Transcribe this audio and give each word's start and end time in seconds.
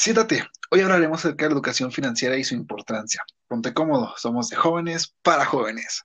Siéntate, 0.00 0.48
hoy 0.70 0.80
hablaremos 0.80 1.18
acerca 1.18 1.44
de 1.44 1.48
la 1.48 1.54
educación 1.56 1.90
financiera 1.90 2.36
y 2.36 2.44
su 2.44 2.54
importancia. 2.54 3.20
Ponte 3.48 3.74
cómodo, 3.74 4.14
somos 4.16 4.48
de 4.48 4.54
jóvenes 4.54 5.12
para 5.22 5.44
jóvenes. 5.44 6.04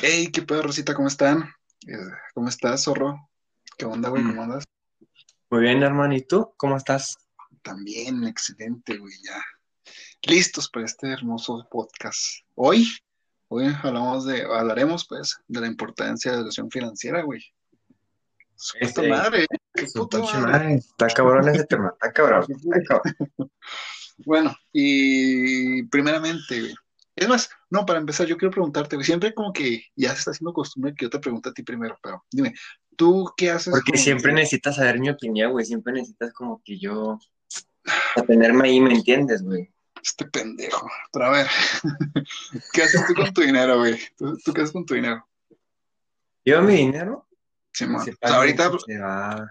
Hey, 0.00 0.28
qué 0.32 0.42
pedo, 0.42 0.62
Rosita, 0.62 0.94
¿cómo 0.94 1.08
están? 1.08 1.52
Eh, 1.88 1.96
¿Cómo 2.32 2.48
estás, 2.48 2.84
zorro? 2.84 3.28
¿Qué 3.76 3.86
onda, 3.86 4.08
güey? 4.08 4.22
¿Cómo 4.22 4.40
andas? 4.40 4.62
Muy 5.50 5.62
bien, 5.62 5.82
hermano. 5.82 6.14
¿Y 6.14 6.22
tú? 6.22 6.54
¿Cómo 6.56 6.76
estás? 6.76 7.16
También, 7.62 8.22
excelente, 8.22 8.98
güey, 8.98 9.14
ya. 9.24 9.42
Listos 10.22 10.70
para 10.70 10.86
este 10.86 11.10
hermoso 11.10 11.66
podcast. 11.68 12.20
Hoy, 12.54 12.86
hoy 13.48 13.66
hablamos 13.82 14.26
de, 14.26 14.44
hablaremos, 14.44 15.08
pues, 15.08 15.36
de 15.48 15.60
la 15.60 15.66
importancia 15.66 16.30
de 16.30 16.36
la 16.36 16.42
educación 16.42 16.70
financiera, 16.70 17.22
güey. 17.22 17.42
Su 18.56 18.78
puta 18.78 18.86
Este, 18.86 19.08
madre, 19.08 19.42
¿eh? 19.74 19.86
Su 19.88 20.00
puta 20.08 20.18
madre. 20.18 20.40
madre, 20.40 20.74
Está 20.76 21.06
cabrón 21.08 21.48
ese 21.48 21.64
tema, 21.64 21.90
está 21.92 22.12
cabrón. 22.12 22.44
está 22.50 22.82
cabrón. 22.88 23.52
Bueno, 24.24 24.56
y 24.72 25.82
primeramente, 25.84 26.60
güey. 26.60 26.74
Es 27.14 27.28
más, 27.28 27.48
no, 27.70 27.86
para 27.86 27.98
empezar, 27.98 28.26
yo 28.26 28.36
quiero 28.36 28.50
preguntarte, 28.52 28.96
güey, 28.96 29.06
siempre 29.06 29.32
como 29.34 29.52
que 29.52 29.84
ya 29.94 30.12
se 30.12 30.18
está 30.18 30.30
haciendo 30.32 30.52
costumbre 30.52 30.94
que 30.94 31.06
yo 31.06 31.10
te 31.10 31.18
pregunte 31.18 31.48
a 31.48 31.52
ti 31.52 31.62
primero, 31.62 31.98
pero 32.02 32.22
dime, 32.30 32.54
¿tú 32.94 33.32
qué 33.36 33.50
haces? 33.50 33.72
Porque 33.72 33.96
siempre 33.98 34.32
que- 34.32 34.36
necesitas 34.40 34.76
saber 34.76 34.98
mi 34.98 35.08
opinión, 35.08 35.52
güey. 35.52 35.64
Siempre 35.64 35.92
necesitas 35.94 36.32
como 36.34 36.60
que 36.64 36.78
yo. 36.78 37.18
Tenerme 38.26 38.68
ahí, 38.68 38.80
¿me 38.80 38.92
entiendes, 38.94 39.42
güey? 39.42 39.70
Este 40.02 40.26
pendejo. 40.26 40.86
Pero 41.12 41.24
a 41.26 41.30
ver, 41.30 41.46
¿qué 42.72 42.82
haces 42.82 43.06
tú 43.06 43.14
con 43.14 43.32
tu 43.32 43.40
dinero, 43.42 43.78
güey? 43.78 43.98
¿Tú, 44.16 44.36
tú 44.44 44.52
qué 44.52 44.60
haces 44.62 44.72
con 44.72 44.84
tu 44.84 44.94
dinero? 44.94 45.26
Yo 46.44 46.60
mi 46.62 46.74
dinero. 46.76 47.26
O 47.98 48.28
sea, 48.28 48.36
ahorita, 48.38 48.68
va- 48.70 49.50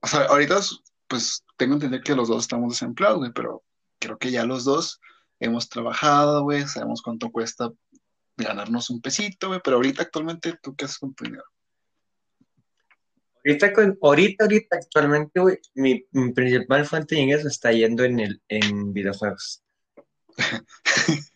o 0.00 0.06
sea, 0.06 0.20
ahorita, 0.26 0.60
pues, 1.08 1.44
tengo 1.56 1.78
que 1.78 1.86
entender 1.86 2.02
que 2.02 2.14
los 2.14 2.28
dos 2.28 2.42
estamos 2.44 2.70
desempleados, 2.72 3.18
güey, 3.18 3.32
pero 3.32 3.62
creo 3.98 4.18
que 4.18 4.30
ya 4.30 4.44
los 4.44 4.64
dos 4.64 5.00
hemos 5.40 5.68
trabajado, 5.68 6.42
güey, 6.42 6.66
sabemos 6.66 7.02
cuánto 7.02 7.30
cuesta 7.30 7.70
ganarnos 8.36 8.90
un 8.90 9.00
pesito, 9.00 9.48
güey, 9.48 9.60
pero 9.64 9.76
ahorita 9.76 10.02
actualmente, 10.02 10.58
¿tú 10.62 10.74
qué 10.76 10.84
haces 10.84 10.98
con 10.98 11.14
tu 11.14 11.24
dinero? 11.24 11.44
Ahorita, 13.44 13.72
con- 13.72 13.98
ahorita, 14.02 14.44
ahorita, 14.44 14.76
actualmente, 14.76 15.40
güey, 15.40 15.58
mi, 15.74 16.04
mi 16.10 16.32
principal 16.32 16.84
fuente 16.84 17.14
de 17.14 17.20
ingreso 17.22 17.48
está 17.48 17.70
yendo 17.72 18.04
en 18.04 18.20
el, 18.20 18.42
en 18.48 18.92
videojuegos. 18.92 19.62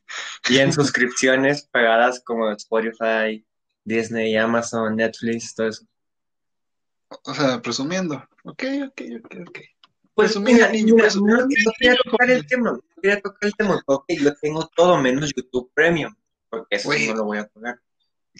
Y 0.48 0.58
en 0.58 0.72
suscripciones 0.72 1.68
pagadas 1.70 2.20
como 2.24 2.50
Spotify, 2.50 3.46
Disney, 3.84 4.36
Amazon, 4.36 4.96
Netflix, 4.96 5.54
todo 5.54 5.68
eso. 5.68 5.84
O 7.24 7.34
sea, 7.34 7.60
presumiendo. 7.60 8.16
Ok, 8.44 8.64
ok, 8.88 9.02
ok, 9.24 9.34
ok. 9.48 9.58
Pues 10.14 10.32
Presumida, 10.32 10.68
mira, 10.68 10.72
niño, 10.72 10.94
mira, 10.94 11.04
presumida, 11.04 11.36
no, 11.36 11.42
no 11.42 11.72
quería 11.78 11.96
tocar 12.04 12.30
el 12.30 12.46
tema, 12.46 12.72
no 12.72 13.00
quería 13.00 13.20
tocar 13.20 13.38
el 13.42 13.54
tema, 13.54 13.82
porque 13.86 14.16
yo 14.16 14.34
tengo 14.34 14.70
todo 14.74 15.00
menos 15.00 15.32
YouTube 15.34 15.70
Premium, 15.72 16.14
porque 16.48 16.76
eso 16.76 16.90
no 16.90 17.14
lo 17.14 17.24
voy 17.24 17.38
a 17.38 17.46
pagar. 17.46 17.80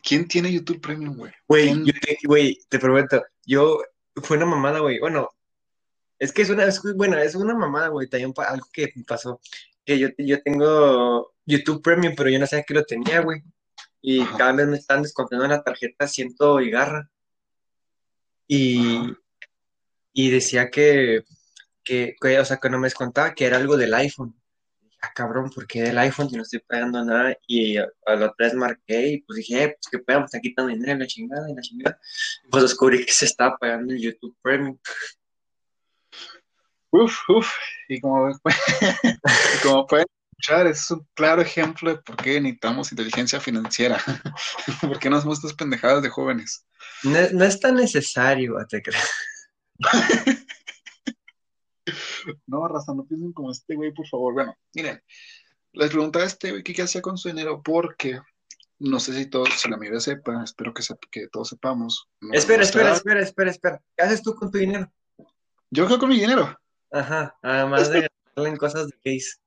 ¿Quién 0.02 0.28
tiene 0.28 0.52
YouTube 0.52 0.80
Premium, 0.80 1.16
güey? 1.16 1.32
Güey, 1.48 1.84
te, 1.84 2.18
güey, 2.24 2.58
te 2.68 2.78
prometo, 2.78 3.22
yo, 3.46 3.80
fue 4.16 4.36
una 4.36 4.46
mamada, 4.46 4.80
güey, 4.80 4.98
bueno, 4.98 5.30
es 6.18 6.32
que 6.32 6.42
es 6.42 6.50
una, 6.50 6.64
es, 6.64 6.82
bueno, 6.96 7.16
es 7.18 7.34
una 7.34 7.54
mamada, 7.54 7.88
güey, 7.88 8.08
también 8.08 8.34
algo 8.36 8.66
que 8.72 8.92
pasó, 9.06 9.40
que 9.84 9.98
yo, 9.98 10.08
yo 10.18 10.42
tengo 10.42 11.32
YouTube 11.46 11.82
Premium, 11.82 12.14
pero 12.16 12.30
yo 12.30 12.38
no 12.38 12.46
sabía 12.46 12.64
que 12.64 12.74
lo 12.74 12.84
tenía, 12.84 13.20
güey, 13.20 13.42
y 14.02 14.20
Ajá. 14.20 14.36
cada 14.36 14.52
vez 14.52 14.66
me 14.66 14.76
están 14.76 15.02
descontando 15.02 15.44
en 15.44 15.52
la 15.52 15.62
tarjeta 15.62 16.06
ciento 16.06 16.60
y 16.60 16.70
garra, 16.70 17.08
y, 18.52 19.16
y 20.12 20.30
decía 20.30 20.70
que, 20.70 21.22
que, 21.84 22.16
que, 22.20 22.40
o 22.40 22.44
sea, 22.44 22.56
que 22.56 22.68
no 22.68 22.80
me 22.80 22.88
descontaba, 22.88 23.32
que 23.32 23.44
era 23.46 23.58
algo 23.58 23.76
del 23.76 23.94
iPhone. 23.94 24.34
Ah, 25.00 25.12
cabrón, 25.14 25.50
¿por 25.50 25.68
qué 25.68 25.82
del 25.82 25.98
iPhone 25.98 26.28
si 26.28 26.36
no 26.36 26.42
estoy 26.42 26.58
pagando 26.58 27.04
nada? 27.04 27.36
Y 27.46 27.76
a, 27.76 27.86
a 28.06 28.16
la 28.16 28.26
otra 28.26 28.46
vez 28.46 28.54
marqué 28.54 29.08
y 29.08 29.20
pues 29.22 29.36
dije, 29.36 29.62
eh, 29.64 29.68
pues 29.68 29.88
qué 29.88 29.98
pedo, 30.00 30.18
me 30.18 30.24
está 30.24 30.40
quitando 30.40 30.72
dinero 30.72 30.98
la 30.98 31.06
chingada 31.06 31.48
y 31.48 31.54
la 31.54 31.62
chingada. 31.62 32.00
Y 32.44 32.48
pues 32.50 32.64
descubrí 32.64 33.06
que 33.06 33.12
se 33.12 33.26
estaba 33.26 33.56
pagando 33.56 33.94
el 33.94 34.00
YouTube 34.00 34.36
Premium. 34.42 34.76
Uf, 36.90 37.16
uf. 37.28 37.48
Y 37.88 38.00
como, 38.00 38.30
como 39.62 39.86
pueden 39.86 40.06
escuchar, 40.40 40.66
es 40.66 40.90
un 40.90 41.06
claro 41.14 41.42
ejemplo 41.42 41.90
de 41.90 41.98
por 42.02 42.16
qué 42.16 42.40
necesitamos 42.40 42.90
inteligencia 42.92 43.40
financiera. 43.40 43.98
¿Por 44.80 44.98
qué 44.98 45.10
no 45.10 45.16
hacemos 45.16 45.38
estas 45.38 45.54
pendejadas 45.54 46.02
de 46.02 46.08
jóvenes? 46.08 46.64
No, 47.04 47.18
no 47.32 47.44
es 47.44 47.60
tan 47.60 47.74
necesario, 47.76 48.54
te 48.68 48.82
creas. 48.82 49.08
No, 52.46 52.68
raza, 52.68 52.94
no 52.94 53.04
piensen 53.04 53.32
como 53.32 53.50
este 53.50 53.74
güey, 53.74 53.92
por 53.92 54.06
favor. 54.06 54.34
Bueno, 54.34 54.54
miren, 54.74 55.02
les 55.72 55.90
preguntaba 55.90 56.24
a 56.24 56.28
este 56.28 56.50
güey 56.50 56.62
qué 56.62 56.80
hacía 56.82 57.00
con 57.02 57.16
su 57.18 57.28
dinero 57.28 57.62
porque 57.64 58.20
no 58.78 59.00
sé 59.00 59.14
si 59.14 59.26
todos, 59.26 59.48
si 59.58 59.68
la 59.68 59.76
mayoría 59.76 59.98
sepa, 59.98 60.44
espero 60.44 60.72
que, 60.72 60.84
que 61.10 61.26
todos 61.28 61.48
sepamos. 61.48 62.06
no- 62.20 62.32
Espera, 62.34 62.62
espera, 62.62 62.92
espera, 62.92 63.20
espera, 63.22 63.50
espera. 63.50 63.82
¿Qué 63.96 64.04
haces 64.04 64.22
tú 64.22 64.34
con 64.36 64.50
tu 64.52 64.58
dinero? 64.58 64.92
Yo 65.70 65.86
creo 65.86 65.98
con 65.98 66.10
mi 66.10 66.20
dinero. 66.20 66.56
Ajá, 66.92 67.34
además 67.42 67.90
de 67.90 68.00
gastarlo 68.08 68.46
en 68.46 68.56
cosas 68.56 68.86
de 68.86 68.92
case. 69.02 69.40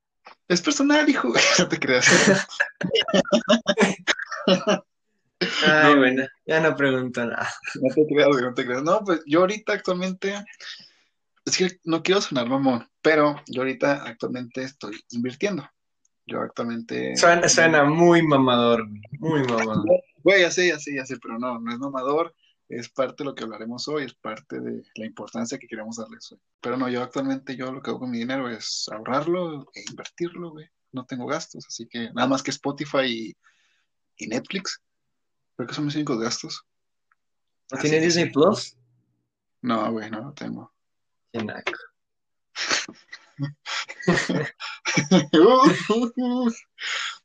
Es 0.47 0.61
personal, 0.61 1.07
hijo. 1.09 1.31
No 1.59 1.67
te 1.67 1.79
creas. 1.79 2.07
Ay, 5.65 5.93
No. 5.93 5.97
bueno, 5.97 6.23
ya 6.45 6.59
no 6.59 6.75
pregunto 6.75 7.25
nada. 7.25 7.49
No 7.81 7.93
te 7.93 8.05
creas, 8.07 8.29
no 8.29 8.53
te 8.53 8.65
creas. 8.65 8.83
No, 8.83 9.01
pues 9.03 9.21
yo 9.25 9.41
ahorita 9.41 9.73
actualmente, 9.73 10.35
es 11.45 11.57
que 11.57 11.79
no 11.83 12.01
quiero 12.03 12.21
sonar 12.21 12.47
mamón, 12.47 12.87
pero 13.01 13.41
yo 13.47 13.61
ahorita 13.61 14.03
actualmente 14.03 14.63
estoy 14.63 15.03
invirtiendo. 15.11 15.67
Yo 16.25 16.39
actualmente... 16.39 17.17
Suena, 17.17 17.49
suena 17.49 17.83
muy 17.83 18.21
mamador, 18.25 18.87
muy 19.19 19.43
mamador. 19.43 19.85
Güey, 20.23 20.41
ya 20.41 20.51
sé, 20.51 20.69
ya 20.69 20.79
sé, 20.79 20.95
ya 20.95 21.05
sé, 21.05 21.17
pero 21.21 21.37
no, 21.37 21.59
no 21.59 21.71
es 21.71 21.79
mamador, 21.79 22.33
es 22.77 22.89
parte 22.89 23.23
de 23.23 23.25
lo 23.25 23.35
que 23.35 23.43
hablaremos 23.43 23.87
hoy, 23.87 24.05
es 24.05 24.13
parte 24.13 24.59
de 24.59 24.83
la 24.95 25.05
importancia 25.05 25.57
que 25.57 25.67
queremos 25.67 25.97
darles 25.97 26.31
hoy. 26.31 26.39
Pero 26.61 26.77
no, 26.77 26.89
yo 26.89 27.01
actualmente, 27.01 27.55
yo 27.55 27.71
lo 27.71 27.81
que 27.81 27.89
hago 27.89 27.99
con 27.99 28.11
mi 28.11 28.19
dinero 28.19 28.49
es 28.49 28.87
ahorrarlo 28.91 29.67
e 29.73 29.83
invertirlo, 29.89 30.51
güey. 30.51 30.67
No 30.91 31.05
tengo 31.05 31.25
gastos, 31.25 31.65
así 31.67 31.87
que 31.87 32.11
nada 32.13 32.27
más 32.27 32.43
que 32.43 32.51
Spotify 32.51 33.05
y, 33.05 33.37
y 34.17 34.27
Netflix. 34.27 34.81
Creo 35.55 35.67
que 35.67 35.73
son 35.73 35.85
mis 35.85 35.95
únicos 35.95 36.19
gastos. 36.19 36.65
¿No 37.71 37.79
tiene 37.79 37.99
Disney. 37.99 38.31
Plus? 38.31 38.77
No, 39.61 39.91
güey, 39.91 40.09
no 40.11 40.21
lo 40.21 40.33
tengo. 40.33 40.73
Qué 41.31 41.43
naco. 41.43 41.73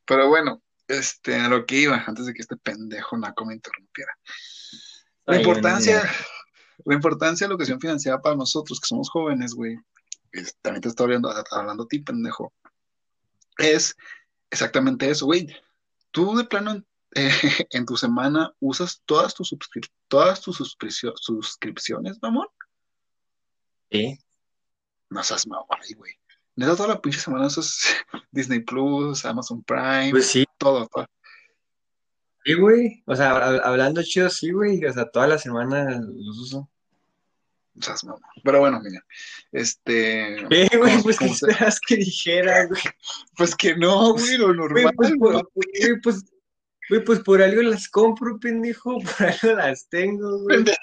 Pero 0.04 0.28
bueno, 0.28 0.62
este, 0.86 1.36
a 1.36 1.48
lo 1.48 1.66
que 1.66 1.76
iba, 1.76 2.02
antes 2.06 2.26
de 2.26 2.34
que 2.34 2.42
este 2.42 2.56
pendejo 2.56 3.16
naco 3.18 3.44
me 3.44 3.54
interrumpiera. 3.54 4.12
La 5.32 5.36
importancia, 5.40 6.02
la 6.84 6.94
importancia 6.94 7.44
de 7.44 7.48
la 7.48 7.52
educación 7.54 7.80
financiera 7.80 8.20
para 8.20 8.36
nosotros, 8.36 8.80
que 8.80 8.86
somos 8.86 9.10
jóvenes, 9.10 9.54
güey, 9.54 9.76
es- 10.32 10.56
también 10.62 10.82
te 10.82 10.88
estoy 10.88 11.04
hablando, 11.04 11.32
hablando 11.50 11.84
a 11.84 11.88
ti, 11.88 12.00
pendejo, 12.00 12.52
es 13.58 13.96
exactamente 14.50 15.08
eso, 15.10 15.26
güey. 15.26 15.48
Tú 16.10 16.36
de 16.36 16.44
plano 16.44 16.70
en, 16.72 16.86
eh, 17.14 17.30
en 17.70 17.84
tu 17.86 17.96
semana 17.96 18.52
usas 18.60 19.02
todas 19.04 19.34
tus, 19.34 19.52
suscrip- 19.52 19.90
todas 20.08 20.40
tus 20.40 20.58
suscripcio- 20.60 21.14
suscripciones, 21.16 22.18
mamón. 22.22 22.46
Sí. 23.90 24.18
No 25.10 25.22
seas 25.22 25.46
mamón, 25.46 25.66
güey. 25.96 26.12
Neta, 26.56 26.76
toda 26.76 26.88
la 26.88 27.00
pinche 27.00 27.20
semana 27.20 27.46
usas 27.46 27.82
Disney 28.30 28.60
Plus, 28.60 29.24
Amazon 29.24 29.62
Prime, 29.62 30.10
Pues 30.10 30.26
sí, 30.26 30.44
todo, 30.58 30.86
todo. 30.88 31.06
Sí, 32.48 32.54
güey. 32.60 33.02
O 33.06 33.14
sea, 33.16 33.32
hab- 33.34 33.60
hablando 33.64 34.02
chido, 34.02 34.28
sí, 34.30 34.50
güey. 34.50 34.84
O 34.84 34.92
sea, 34.92 35.04
toda 35.10 35.26
la 35.26 35.38
semana 35.38 36.00
los 36.00 36.38
uso. 36.38 36.68
No 37.74 37.82
seas 37.82 38.02
mamón. 38.04 38.20
Pero 38.42 38.60
bueno, 38.60 38.80
mira, 38.82 39.04
este, 39.52 40.34
Eh, 40.50 40.68
güey, 40.76 41.02
pues 41.02 41.18
¿qué 41.18 41.28
se- 41.28 41.46
esperas 41.46 41.78
que 41.80 41.96
dijera, 41.96 42.66
güey? 42.66 42.80
pues 43.36 43.54
que 43.54 43.76
no, 43.76 44.12
güey, 44.14 44.36
lo 44.36 44.46
Güey, 44.46 44.56
normal, 44.56 44.92
pues, 44.96 45.14
güey. 45.16 45.42
güey, 45.54 46.00
pues, 46.02 46.24
güey, 46.88 47.04
pues 47.04 47.20
por 47.20 47.40
algo 47.42 47.62
las 47.62 47.88
compro, 47.88 48.38
pendejo. 48.40 48.98
Por 49.18 49.26
algo 49.28 49.52
las 49.60 49.88
tengo, 49.88 50.38
güey. 50.42 50.56
Pendeja. 50.56 50.78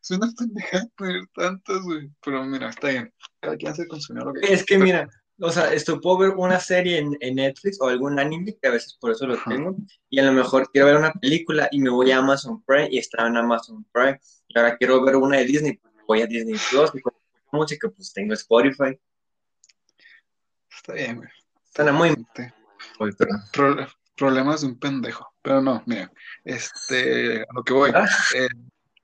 Es 0.00 0.10
una 0.12 0.32
pendejada 0.38 0.86
tener 0.96 1.22
tantas, 1.34 1.82
güey. 1.82 2.08
Pero 2.24 2.44
mira, 2.46 2.70
está 2.70 2.88
bien. 2.88 3.12
Cada 3.40 3.56
quien 3.56 3.72
hace 3.72 3.86
consumir 3.86 4.22
lo 4.24 4.32
que 4.32 4.50
Es 4.52 4.64
que 4.64 4.78
mira, 4.78 5.06
o 5.40 5.50
sea, 5.52 5.72
esto 5.72 6.00
puedo 6.00 6.18
ver 6.18 6.30
una 6.30 6.58
serie 6.60 6.98
en, 6.98 7.16
en 7.20 7.36
Netflix 7.36 7.80
o 7.80 7.88
algún 7.88 8.18
anime, 8.18 8.56
que 8.60 8.68
a 8.68 8.72
veces 8.72 8.96
por 9.00 9.12
eso 9.12 9.26
lo 9.26 9.34
Ajá. 9.34 9.50
tengo, 9.50 9.76
y 10.10 10.18
a 10.18 10.24
lo 10.24 10.32
mejor 10.32 10.70
quiero 10.72 10.88
ver 10.88 10.96
una 10.96 11.12
película 11.12 11.68
y 11.70 11.80
me 11.80 11.90
voy 11.90 12.10
a 12.10 12.18
Amazon 12.18 12.62
Prime 12.64 12.88
y 12.90 12.98
está 12.98 13.26
en 13.26 13.36
Amazon 13.36 13.84
Prime, 13.92 14.20
y 14.48 14.58
ahora 14.58 14.76
quiero 14.76 15.02
ver 15.04 15.16
una 15.16 15.38
de 15.38 15.44
Disney, 15.44 15.76
pues 15.76 15.94
me 15.94 16.02
voy 16.06 16.22
a 16.22 16.26
Disney 16.26 16.56
Plus, 16.70 16.90
y 16.94 17.00
con 17.00 17.12
música 17.52 17.88
pues 17.88 18.12
tengo 18.12 18.34
Spotify. 18.34 18.98
Está 20.70 20.92
bien, 20.92 21.16
güey. 21.16 21.28
Suena 21.74 21.92
muy 21.92 22.08
Este, 22.10 22.54
muy, 22.98 23.12
pro- 23.52 23.86
problemas 24.16 24.60
de 24.62 24.66
un 24.68 24.78
pendejo. 24.78 25.26
Pero 25.42 25.60
no, 25.62 25.82
mira, 25.86 26.12
este, 26.44 27.42
a 27.42 27.46
lo 27.54 27.62
que 27.62 27.72
voy. 27.72 27.90
Ah. 27.94 28.06
Eh, 28.34 28.48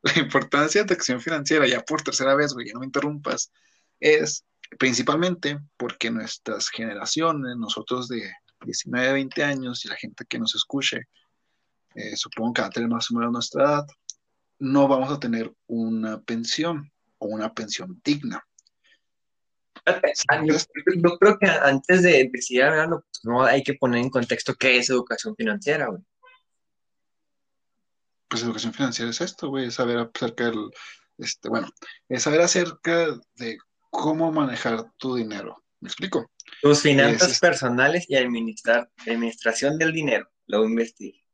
la 0.03 0.19
importancia 0.19 0.83
de 0.83 0.93
educación 0.93 1.21
financiera, 1.21 1.67
ya 1.67 1.81
por 1.81 2.03
tercera 2.03 2.35
vez, 2.35 2.53
güey, 2.53 2.67
ya 2.67 2.75
no 2.75 2.81
me 2.81 2.87
interrumpas, 2.87 3.51
es 4.01 4.45
principalmente 4.79 5.59
porque 5.77 6.11
nuestras 6.11 6.69
generaciones, 6.69 7.57
nosotros 7.57 8.09
de 8.09 8.33
19, 8.65 9.13
20 9.13 9.45
años 9.45 9.85
y 9.85 9.89
la 9.89 9.97
gente 9.97 10.25
que 10.29 10.39
nos 10.39 10.55
escuche, 10.55 11.09
eh, 11.95 12.17
supongo 12.17 12.55
que 12.55 12.63
va 12.63 12.69
a 12.69 12.71
tener 12.71 12.89
más 12.89 13.11
o 13.11 13.15
menos 13.15 13.33
nuestra 13.33 13.65
edad, 13.65 13.87
no 14.59 14.89
vamos 14.89 15.11
a 15.13 15.21
tener 15.21 15.53
una 15.67 16.21
pensión 16.23 16.91
o 17.19 17.27
una 17.27 17.53
pensión 17.53 18.01
digna. 18.05 18.45
Yo, 20.47 21.19
creo 21.19 21.39
que 21.39 21.47
antes 21.47 22.03
de 22.03 22.31
algo, 22.63 23.01
pues, 23.01 23.25
no 23.25 23.45
hay 23.45 23.63
que 23.63 23.75
poner 23.75 24.03
en 24.03 24.11
contexto 24.11 24.55
qué 24.55 24.79
es 24.79 24.89
educación 24.89 25.37
financiera, 25.37 25.89
güey. 25.89 26.03
Pues 28.29 28.43
educación 28.43 28.73
financiera 28.73 29.11
es 29.11 29.21
esto, 29.21 29.49
güey, 29.49 29.67
es 29.67 29.75
saber 29.75 29.99
acerca 29.99 30.45
del, 30.45 30.71
este, 31.19 31.49
bueno, 31.49 31.69
es 32.09 32.23
saber 32.23 32.41
acerca 32.41 33.09
de 33.37 33.59
cómo 33.94 34.32
manejar 34.32 34.91
tu 34.99 35.14
dinero. 35.14 35.64
¿Me 35.81 35.88
explico? 35.88 36.31
Tus 36.61 36.82
finanzas 36.82 37.38
personales 37.38 38.05
y 38.08 38.17
administrar, 38.17 38.91
administración 39.06 39.79
del 39.79 39.93
dinero. 39.93 40.29
Lo 40.46 40.64
investigué. 40.64 41.25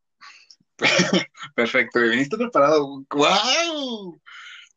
Perfecto, 1.54 2.00
viniste 2.00 2.36
preparado. 2.36 3.04
¡Wow! 3.10 4.20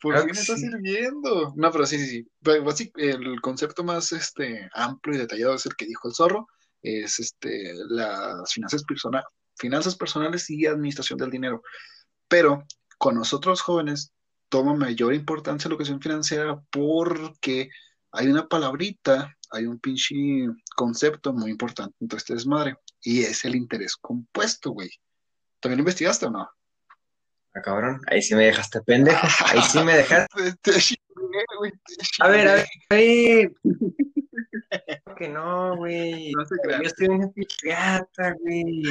¿Por 0.01 0.15
qué 0.15 0.33
me 0.33 0.39
está 0.39 0.57
sirviendo? 0.57 1.53
No, 1.56 1.71
pero 1.71 1.85
sí, 1.85 1.97
sí, 1.97 2.07
sí. 2.07 2.91
El 2.95 3.39
concepto 3.41 3.83
más 3.83 4.12
este, 4.12 4.69
amplio 4.74 5.15
y 5.15 5.19
detallado 5.19 5.56
es 5.56 5.65
el 5.65 5.75
que 5.75 5.85
dijo 5.85 6.07
el 6.07 6.13
zorro. 6.13 6.47
Es 6.81 7.19
este, 7.19 7.74
las 7.88 8.51
finanzas, 8.51 8.83
finanzas 9.56 9.95
personales 9.95 10.50
y 10.50 10.65
administración 10.65 11.18
del 11.18 11.31
dinero. 11.31 11.63
Pero 12.27 12.65
con 12.97 13.15
nosotros 13.15 13.62
jóvenes 13.62 14.12
toma 14.54 14.76
mayor 14.76 15.16
importancia 15.16 15.68
la 15.68 15.74
educación 15.74 16.00
financiera 16.00 16.62
porque 16.70 17.70
hay 18.12 18.28
una 18.28 18.48
palabrita, 18.48 19.36
hay 19.50 19.66
un 19.66 19.80
pinche 19.80 20.14
concepto 20.76 21.34
muy 21.34 21.50
importante 21.50 21.96
en 22.00 22.08
todo 22.08 22.20
este 22.20 22.36
desmadre 22.36 22.76
y 23.02 23.24
es 23.24 23.46
el 23.46 23.56
interés 23.56 23.96
compuesto, 23.96 24.70
güey. 24.70 24.92
¿También 25.60 25.80
lo 25.80 25.82
investigaste 25.82 26.28
o 26.28 26.30
no? 26.30 26.48
Ah, 27.56 27.62
cabrón, 27.64 28.00
ahí 28.06 28.22
sí 28.22 28.36
me 28.36 28.46
dejaste 28.46 28.82
pendejo, 28.82 29.26
ahí 29.48 29.62
sí 29.64 29.80
me 29.80 29.98
dejaste. 29.98 30.54
a 32.20 32.28
ver, 32.28 32.48
a 32.48 32.64
ver, 32.92 33.52
que 35.18 35.30
no, 35.30 35.78
güey. 35.78 36.32
No 36.34 36.46
se 36.46 36.56
Yo 36.64 36.82
estoy 36.84 37.08
en 37.08 37.34
psiquiatra, 37.34 38.36
güey. 38.40 38.84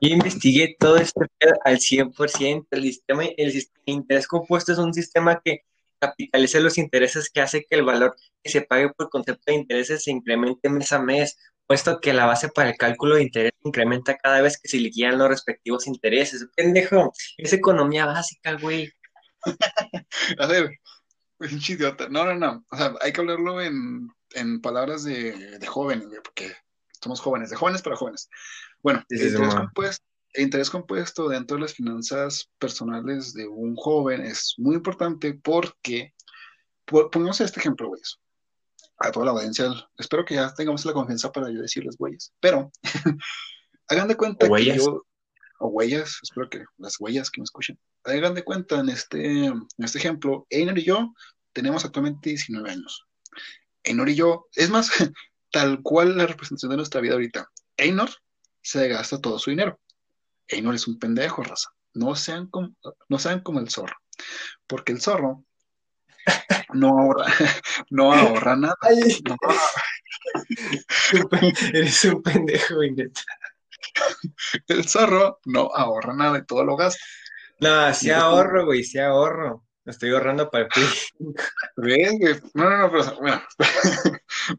Yo 0.00 0.08
investigué 0.10 0.76
todo 0.78 0.96
este 0.96 1.20
al 1.64 1.78
100%. 1.78 2.66
El 2.70 2.82
sistema, 2.82 3.24
el 3.36 3.52
sistema 3.52 3.82
de 3.86 3.92
interés 3.92 4.26
compuesto 4.26 4.72
es 4.72 4.78
un 4.78 4.94
sistema 4.94 5.40
que 5.44 5.60
capitaliza 5.98 6.60
los 6.60 6.78
intereses 6.78 7.30
que 7.30 7.40
hace 7.40 7.64
que 7.64 7.76
el 7.76 7.84
valor 7.84 8.14
que 8.42 8.50
se 8.50 8.62
pague 8.62 8.90
por 8.90 9.08
concepto 9.08 9.44
de 9.46 9.54
intereses 9.54 10.04
se 10.04 10.10
incremente 10.10 10.68
mes 10.68 10.92
a 10.92 10.98
mes 10.98 11.36
puesto 11.66 12.00
que 12.00 12.12
la 12.12 12.26
base 12.26 12.48
para 12.48 12.70
el 12.70 12.76
cálculo 12.76 13.16
de 13.16 13.22
interés 13.22 13.52
incrementa 13.62 14.16
cada 14.16 14.40
vez 14.40 14.58
que 14.60 14.68
se 14.68 14.78
liquidan 14.78 15.18
los 15.18 15.28
respectivos 15.28 15.86
intereses. 15.86 16.46
Pendejo, 16.54 17.12
es 17.36 17.52
economía 17.52 18.06
básica, 18.06 18.54
güey. 18.54 18.92
a 20.38 20.46
ver, 20.46 20.70
pinche 21.38 21.74
idiota. 21.74 22.08
No, 22.08 22.24
no, 22.24 22.34
no. 22.34 22.64
O 22.70 22.76
sea, 22.76 22.94
hay 23.00 23.12
que 23.12 23.20
hablarlo 23.20 23.60
en, 23.60 24.10
palabras 24.62 25.04
de, 25.04 25.58
jóvenes, 25.66 26.08
güey, 26.08 26.20
porque 26.22 26.52
somos 27.00 27.20
jóvenes, 27.20 27.50
de 27.50 27.56
jóvenes 27.56 27.82
para 27.82 27.96
jóvenes. 27.96 28.28
Bueno, 28.84 29.02
el, 29.08 29.26
interés 29.26 29.54
compuesto, 29.54 30.04
el 30.34 30.42
interés 30.44 30.70
compuesto 30.70 31.28
dentro 31.28 31.56
de 31.56 31.62
las 31.62 31.74
finanzas 31.74 32.50
personales 32.58 33.32
de 33.32 33.48
un 33.48 33.74
joven 33.74 34.20
es 34.20 34.54
muy 34.58 34.76
importante 34.76 35.34
porque, 35.42 36.12
pongamos 36.84 37.40
este 37.40 37.60
ejemplo, 37.60 37.88
güey 37.88 38.02
a 38.98 39.10
toda 39.10 39.26
la 39.26 39.32
audiencia, 39.32 39.72
espero 39.98 40.24
que 40.24 40.34
ya 40.34 40.54
tengamos 40.54 40.84
la 40.84 40.92
confianza 40.92 41.32
para 41.32 41.50
yo 41.50 41.60
decirles 41.60 41.96
güeyes, 41.96 42.32
pero 42.40 42.70
hagan 43.88 44.08
de 44.08 44.16
cuenta 44.16 44.48
que 44.48 44.76
yo, 44.76 45.04
o 45.58 45.68
huellas, 45.68 46.18
espero 46.22 46.48
que 46.48 46.64
las 46.78 47.00
huellas 47.00 47.30
que 47.30 47.40
me 47.40 47.44
escuchen, 47.44 47.78
hagan 48.04 48.34
de 48.34 48.44
cuenta 48.44 48.80
en 48.80 48.88
este, 48.88 49.46
en 49.46 49.66
este 49.78 49.98
ejemplo, 49.98 50.46
Einer 50.48 50.78
y 50.78 50.84
yo 50.84 51.12
tenemos 51.52 51.84
actualmente 51.84 52.30
19 52.30 52.70
años. 52.70 53.06
Einer 53.82 54.08
y 54.08 54.14
yo, 54.14 54.46
es 54.54 54.70
más, 54.70 54.90
tal 55.50 55.82
cual 55.82 56.16
la 56.16 56.26
representación 56.26 56.70
de 56.70 56.76
nuestra 56.76 57.00
vida 57.00 57.14
ahorita. 57.14 57.50
Einer 57.76 58.08
se 58.64 58.88
gasta 58.88 59.20
todo 59.20 59.38
su 59.38 59.50
dinero. 59.50 59.78
Einer 60.48 60.74
es 60.74 60.88
un 60.88 60.98
pendejo, 60.98 61.42
raza. 61.42 61.70
No 61.92 62.16
sean 62.16 62.48
como, 62.48 62.74
no 63.08 63.18
sean 63.18 63.40
como 63.40 63.60
el 63.60 63.70
zorro. 63.70 63.96
Porque 64.66 64.92
el 64.92 65.00
zorro 65.00 65.44
no 66.74 66.98
ahorra, 66.98 67.26
no 67.90 68.12
ahorra 68.12 68.56
nada. 68.56 68.76
Eres 71.72 72.04
un 72.04 72.22
pendejo, 72.22 72.76
El 74.66 74.88
zorro 74.88 75.40
no 75.44 75.70
ahorra 75.74 76.14
nada 76.14 76.38
y 76.38 76.46
todo 76.46 76.64
lo 76.64 76.76
gasta. 76.76 77.04
No, 77.60 77.94
sí 77.94 78.10
ahorro, 78.10 78.64
güey, 78.64 78.82
sí 78.82 78.98
ahorro. 78.98 79.64
estoy 79.84 80.10
ahorrando 80.10 80.50
para 80.50 80.68
ti. 80.68 80.80
Bien, 81.76 82.18
No, 82.54 82.70
no, 82.70 82.78
no, 82.78 82.90
pero 82.90 83.16
bueno, 83.20 83.42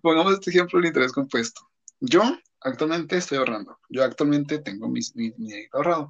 pongamos 0.02 0.36
este 0.36 0.52
ejemplo 0.52 0.80
el 0.80 0.86
interés 0.86 1.12
compuesto. 1.12 1.62
Yo 2.00 2.22
actualmente 2.66 3.18
estoy 3.18 3.38
ahorrando. 3.38 3.80
Yo 3.90 4.04
actualmente 4.04 4.60
tengo 4.60 4.90
mi, 4.90 5.00
mi, 5.14 5.32
dinero 5.32 5.70
ahorrado. 5.74 6.10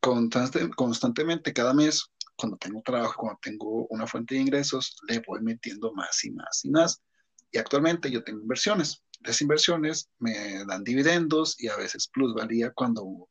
constantemente, 0.00 1.52
cada 1.52 1.72
mes, 1.72 2.10
cuando 2.36 2.56
tengo 2.58 2.82
trabajo, 2.82 3.14
cuando 3.22 3.38
tengo 3.40 3.86
una 3.88 4.06
fuente 4.06 4.34
de 4.34 4.42
ingresos, 4.42 4.96
le 5.08 5.22
voy 5.26 5.40
metiendo 5.40 5.92
más 5.92 6.24
y 6.24 6.30
más 6.32 6.64
y 6.64 6.70
más. 6.70 7.02
Y 7.50 7.58
actualmente 7.58 8.10
yo 8.10 8.22
tengo 8.22 8.40
inversiones. 8.40 9.02
Las 9.20 9.40
inversiones 9.40 10.10
me 10.18 10.64
dan 10.66 10.84
dividendos 10.84 11.58
y 11.58 11.68
a 11.68 11.76
veces 11.76 12.08
plusvalía 12.08 12.72
cuando 12.72 13.28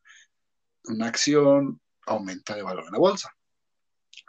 una 0.85 1.07
acción 1.07 1.79
aumenta 2.07 2.55
de 2.55 2.63
valor 2.63 2.85
en 2.85 2.93
la 2.93 2.99
bolsa. 2.99 3.35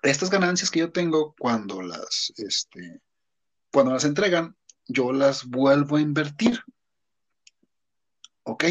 Estas 0.02 0.31
ganancias 0.31 0.70
que 0.70 0.81
yo 0.81 0.93
tengo 0.93 1.34
cuando 1.38 1.81
las, 1.81 2.32
este, 2.37 3.00
cuando 3.73 3.93
las 3.93 4.05
entregan, 4.05 4.56
yo 4.88 5.12
las 5.12 5.46
vuelvo 5.46 5.96
a 5.96 6.00
invertir. 6.00 6.61
Ok, 8.49 8.65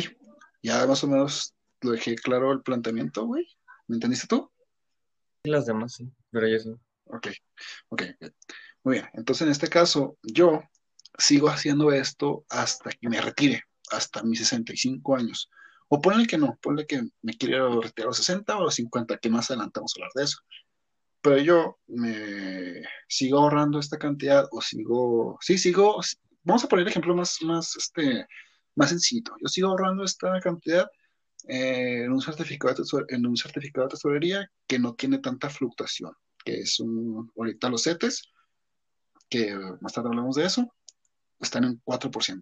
ya 0.64 0.88
más 0.88 1.04
o 1.04 1.08
menos 1.08 1.54
lo 1.82 1.92
dejé 1.92 2.16
claro 2.16 2.54
el 2.54 2.62
planteamiento, 2.62 3.26
güey. 3.26 3.46
¿Me 3.88 3.98
entendiste 3.98 4.26
tú? 4.26 4.50
Y 5.44 5.50
las 5.50 5.66
demás 5.66 5.96
sí, 5.96 6.10
pero 6.32 6.48
yo 6.48 6.58
sí. 6.60 6.74
Ok, 7.04 7.28
ok, 7.90 8.04
muy 8.84 8.96
bien. 8.96 9.10
Entonces 9.14 9.46
en 9.46 9.52
este 9.52 9.68
caso, 9.68 10.18
yo 10.24 10.64
sigo 11.18 11.50
haciendo 11.50 11.92
esto 11.92 12.46
hasta 12.50 12.90
que 12.92 13.10
me 13.10 13.20
retire, 13.20 13.64
hasta 13.92 14.24
mis 14.24 14.40
65 14.40 15.18
años. 15.18 15.50
O 15.90 16.00
ponle 16.02 16.26
que 16.26 16.38
no, 16.38 16.58
ponle 16.62 16.88
que 16.88 17.04
me 17.22 17.34
quiero 17.34 17.82
retirar 17.82 18.08
a 18.08 18.12
los 18.12 18.18
60 18.18 18.56
o 18.56 18.62
a 18.62 18.64
los 18.64 18.76
50, 18.76 19.18
que 19.18 19.30
más 19.30 19.52
adelante 19.52 19.82
vamos 19.82 19.94
a 19.94 20.00
hablar 20.00 20.12
de 20.16 20.24
eso. 20.24 20.38
Pero 21.22 21.38
yo 21.40 21.80
me 21.88 22.82
sigo 23.10 23.40
ahorrando 23.40 23.78
esta 23.78 23.98
cantidad 23.98 24.48
o 24.52 24.62
sigo, 24.62 25.38
sí, 25.42 25.58
sigo, 25.58 26.00
vamos 26.44 26.64
a 26.64 26.70
poner 26.70 26.88
ejemplo 26.88 27.14
más, 27.14 27.42
más, 27.42 27.76
este, 27.76 28.26
más 28.76 28.90
sencillo. 28.90 29.36
Yo 29.42 29.48
sigo 29.48 29.70
ahorrando 29.70 30.04
esta 30.04 30.40
cantidad 30.40 30.90
en, 31.48 32.12
un 32.12 32.22
certificado 32.22 32.74
de 32.74 33.16
en 33.16 33.26
un 33.26 33.38
certificado 33.38 33.88
de 33.88 33.92
tesorería 33.92 34.52
que 34.68 34.80
no 34.80 34.94
tiene 34.96 35.20
tanta 35.20 35.50
fluctuación, 35.50 36.14
que 36.44 36.60
es 36.62 36.80
un, 36.80 37.32
ahorita 37.38 37.70
los 37.70 37.84
CETES, 37.84 38.24
que 39.30 39.56
más 39.82 39.94
tarde 39.94 40.10
hablamos 40.10 40.36
de 40.36 40.46
eso, 40.46 40.74
están 41.40 41.64
en 41.64 41.82
4%. 41.84 42.42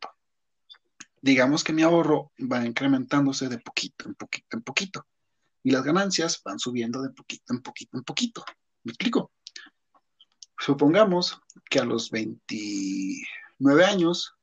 Digamos 1.22 1.64
que 1.64 1.74
mi 1.74 1.84
ahorro 1.84 2.32
va 2.40 2.66
incrementándose 2.66 3.48
de 3.48 3.60
poquito 3.60 4.08
en 4.08 4.16
poquito 4.16 4.58
en 4.58 4.62
poquito. 4.62 5.08
Y 5.64 5.72
las 5.72 5.84
ganancias 5.84 6.42
van 6.44 6.60
subiendo 6.60 7.02
de 7.02 7.10
poquito 7.10 7.54
en 7.54 7.62
poquito 7.62 7.98
en 7.98 8.04
poquito. 8.04 8.44
¿Me 8.84 8.92
explico? 8.92 9.32
Supongamos 10.60 11.40
que 11.70 11.80
a 11.80 11.86
los 11.86 12.10
29 12.12 13.86
años 13.86 14.34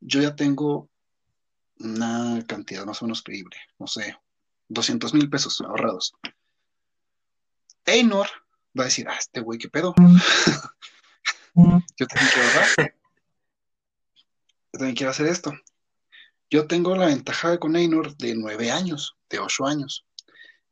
yo 0.00 0.20
ya 0.20 0.34
tengo 0.34 0.90
una 1.80 2.44
cantidad 2.46 2.84
más 2.84 3.02
o 3.02 3.06
menos 3.06 3.22
creíble, 3.22 3.56
no 3.78 3.86
sé, 3.86 4.16
200 4.68 5.14
mil 5.14 5.30
pesos 5.30 5.60
ahorrados. 5.60 6.14
Einor 7.84 8.28
va 8.78 8.82
a 8.82 8.86
decir, 8.86 9.08
ah, 9.08 9.16
este 9.18 9.40
güey, 9.40 9.58
¿qué 9.58 9.68
pedo? 9.68 9.94
Yo 11.54 12.06
también 12.06 12.30
quiero 12.32 12.48
ahorrar. 12.48 12.94
Yo 14.72 14.78
también 14.78 14.96
quiero 14.96 15.10
hacer 15.10 15.26
esto. 15.26 15.52
Yo 16.50 16.66
tengo 16.66 16.94
la 16.96 17.06
ventaja 17.06 17.58
con 17.58 17.76
Einor 17.76 18.16
de 18.16 18.34
nueve 18.34 18.70
años, 18.70 19.16
de 19.28 19.38
ocho 19.38 19.66
años. 19.66 20.06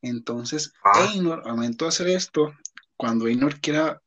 Entonces, 0.02 0.72
ah. 0.84 1.10
Einor 1.12 1.42
aumentó 1.46 1.86
a 1.86 1.88
hacer 1.88 2.08
esto 2.08 2.54
cuando 2.96 3.26
Einor 3.26 3.60
quiera 3.60 4.00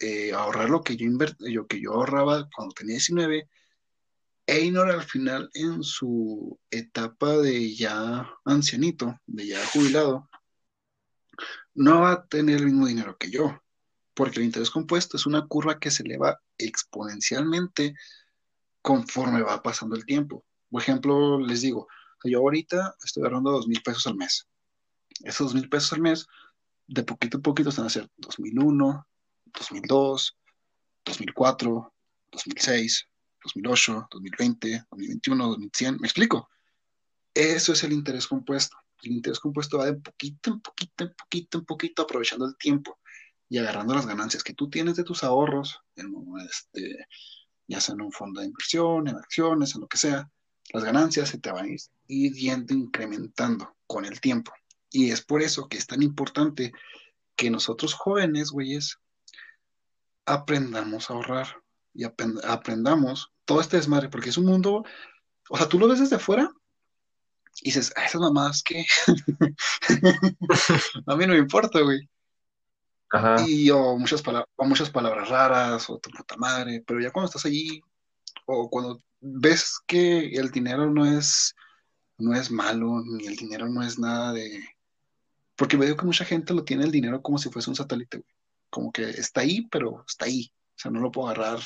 eh, 0.00 0.32
ahorrar 0.32 0.70
lo 0.70 0.82
que 0.82 0.96
yo, 0.96 1.06
lo 1.38 1.66
que 1.66 1.80
yo 1.80 1.92
ahorraba 1.92 2.48
cuando 2.54 2.74
tenía 2.74 2.94
19, 2.94 3.48
Einor 4.48 4.90
al 4.90 5.02
final 5.02 5.50
en 5.52 5.82
su 5.82 6.58
etapa 6.70 7.36
de 7.36 7.76
ya 7.76 8.26
ancianito, 8.46 9.20
de 9.26 9.46
ya 9.46 9.66
jubilado, 9.66 10.26
no 11.74 12.00
va 12.00 12.12
a 12.12 12.26
tener 12.26 12.56
el 12.56 12.64
mismo 12.64 12.86
dinero 12.86 13.18
que 13.18 13.30
yo, 13.30 13.60
porque 14.14 14.38
el 14.38 14.46
interés 14.46 14.70
compuesto 14.70 15.18
es 15.18 15.26
una 15.26 15.46
curva 15.46 15.78
que 15.78 15.90
se 15.90 16.02
eleva 16.02 16.40
exponencialmente 16.56 17.94
conforme 18.80 19.42
va 19.42 19.62
pasando 19.62 19.96
el 19.96 20.06
tiempo. 20.06 20.46
Por 20.70 20.80
ejemplo, 20.80 21.38
les 21.38 21.60
digo, 21.60 21.86
yo 22.24 22.38
ahorita 22.38 22.96
estoy 23.04 23.24
agarrando 23.24 23.52
dos 23.52 23.68
mil 23.68 23.82
pesos 23.82 24.06
al 24.06 24.16
mes. 24.16 24.48
Esos 25.24 25.48
dos 25.48 25.54
mil 25.56 25.68
pesos 25.68 25.92
al 25.92 26.00
mes, 26.00 26.26
de 26.86 27.02
poquito 27.02 27.36
a 27.36 27.42
poquito, 27.42 27.68
están 27.68 27.84
a 27.84 27.90
ser 27.90 28.08
2001, 28.16 29.06
2002, 29.44 30.38
2004, 31.04 31.92
2006, 32.32 33.08
2008, 33.54 34.08
2020, 34.10 34.84
2021, 34.90 35.46
2100. 35.46 35.98
¿Me 36.00 36.06
explico? 36.06 36.48
Eso 37.34 37.72
es 37.72 37.82
el 37.84 37.92
interés 37.92 38.26
compuesto. 38.26 38.76
El 39.02 39.12
interés 39.12 39.40
compuesto 39.40 39.78
va 39.78 39.86
de 39.86 39.94
poquito 39.94 40.50
en 40.50 40.60
poquito, 40.60 41.04
en 41.04 41.14
poquito, 41.14 41.58
en 41.58 41.64
poquito, 41.64 42.02
aprovechando 42.02 42.46
el 42.46 42.56
tiempo 42.56 42.98
y 43.48 43.58
agarrando 43.58 43.94
las 43.94 44.06
ganancias 44.06 44.42
que 44.42 44.54
tú 44.54 44.68
tienes 44.68 44.96
de 44.96 45.04
tus 45.04 45.24
ahorros, 45.24 45.80
en, 45.96 46.12
este, 46.48 47.06
ya 47.66 47.80
sea 47.80 47.94
en 47.94 48.02
un 48.02 48.12
fondo 48.12 48.40
de 48.40 48.46
inversión, 48.46 49.08
en 49.08 49.16
acciones, 49.16 49.74
en 49.74 49.82
lo 49.82 49.88
que 49.88 49.98
sea, 49.98 50.30
las 50.72 50.84
ganancias 50.84 51.30
se 51.30 51.38
te 51.38 51.50
van 51.50 51.74
ir 52.08 52.32
yendo 52.32 52.74
incrementando 52.74 53.76
con 53.86 54.04
el 54.04 54.20
tiempo. 54.20 54.52
Y 54.90 55.10
es 55.10 55.22
por 55.22 55.42
eso 55.42 55.68
que 55.68 55.78
es 55.78 55.86
tan 55.86 56.02
importante 56.02 56.72
que 57.36 57.50
nosotros 57.50 57.94
jóvenes, 57.94 58.50
güeyes, 58.50 58.98
aprendamos 60.26 61.08
a 61.08 61.14
ahorrar 61.14 61.62
y 61.94 62.04
aprendamos 62.04 63.32
todo 63.48 63.62
este 63.62 63.78
desmadre, 63.78 64.10
porque 64.10 64.28
es 64.28 64.36
un 64.36 64.44
mundo, 64.44 64.84
o 65.48 65.56
sea, 65.56 65.66
tú 65.66 65.78
lo 65.78 65.88
ves 65.88 66.00
desde 66.00 66.16
afuera 66.16 66.52
y 67.62 67.70
dices, 67.70 67.90
a 67.96 68.04
esas 68.04 68.20
mamás 68.20 68.62
que 68.62 68.84
a 71.06 71.16
mí 71.16 71.26
no 71.26 71.32
me 71.32 71.38
importa, 71.38 71.80
güey. 71.80 72.06
Y 73.46 73.70
o 73.70 73.96
muchas, 73.96 74.22
o 74.56 74.64
muchas 74.66 74.90
palabras 74.90 75.30
raras, 75.30 75.88
o 75.88 75.98
tu 75.98 76.10
puta 76.10 76.36
madre, 76.36 76.84
pero 76.86 77.00
ya 77.00 77.10
cuando 77.10 77.28
estás 77.28 77.46
allí, 77.46 77.80
o 78.44 78.68
cuando 78.68 79.02
ves 79.22 79.78
que 79.86 80.26
el 80.26 80.50
dinero 80.50 80.90
no 80.90 81.06
es, 81.06 81.56
no 82.18 82.34
es 82.34 82.50
malo, 82.50 83.02
ni 83.02 83.28
el 83.28 83.36
dinero 83.36 83.66
no 83.66 83.82
es 83.82 83.98
nada 83.98 84.34
de... 84.34 84.62
Porque 85.56 85.78
veo 85.78 85.96
que 85.96 86.04
mucha 86.04 86.26
gente 86.26 86.52
lo 86.52 86.64
tiene 86.64 86.84
el 86.84 86.92
dinero 86.92 87.22
como 87.22 87.38
si 87.38 87.48
fuese 87.48 87.70
un 87.70 87.76
satélite, 87.76 88.18
güey. 88.18 88.34
Como 88.68 88.92
que 88.92 89.08
está 89.08 89.40
ahí, 89.40 89.66
pero 89.70 90.04
está 90.06 90.26
ahí. 90.26 90.52
O 90.76 90.78
sea, 90.78 90.90
no 90.90 91.00
lo 91.00 91.10
puedo 91.10 91.28
agarrar. 91.28 91.60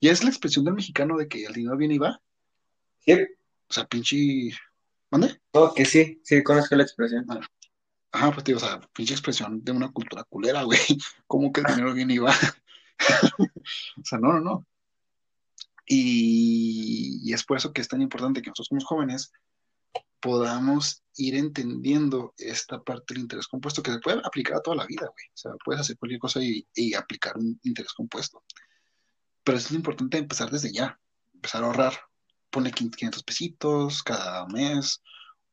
Y 0.00 0.08
es 0.08 0.22
la 0.22 0.30
expresión 0.30 0.64
del 0.64 0.74
mexicano 0.74 1.16
de 1.16 1.28
que 1.28 1.44
el 1.44 1.52
dinero 1.52 1.76
viene 1.76 1.94
y 1.94 1.98
va. 1.98 2.20
Sí. 3.00 3.12
O 3.68 3.72
sea, 3.72 3.86
pinche... 3.86 4.50
¿Mande? 5.10 5.40
Oh, 5.52 5.72
que 5.72 5.84
sí, 5.84 6.20
sí, 6.24 6.42
conozco 6.42 6.74
la 6.76 6.82
expresión. 6.82 7.26
Ajá, 8.12 8.32
pues 8.32 8.44
digo, 8.44 8.58
o 8.58 8.60
sea, 8.60 8.80
pinche 8.92 9.14
expresión 9.14 9.62
de 9.62 9.72
una 9.72 9.90
cultura 9.90 10.24
culera, 10.24 10.62
güey. 10.62 10.78
¿Cómo 11.26 11.52
que 11.52 11.60
el 11.60 11.66
dinero 11.66 11.94
viene 11.94 12.14
y 12.14 12.18
va? 12.18 12.34
o 13.38 14.04
sea, 14.04 14.18
no, 14.18 14.32
no, 14.32 14.40
no. 14.40 14.66
Y, 15.86 17.32
es 17.32 17.44
por 17.44 17.56
eso 17.56 17.72
que 17.72 17.80
es 17.80 17.88
tan 17.88 18.02
importante 18.02 18.42
que 18.42 18.50
nosotros 18.50 18.68
como 18.68 18.80
jóvenes 18.84 19.32
podamos 20.20 21.02
ir 21.16 21.36
entendiendo 21.36 22.34
esta 22.38 22.82
parte 22.82 23.14
del 23.14 23.22
interés 23.22 23.46
compuesto 23.46 23.82
que 23.82 23.92
se 23.92 24.00
puede 24.00 24.20
aplicar 24.24 24.56
a 24.56 24.62
toda 24.62 24.76
la 24.76 24.86
vida, 24.86 25.06
güey. 25.06 25.26
O 25.28 25.36
sea, 25.36 25.52
puedes 25.64 25.80
hacer 25.80 25.96
cualquier 25.98 26.20
cosa 26.20 26.42
y, 26.42 26.66
y 26.74 26.94
aplicar 26.94 27.36
un 27.36 27.60
interés 27.62 27.92
compuesto. 27.92 28.42
Pero 29.46 29.58
es 29.58 29.70
importante 29.70 30.18
empezar 30.18 30.50
desde 30.50 30.72
ya, 30.72 30.98
empezar 31.32 31.62
a 31.62 31.68
ahorrar. 31.68 31.94
Pone 32.50 32.72
500 32.72 33.22
pesitos 33.22 34.02
cada 34.02 34.44
mes, 34.48 35.00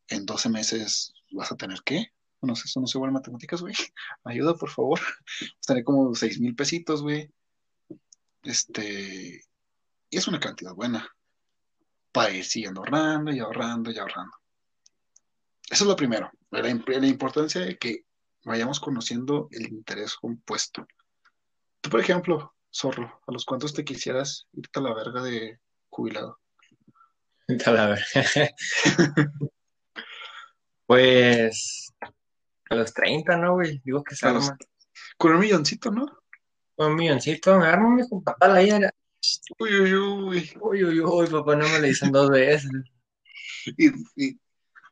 en 0.08 0.26
12 0.26 0.50
meses 0.50 1.14
vas 1.30 1.52
a 1.52 1.56
tener 1.56 1.78
qué? 1.86 2.08
Bueno, 2.42 2.56
eso 2.56 2.82
no 2.82 2.88
se 2.88 2.98
vuelve 2.98 3.14
matemáticas, 3.14 3.62
güey. 3.62 3.76
Ayuda, 4.24 4.56
por 4.56 4.72
favor. 4.72 5.00
Estaré 5.62 5.84
como 5.84 6.16
6 6.16 6.40
mil 6.40 6.56
pesitos, 6.56 7.04
güey. 7.04 7.30
Este, 8.42 9.44
y 10.10 10.18
es 10.18 10.28
una 10.28 10.40
cantidad 10.40 10.74
buena 10.74 11.08
para 12.12 12.32
ir 12.34 12.46
siguiendo 12.46 12.82
ahorrando 12.82 13.32
y 13.32 13.42
ahorrando 13.42 13.92
y 13.92 14.00
ahorrando. 14.00 14.36
Eso 15.70 15.84
es 15.84 15.88
lo 15.88 15.96
primero, 15.96 16.32
la, 16.50 16.64
la 16.64 17.08
importancia 17.08 17.62
de 17.62 17.78
que 17.78 18.08
vayamos 18.44 18.80
conociendo 18.80 19.50
el 19.52 19.68
interés 19.68 20.16
compuesto. 20.16 20.88
Tú, 21.80 21.92
por 21.92 22.00
ejemplo, 22.00 22.56
Zorro, 22.76 23.22
¿a 23.28 23.32
los 23.32 23.46
cuantos 23.46 23.74
te 23.74 23.86
quisieras 23.86 24.48
irte 24.54 24.80
a 24.80 24.84
la 24.84 24.94
verga 24.94 25.22
de 25.22 25.60
jubilado? 25.90 26.40
A 27.66 27.72
la 27.72 27.88
verga. 27.88 28.50
pues 30.88 31.94
a 32.70 32.76
los 32.76 32.94
30, 32.94 33.38
¿no, 33.38 33.54
güey? 33.54 33.80
Digo 33.84 34.04
que 34.04 34.16
se 34.16 34.28
arma. 34.28 34.58
Con 35.18 35.34
un 35.34 35.40
milloncito, 35.40 35.92
¿no? 35.92 36.06
Con 36.76 36.92
un 36.92 36.96
milloncito, 36.96 37.60
me 37.60 37.68
armo, 37.68 37.92
mi 37.92 38.04
papá 38.22 38.48
la 38.48 38.64
ira. 38.64 38.94
Uy, 39.60 39.80
uy, 39.80 39.94
uy. 39.94 40.52
Uy, 40.60 40.84
uy, 40.84 41.00
uy, 41.00 41.28
papá, 41.28 41.56
no 41.56 41.68
me 41.70 41.80
le 41.80 41.90
dicen 41.90 42.12
dos 42.12 42.30
veces. 42.32 42.72
Y, 43.78 44.40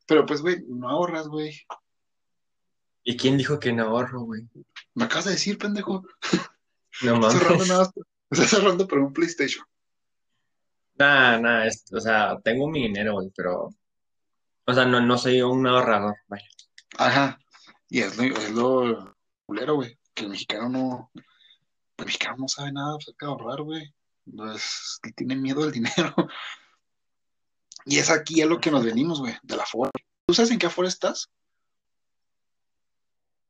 pero 0.05 0.25
pues, 0.25 0.41
güey, 0.41 0.63
no 0.67 0.87
ahorras, 0.87 1.27
güey. 1.27 1.59
¿Y 3.03 3.17
quién 3.17 3.37
dijo 3.37 3.59
que 3.59 3.73
no 3.73 3.85
ahorro, 3.85 4.21
güey? 4.21 4.47
Me 4.93 5.05
acabas 5.05 5.25
de 5.25 5.31
decir, 5.31 5.57
pendejo. 5.57 6.05
No 7.03 7.19
mames. 7.19 7.33
Estás 7.33 7.41
ahorrando 7.41 7.65
nada, 7.65 7.91
estás 8.29 8.53
ahorrando 8.53 8.87
por 8.87 8.99
un 8.99 9.13
PlayStation. 9.13 9.65
Nah, 10.95 11.37
nah, 11.39 11.67
o 11.93 11.99
sea, 11.99 12.39
tengo 12.43 12.69
mi 12.69 12.83
dinero, 12.83 13.13
güey, 13.13 13.31
pero. 13.35 13.69
O 14.65 14.73
sea, 14.73 14.85
no, 14.85 15.01
no 15.01 15.17
soy 15.17 15.41
un 15.41 15.65
ahorrador, 15.65 16.15
vaya. 16.27 16.45
Ajá. 16.97 17.39
Y 17.89 18.01
es 18.01 18.17
lo, 18.17 18.23
es 18.23 18.51
lo 18.51 19.17
culero, 19.45 19.75
güey. 19.75 19.97
Que 20.13 20.23
el 20.23 20.29
mexicano 20.29 20.69
no. 20.69 21.11
El 21.97 22.05
mexicano 22.05 22.37
no 22.39 22.47
sabe 22.47 22.71
nada 22.71 22.97
acerca 22.97 23.25
de 23.25 23.31
ahorrar, 23.31 23.61
güey. 23.63 23.93
Entonces, 24.25 24.99
tiene 25.15 25.35
miedo 25.35 25.63
al 25.63 25.71
dinero. 25.71 26.13
Y 27.83 27.97
es 27.97 28.11
aquí 28.11 28.43
a 28.43 28.45
lo 28.45 28.59
que 28.59 28.69
nos 28.69 28.85
venimos, 28.85 29.19
güey, 29.19 29.35
de 29.41 29.57
la 29.57 29.65
Ford. 29.65 29.89
¿Tú 30.27 30.35
sabes 30.35 30.51
en 30.51 30.59
qué 30.59 30.69
Ford 30.69 30.85
estás? 30.85 31.31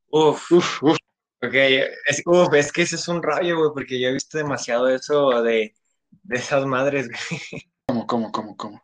Uf, 0.09 0.51
uf, 0.51 0.83
uf. 0.83 0.97
Ok, 1.43 1.53
es, 1.53 2.21
uf, 2.25 2.53
es 2.53 2.71
que 2.71 2.83
ese 2.83 2.95
es 2.95 3.07
un 3.07 3.23
rayo, 3.23 3.57
güey, 3.57 3.71
porque 3.73 3.99
yo 3.99 4.09
he 4.09 4.13
visto 4.13 4.37
demasiado 4.37 4.87
eso 4.89 5.41
de, 5.41 5.73
de 6.23 6.35
esas 6.37 6.65
madres, 6.65 7.07
güey. 7.07 7.41
¿Cómo, 7.87 8.07
cómo, 8.07 8.31
cómo, 8.31 8.55
cómo? 8.55 8.83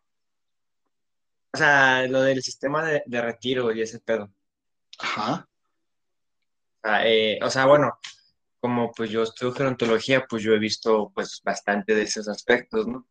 O 1.54 1.58
sea, 1.58 2.08
lo 2.08 2.22
del 2.22 2.42
sistema 2.42 2.84
de, 2.84 3.04
de 3.06 3.22
retiro 3.22 3.72
y 3.72 3.82
ese 3.82 4.00
pedo. 4.00 4.32
Ajá. 5.00 5.48
O 6.84 6.88
sea, 6.88 7.08
eh, 7.08 7.40
o 7.42 7.50
sea, 7.50 7.66
bueno, 7.66 7.98
como 8.60 8.92
pues 8.92 9.10
yo 9.10 9.24
estudio 9.24 9.54
gerontología, 9.54 10.26
pues 10.28 10.44
yo 10.44 10.54
he 10.54 10.60
visto 10.60 11.12
pues 11.14 11.42
bastante 11.44 11.96
de 11.96 12.04
esos 12.04 12.28
aspectos, 12.28 12.88
¿no? 12.88 13.08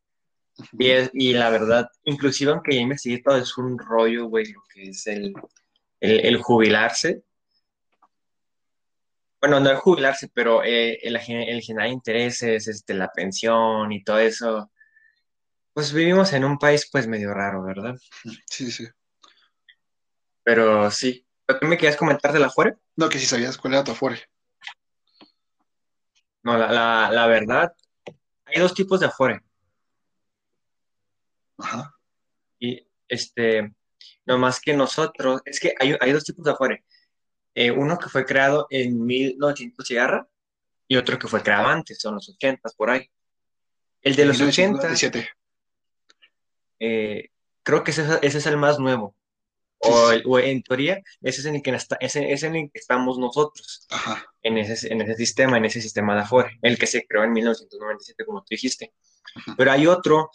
Y, 0.79 0.91
y 1.12 1.33
la 1.35 1.50
verdad, 1.50 1.88
inclusive 2.05 2.50
aunque 2.53 2.75
ya 2.75 2.81
investigué 2.81 3.23
todo, 3.23 3.37
es 3.37 3.57
un 3.59 3.79
rollo, 3.79 4.26
güey, 4.26 4.53
lo 4.53 4.62
que 4.73 4.91
es 4.91 5.07
el, 5.07 5.35
el, 6.00 6.43
jubilarse. 6.43 7.23
Bueno, 9.47 9.61
no 9.61 9.71
el 9.71 9.76
jubilarse, 9.76 10.29
pero 10.35 10.65
eh, 10.65 10.99
el, 11.03 11.15
el, 11.15 11.62
generar 11.62 11.88
intereses, 11.88 12.67
este, 12.67 12.95
la 12.95 13.12
pensión 13.12 13.93
y 13.93 14.03
todo 14.03 14.19
eso. 14.19 14.73
Pues 15.73 15.93
vivimos 15.93 16.33
en 16.33 16.45
un 16.45 16.59
país 16.59 16.88
pues 16.91 17.07
medio 17.07 17.33
raro, 17.33 17.62
¿verdad? 17.62 17.95
Sí, 18.50 18.73
sí. 18.73 18.88
Pero 20.43 20.91
sí. 20.91 21.25
¿Qué 21.47 21.65
me 21.65 21.76
querías 21.76 21.97
comentar 21.97 22.33
de 22.33 22.41
la 22.41 22.49
Afore? 22.49 22.75
No, 22.97 23.09
que 23.09 23.21
si 23.21 23.26
sabías 23.26 23.57
cuál 23.57 23.75
era 23.75 23.85
tu 23.85 23.93
Afore. 23.93 24.21
No, 26.43 26.59
la, 26.59 27.09
la, 27.12 27.26
verdad, 27.29 27.73
hay 28.47 28.61
dos 28.61 28.75
tipos 28.75 28.99
de 28.99 29.07
Afore. 29.07 29.45
Ajá. 31.59 31.95
Y 32.59 32.85
este, 33.07 33.73
no 34.25 34.38
más 34.38 34.59
que 34.61 34.75
nosotros, 34.75 35.41
es 35.45 35.61
que 35.61 35.73
hay, 35.79 35.97
hay 36.00 36.11
dos 36.11 36.25
tipos 36.25 36.45
de 36.45 36.50
Afore. 36.50 36.85
Eh, 37.58 37.70
uno 37.70 37.98
que 37.98 38.10
fue 38.10 38.26
creado 38.26 38.66
en 38.68 39.02
1900 39.06 39.90
y 39.90 39.96
y 40.88 40.96
otro 40.96 41.18
que 41.18 41.26
fue 41.26 41.42
creado 41.42 41.68
antes, 41.68 41.98
son 41.98 42.16
los 42.16 42.28
80 42.28 42.68
por 42.76 42.90
ahí. 42.90 43.10
El 44.02 44.14
de 44.14 44.26
los 44.26 44.38
80. 44.38 44.94
Eh, 46.78 47.30
creo 47.62 47.82
que 47.82 47.92
ese, 47.92 48.02
ese, 48.20 48.38
es 48.38 48.46
el 48.46 48.58
más 48.58 48.78
nuevo. 48.78 49.16
O, 49.78 50.38
en 50.38 50.62
teoría, 50.62 51.02
ese 51.22 51.40
es 51.40 51.46
en 51.46 51.56
el 51.56 51.62
que, 51.62 51.75
ese, 52.00 52.32
es 52.32 52.42
en 52.42 52.56
el 52.56 52.70
que 52.70 52.78
estamos 52.78 53.18
nosotros, 53.18 53.88
En, 54.42 54.58
ese, 54.58 54.92
en 54.92 55.00
ese 55.00 55.14
sistema, 55.14 55.56
en 55.56 55.64
ese 55.64 55.80
sistema 55.80 56.14
de 56.14 56.20
afuera, 56.20 56.50
el 56.60 56.78
que 56.78 56.86
se 56.86 57.06
creó 57.06 57.25
en 57.25 57.32
1997, 57.32 58.25
como 58.26 58.40
tú 58.40 58.48
dijiste. 58.50 58.92
Pero 59.56 59.72
hay 59.72 59.86
otro 59.86 60.30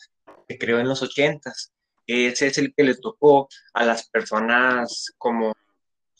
que 0.47 0.57
creó 0.57 0.79
en 0.79 0.87
los 0.87 1.03
80s, 1.03 1.71
ese 2.07 2.47
es 2.47 2.57
el 2.57 2.73
que 2.73 2.83
le 2.83 2.95
tocó 2.95 3.47
a 3.73 3.85
las 3.85 4.09
personas 4.09 5.13
como 5.19 5.53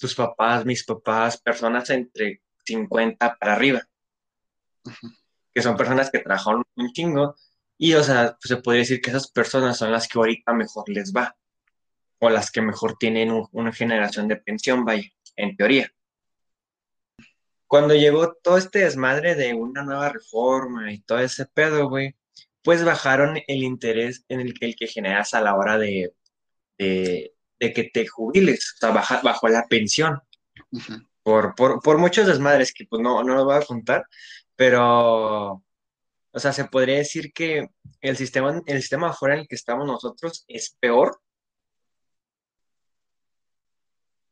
tus 0.01 0.15
papás, 0.15 0.65
mis 0.65 0.83
papás, 0.83 1.39
personas 1.39 1.89
entre 1.91 2.41
50 2.65 3.37
para 3.37 3.53
arriba, 3.53 3.81
que 5.53 5.61
son 5.61 5.77
personas 5.77 6.09
que 6.09 6.19
trabajaron 6.19 6.63
un 6.75 6.91
chingo, 6.91 7.35
y 7.77 7.93
o 7.93 8.03
sea, 8.03 8.37
pues 8.41 8.49
se 8.49 8.57
podría 8.57 8.81
decir 8.81 8.99
que 8.99 9.11
esas 9.11 9.29
personas 9.31 9.77
son 9.77 9.91
las 9.91 10.07
que 10.07 10.17
ahorita 10.17 10.53
mejor 10.53 10.89
les 10.89 11.13
va 11.13 11.35
o 12.19 12.29
las 12.29 12.51
que 12.51 12.61
mejor 12.61 12.97
tienen 12.97 13.31
una 13.51 13.71
generación 13.71 14.27
de 14.27 14.37
pensión, 14.37 14.85
vaya, 14.85 15.07
en 15.35 15.55
teoría. 15.55 15.91
cuando 17.67 17.93
llegó 17.95 18.33
todo 18.43 18.57
este 18.57 18.79
desmadre 18.79 19.35
de 19.35 19.53
una 19.53 19.83
nueva 19.83 20.09
reforma 20.09 20.91
y 20.91 20.99
todo 21.01 21.19
ese 21.19 21.45
pedo, 21.45 21.89
güey, 21.89 22.15
pues 22.63 22.83
bajaron 22.83 23.39
el 23.47 23.63
interés 23.63 24.25
en 24.29 24.41
el 24.41 24.53
que, 24.53 24.65
el 24.65 24.75
que 24.75 24.87
generas 24.87 25.33
a 25.33 25.41
la 25.41 25.55
hora 25.55 25.77
de, 25.77 26.13
de, 26.77 27.33
que 27.69 27.85
te 27.93 28.07
jubiles, 28.07 28.73
o 28.75 28.77
sea, 28.79 28.89
baja, 28.91 29.21
bajo 29.23 29.47
la 29.47 29.67
pensión. 29.67 30.19
por, 31.23 31.53
por, 31.55 31.79
por, 31.81 31.97
muchos 31.99 32.27
desmadres 32.27 32.73
que 32.73 32.85
pues 32.85 33.01
no, 33.01 33.23
no 33.23 33.35
lo 33.35 33.45
voy 33.45 33.55
a 33.55 33.65
contar, 33.65 34.03
pero, 34.55 35.63
o 36.31 36.39
sea, 36.39 36.53
se 36.53 36.65
podría 36.65 36.97
decir 36.97 37.31
que 37.33 37.69
el 38.01 38.17
sistema, 38.17 38.61
el 38.65 38.81
sistema 38.81 39.09
afuera 39.09 39.35
en 39.35 39.41
el 39.41 39.47
que 39.47 39.55
estamos 39.55 39.85
nosotros 39.85 40.43
es 40.47 40.75
peor 40.79 41.21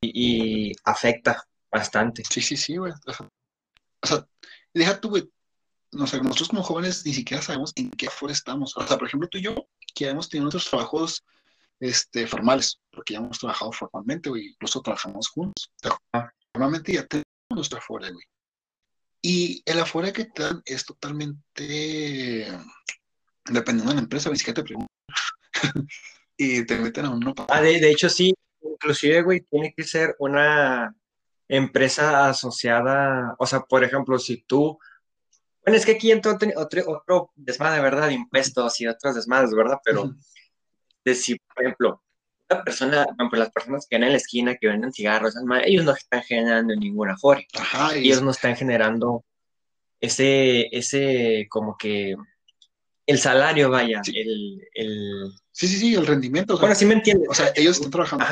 y, 0.01 0.73
afecta 0.83 1.43
bastante. 1.71 2.23
Sí, 2.29 2.41
sí, 2.41 2.57
sí, 2.57 2.77
güey. 2.77 2.93
O 4.01 4.07
sea, 4.07 4.27
deja 4.73 4.99
tú, 4.99 5.09
güey. 5.09 5.29
No 5.91 6.05
sé, 6.05 6.21
nosotros 6.21 6.49
como 6.49 6.63
jóvenes 6.63 7.05
ni 7.05 7.13
siquiera 7.13 7.41
sabemos 7.41 7.73
en 7.75 7.89
qué 7.91 8.07
afuera 8.07 8.33
estamos. 8.33 8.77
O 8.77 8.85
sea, 8.85 8.97
por 8.97 9.07
ejemplo, 9.07 9.27
tú 9.27 9.39
y 9.39 9.43
yo, 9.43 9.55
que 9.95 10.07
hemos 10.07 10.29
tenido 10.29 10.43
nuestros 10.45 10.69
trabajos 10.69 11.25
este, 11.79 12.27
formales, 12.27 12.79
porque 12.91 13.13
ya 13.13 13.19
hemos 13.19 13.39
trabajado 13.39 13.71
formalmente, 13.71 14.29
güey, 14.29 14.47
incluso 14.47 14.81
trabajamos 14.81 15.29
juntos. 15.29 15.71
Ah. 16.13 16.29
Normalmente 16.53 16.93
ya 16.93 17.05
tenemos 17.05 17.25
nuestra 17.51 17.79
afuera, 17.79 18.09
güey. 18.09 18.25
Y 19.21 19.61
el 19.65 19.79
afuera 19.79 20.13
que 20.13 20.25
te 20.25 20.43
dan 20.43 20.61
es 20.65 20.85
totalmente 20.85 22.47
dependiendo 23.45 23.91
de 23.91 23.95
la 23.95 24.01
empresa, 24.01 24.29
ni 24.29 24.37
siquiera 24.37 24.61
te 24.61 24.63
preguntan. 24.63 24.87
y 26.37 26.65
te 26.65 26.77
meten 26.77 27.05
a 27.05 27.09
uno. 27.11 27.33
Ah, 27.49 27.61
de, 27.61 27.79
de, 27.79 27.91
hecho, 27.91 28.09
sí, 28.09 28.33
inclusive, 28.61 29.21
güey, 29.23 29.41
tiene 29.41 29.73
que 29.75 29.83
ser 29.83 30.15
una 30.19 30.95
empresa 31.47 32.29
asociada, 32.29 33.35
o 33.39 33.45
sea, 33.45 33.61
por 33.61 33.83
ejemplo, 33.83 34.19
si 34.19 34.43
tú, 34.43 34.77
bueno, 35.65 35.77
es 35.77 35.85
que 35.85 35.93
aquí 35.93 36.11
entra 36.11 36.37
otro, 36.55 36.83
otro, 36.87 37.31
desmadre, 37.35 37.81
¿verdad? 37.81 38.07
De 38.07 38.13
impuestos 38.13 38.79
y 38.79 38.87
otros 38.87 39.15
desmadres, 39.15 39.53
¿verdad? 39.53 39.79
Pero 39.83 40.15
de 41.09 41.15
si, 41.15 41.35
por 41.35 41.63
ejemplo, 41.63 42.03
una 42.49 42.63
persona, 42.63 43.07
bueno, 43.17 43.31
las 43.33 43.51
personas 43.51 43.85
que 43.87 43.95
van 43.95 44.03
en 44.03 44.11
la 44.11 44.17
esquina, 44.17 44.55
que 44.55 44.67
venden 44.67 44.91
cigarros, 44.91 45.35
ellos 45.65 45.85
no 45.85 45.93
están 45.93 46.23
generando 46.23 46.75
ninguna 46.75 47.13
afore. 47.13 47.47
Ajá, 47.53 47.95
ellos 47.95 48.21
no 48.21 48.31
están 48.31 48.55
generando 48.55 49.23
ese, 49.99 50.67
ese, 50.75 51.47
como 51.49 51.77
que, 51.77 52.15
el 53.05 53.19
salario, 53.19 53.69
vaya, 53.69 54.01
el, 54.13 54.61
el, 54.73 55.31
Sí, 55.59 55.67
sí, 55.67 55.77
sí, 55.77 55.93
el 55.93 56.07
rendimiento. 56.07 56.57
bueno, 56.57 56.73
sí 56.73 56.85
me 56.85 56.93
entiendes. 56.93 57.27
O 57.27 57.33
sea, 57.33 57.51
ellos 57.53 57.75
están 57.75 57.91
trabajando, 57.91 58.23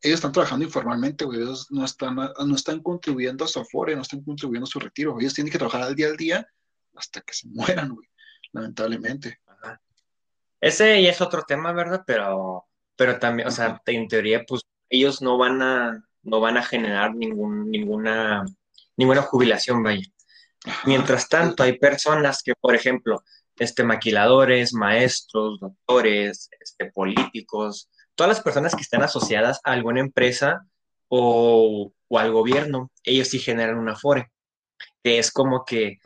ellos, 0.00 0.14
están 0.14 0.32
trabajando 0.32 0.64
informalmente, 0.64 1.26
güey. 1.26 1.42
Ellos 1.42 1.66
no 1.68 1.84
están, 1.84 2.14
no 2.14 2.54
están 2.56 2.82
contribuyendo 2.82 3.44
a 3.44 3.48
su 3.48 3.60
afore, 3.60 3.94
no 3.94 4.00
están 4.00 4.22
contribuyendo 4.22 4.64
a 4.64 4.70
su 4.70 4.80
retiro. 4.80 5.20
Ellos 5.20 5.34
tienen 5.34 5.52
que 5.52 5.58
trabajar 5.58 5.82
al 5.82 5.94
día 5.94 6.06
al 6.06 6.16
día 6.16 6.46
hasta 6.94 7.20
que 7.20 7.34
se 7.34 7.48
mueran, 7.48 7.94
güey. 7.94 8.08
Lamentablemente. 8.52 9.40
Ese 10.60 11.02
ya 11.02 11.10
es 11.10 11.20
otro 11.20 11.42
tema, 11.42 11.72
¿verdad? 11.72 12.02
Pero, 12.06 12.66
pero 12.96 13.18
también, 13.18 13.48
o 13.48 13.50
sea, 13.50 13.80
en 13.86 14.08
teoría, 14.08 14.44
pues 14.46 14.62
ellos 14.88 15.22
no 15.22 15.38
van 15.38 15.62
a, 15.62 16.04
no 16.22 16.40
van 16.40 16.56
a 16.56 16.62
generar 16.62 17.14
ningún, 17.14 17.70
ninguna, 17.70 18.44
ninguna 18.96 19.22
jubilación, 19.22 19.82
vaya. 19.82 20.02
Mientras 20.86 21.28
tanto, 21.28 21.62
hay 21.62 21.78
personas 21.78 22.42
que, 22.42 22.54
por 22.54 22.74
ejemplo, 22.74 23.22
este, 23.56 23.84
maquiladores, 23.84 24.74
maestros, 24.74 25.60
doctores, 25.60 26.48
este, 26.60 26.90
políticos, 26.92 27.88
todas 28.14 28.28
las 28.28 28.40
personas 28.42 28.74
que 28.74 28.82
estén 28.82 29.02
asociadas 29.02 29.60
a 29.64 29.72
alguna 29.72 30.00
empresa 30.00 30.66
o, 31.08 31.92
al 32.10 32.32
gobierno, 32.32 32.90
ellos 33.04 33.28
sí 33.28 33.38
generan 33.38 33.78
un 33.78 33.88
afore, 33.88 34.30
que 35.02 35.18
es 35.18 35.30
como 35.30 35.64
que 35.64 35.98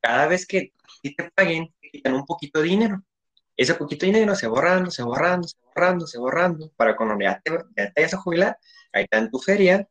cada 0.00 0.26
vez 0.26 0.46
que 0.46 0.72
te 1.02 1.30
paguen, 1.34 1.74
te 1.80 1.90
quitan 1.90 2.14
un 2.14 2.24
poquito 2.24 2.60
de 2.60 2.68
dinero. 2.68 3.02
Ese 3.58 3.74
poquito 3.74 4.06
de 4.06 4.12
dinero 4.12 4.34
se 4.34 4.46
borrando, 4.46 4.90
se 4.90 5.02
borrando, 5.02 5.46
se 5.46 5.58
borrando, 5.62 6.06
se 6.06 6.18
borrando, 6.18 6.72
para 6.76 6.96
cuando 6.96 7.18
ya 7.20 7.38
te, 7.44 7.50
vayas 7.94 8.14
a 8.14 8.18
jubilar, 8.18 8.58
ahí 8.94 9.02
está 9.04 9.18
en 9.18 9.30
tu 9.30 9.38
feria, 9.38 9.86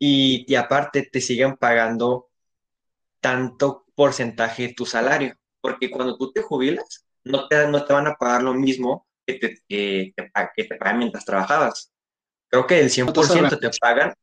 y, 0.00 0.44
y 0.48 0.54
aparte 0.56 1.08
te 1.12 1.20
siguen 1.20 1.56
pagando 1.56 2.30
tanto 3.20 3.84
porcentaje 3.94 4.68
de 4.68 4.74
tu 4.74 4.84
salario 4.84 5.38
porque 5.60 5.90
cuando 5.90 6.16
tú 6.16 6.32
te 6.32 6.42
jubilas, 6.42 7.06
no 7.24 7.48
te, 7.48 7.68
no 7.68 7.84
te 7.84 7.92
van 7.92 8.06
a 8.06 8.14
pagar 8.14 8.42
lo 8.42 8.54
mismo 8.54 9.06
que 9.26 9.34
te, 9.34 9.58
que, 9.68 10.14
que 10.56 10.64
te 10.64 10.76
pagan 10.76 10.98
mientras 10.98 11.24
trabajabas. 11.24 11.92
Creo 12.48 12.66
que 12.66 12.80
el 12.80 12.90
100% 12.90 13.58
te 13.58 13.70
pagan, 13.80 14.14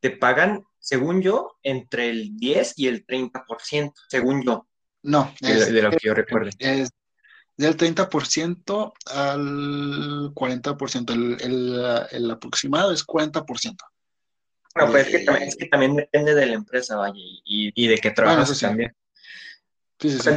te 0.00 0.10
pagan, 0.10 0.64
según 0.78 1.22
yo, 1.22 1.56
entre 1.62 2.10
el 2.10 2.36
10 2.36 2.74
y 2.76 2.88
el 2.88 3.06
30%, 3.06 3.92
según 4.08 4.42
yo. 4.44 4.66
No, 5.02 5.32
de, 5.40 5.72
de 5.72 5.82
lo 5.82 5.90
que 5.90 5.98
yo 6.02 6.14
recuerdo. 6.14 6.50
Es 6.58 6.90
del 7.56 7.76
30% 7.76 8.92
al 9.06 10.34
40%. 10.34 11.12
El, 11.12 11.36
el, 11.40 12.06
el, 12.10 12.30
aproximado 12.30 12.92
es 12.92 13.06
40%. 13.06 13.76
No, 14.76 14.90
pues 14.90 15.06
es 15.06 15.12
que, 15.12 15.24
también, 15.24 15.48
es 15.48 15.56
que 15.56 15.66
también 15.66 15.96
depende 15.96 16.34
de 16.34 16.46
la 16.46 16.54
empresa, 16.54 16.96
vaya, 16.96 17.14
y, 17.16 17.72
y 17.74 17.86
de 17.88 17.98
qué 17.98 18.10
trabajas 18.10 18.60
también. 18.60 18.94
Sí, 19.98 20.10
sí, 20.10 20.18
sí. 20.18 20.30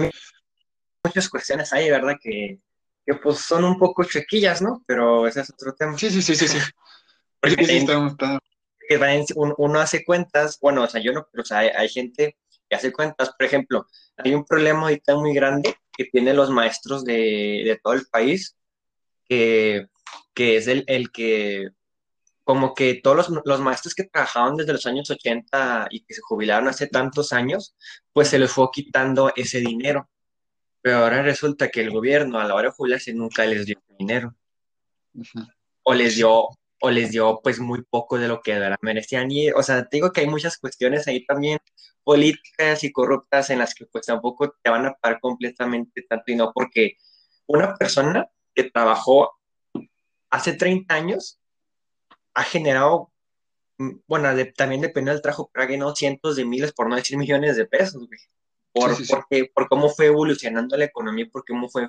muchas 1.03 1.29
cuestiones 1.29 1.73
ahí, 1.73 1.89
¿verdad? 1.89 2.15
Que, 2.21 2.60
que, 3.05 3.15
pues 3.15 3.39
son 3.39 3.65
un 3.65 3.77
poco 3.77 4.05
chequillas, 4.05 4.62
¿no? 4.62 4.84
Pero 4.88 5.27
ese 5.27 5.41
es 5.41 5.49
otro 5.49 5.73
tema. 5.73 5.97
Sí, 5.97 6.10
sí, 6.10 6.21
sí, 6.21 6.36
sí, 6.36 6.47
sí. 6.47 6.58
Porque 7.41 7.86
uno 9.36 9.79
hace 9.79 10.03
cuentas, 10.03 10.58
bueno, 10.62 10.84
o 10.84 10.88
sea, 10.88 11.01
yo 11.01 11.13
no, 11.13 11.27
pero 11.32 11.43
o 11.43 11.45
sea, 11.45 11.60
hay, 11.60 11.89
gente 11.89 12.38
que 12.67 12.75
hace 12.75 12.91
cuentas, 12.91 13.29
por 13.38 13.45
ejemplo, 13.45 13.88
hay 14.17 14.34
un 14.34 14.45
problema 14.45 14.84
ahorita 14.84 15.15
muy 15.15 15.34
grande 15.34 15.75
que 15.99 16.05
tienen 16.05 16.38
los 16.38 16.49
maestros 16.49 17.03
de, 17.03 17.13
de 17.65 17.77
todo 17.83 17.91
el 17.91 18.05
país, 18.05 18.55
que, 19.27 19.88
que 20.33 20.55
es 20.55 20.67
el, 20.67 20.85
el 20.88 21.12
que 21.12 21.71
como 22.45 22.73
que 22.73 22.95
todos 22.95 23.29
los, 23.43 23.59
maestros 23.59 23.93
que 23.93 24.05
trabajaban 24.05 24.55
desde 24.55 24.71
los 24.71 24.85
años 24.85 25.09
80 25.09 25.89
y 25.91 26.05
que 26.05 26.13
se 26.13 26.21
jubilaron 26.21 26.69
hace 26.69 26.88
tantos 26.88 27.33
años, 27.33 27.75
pues 28.13 28.29
se 28.29 28.39
les 28.39 28.49
fue 28.49 28.69
quitando 28.71 29.33
ese 29.35 29.59
dinero. 29.59 30.09
Pero 30.81 30.99
ahora 30.99 31.21
resulta 31.21 31.67
que 31.67 31.81
el 31.81 31.91
gobierno 31.91 32.39
a 32.39 32.45
la 32.45 32.55
hora 32.55 32.69
de 32.69 32.75
jubilarse 32.75 33.13
nunca 33.13 33.45
les 33.45 33.65
dio 33.65 33.75
dinero. 33.99 34.33
O 35.83 35.93
les 35.93 36.15
dio, 36.15 36.47
o 36.81 36.89
les 36.89 37.11
dio 37.11 37.39
pues 37.43 37.59
muy 37.59 37.83
poco 37.83 38.17
de 38.17 38.27
lo 38.27 38.41
que 38.41 38.59
merecían. 38.81 39.31
Y, 39.31 39.51
o 39.51 39.63
sea, 39.63 39.83
te 39.83 39.97
digo 39.97 40.11
que 40.11 40.21
hay 40.21 40.27
muchas 40.27 40.57
cuestiones 40.57 41.07
ahí 41.07 41.25
también 41.25 41.59
políticas 42.03 42.83
y 42.83 42.91
corruptas 42.91 43.49
en 43.49 43.59
las 43.59 43.75
que 43.75 43.85
pues 43.85 44.05
tampoco 44.05 44.55
te 44.63 44.69
van 44.69 44.85
a 44.85 44.93
pagar 44.93 45.19
completamente 45.19 46.01
tanto 46.03 46.31
y 46.31 46.35
no 46.35 46.51
porque 46.53 46.97
una 47.45 47.75
persona 47.75 48.27
que 48.55 48.63
trabajó 48.63 49.31
hace 50.29 50.53
30 50.53 50.93
años 50.93 51.39
ha 52.33 52.43
generado, 52.43 53.11
mm, 53.77 53.91
bueno, 54.07 54.29
también 54.55 54.81
depende 54.81 55.11
del 55.11 55.21
trabajo, 55.21 55.49
pero 55.53 55.63
ha 55.63 55.67
ganado 55.67 55.95
cientos 55.95 56.35
de 56.35 56.45
miles, 56.45 56.71
por 56.73 56.89
no 56.89 56.95
decir 56.95 57.17
millones 57.17 57.57
de 57.57 57.65
pesos, 57.65 58.07
güey. 58.07 58.19
Por, 58.71 58.95
Porque, 59.07 59.51
por 59.53 59.67
cómo 59.67 59.89
fue 59.89 60.07
evolucionando 60.07 60.77
la 60.77 60.85
economía, 60.85 61.27
por 61.31 61.43
cómo 61.43 61.67
fue, 61.69 61.87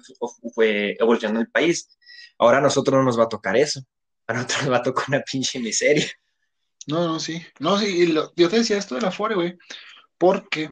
fue 0.54 0.96
evolucionando 0.98 1.40
el 1.40 1.50
país. 1.50 1.88
Ahora 2.38 2.58
a 2.58 2.62
nosotros 2.62 2.96
no 2.96 3.04
nos 3.04 3.18
va 3.18 3.24
a 3.24 3.28
tocar 3.28 3.56
eso. 3.56 3.82
A 4.30 4.32
nosotros 4.32 4.62
nos 4.62 4.70
va 4.72 4.76
a 4.76 4.82
tocar 4.82 5.04
una 5.08 5.20
pinche 5.22 5.58
miseria. 5.58 6.06
No, 6.86 7.06
no, 7.06 7.18
sí. 7.18 7.44
No, 7.58 7.78
sí, 7.78 8.14
yo 8.36 8.48
te 8.48 8.56
decía 8.56 8.78
esto 8.78 8.94
de 8.94 9.00
la 9.00 9.10
Fore, 9.10 9.34
güey, 9.34 9.58
porque 10.16 10.70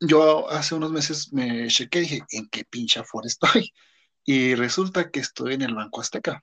yo 0.00 0.48
hace 0.50 0.74
unos 0.74 0.92
meses 0.92 1.32
me 1.32 1.66
chequé 1.66 1.98
y 1.98 2.02
dije, 2.02 2.22
¿en 2.30 2.48
qué 2.48 2.64
pinche 2.64 3.00
Afore 3.00 3.28
estoy? 3.28 3.72
Y 4.28 4.56
resulta 4.56 5.08
que 5.12 5.20
estoy 5.20 5.54
en 5.54 5.62
el 5.62 5.76
Banco 5.76 6.00
Azteca. 6.00 6.42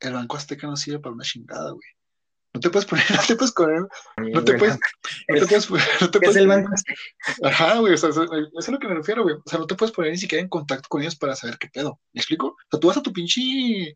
El 0.00 0.14
Banco 0.14 0.38
Azteca 0.38 0.66
no 0.66 0.78
sirve 0.78 0.98
para 0.98 1.14
una 1.14 1.24
chingada, 1.24 1.72
güey. 1.72 1.86
No 2.54 2.60
te 2.60 2.70
puedes 2.70 2.86
poner, 2.88 3.04
no 3.10 3.22
te 3.26 3.36
puedes 3.36 3.52
poner, 3.52 3.82
no 4.32 4.44
te 4.44 4.54
puedes, 4.56 4.78
no 5.28 5.46
te 5.46 5.46
puedes, 5.46 5.70
no 6.00 6.10
te 6.10 6.18
puedes, 6.20 6.36
es 6.36 6.40
el 6.40 6.48
banco? 6.48 6.70
Ajá, 7.42 7.78
güey, 7.80 7.92
o 7.92 7.98
sea, 7.98 8.08
eso 8.08 8.24
es 8.24 8.68
a 8.68 8.72
lo 8.72 8.78
que 8.78 8.88
me 8.88 8.94
refiero, 8.94 9.24
güey. 9.24 9.34
O 9.34 9.42
sea, 9.44 9.58
no 9.58 9.66
te 9.66 9.74
puedes 9.74 9.94
poner 9.94 10.12
ni 10.12 10.16
siquiera 10.16 10.40
en 10.40 10.48
contacto 10.48 10.88
con 10.88 11.02
ellos 11.02 11.16
para 11.16 11.36
saber 11.36 11.58
qué 11.58 11.68
pedo. 11.68 12.00
¿Me 12.14 12.20
explico? 12.20 12.46
O 12.46 12.56
sea, 12.70 12.80
tú 12.80 12.88
vas 12.88 12.96
a 12.96 13.02
tu 13.02 13.12
pinche, 13.12 13.94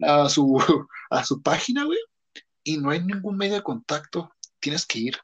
a 0.00 0.28
su, 0.28 0.58
a 1.10 1.24
su 1.24 1.42
página, 1.42 1.84
güey, 1.84 1.98
y 2.64 2.78
no 2.78 2.90
hay 2.90 3.02
ningún 3.02 3.36
medio 3.36 3.54
de 3.54 3.62
contacto. 3.62 4.32
Tienes 4.60 4.86
que 4.86 4.98
ir. 4.98 5.18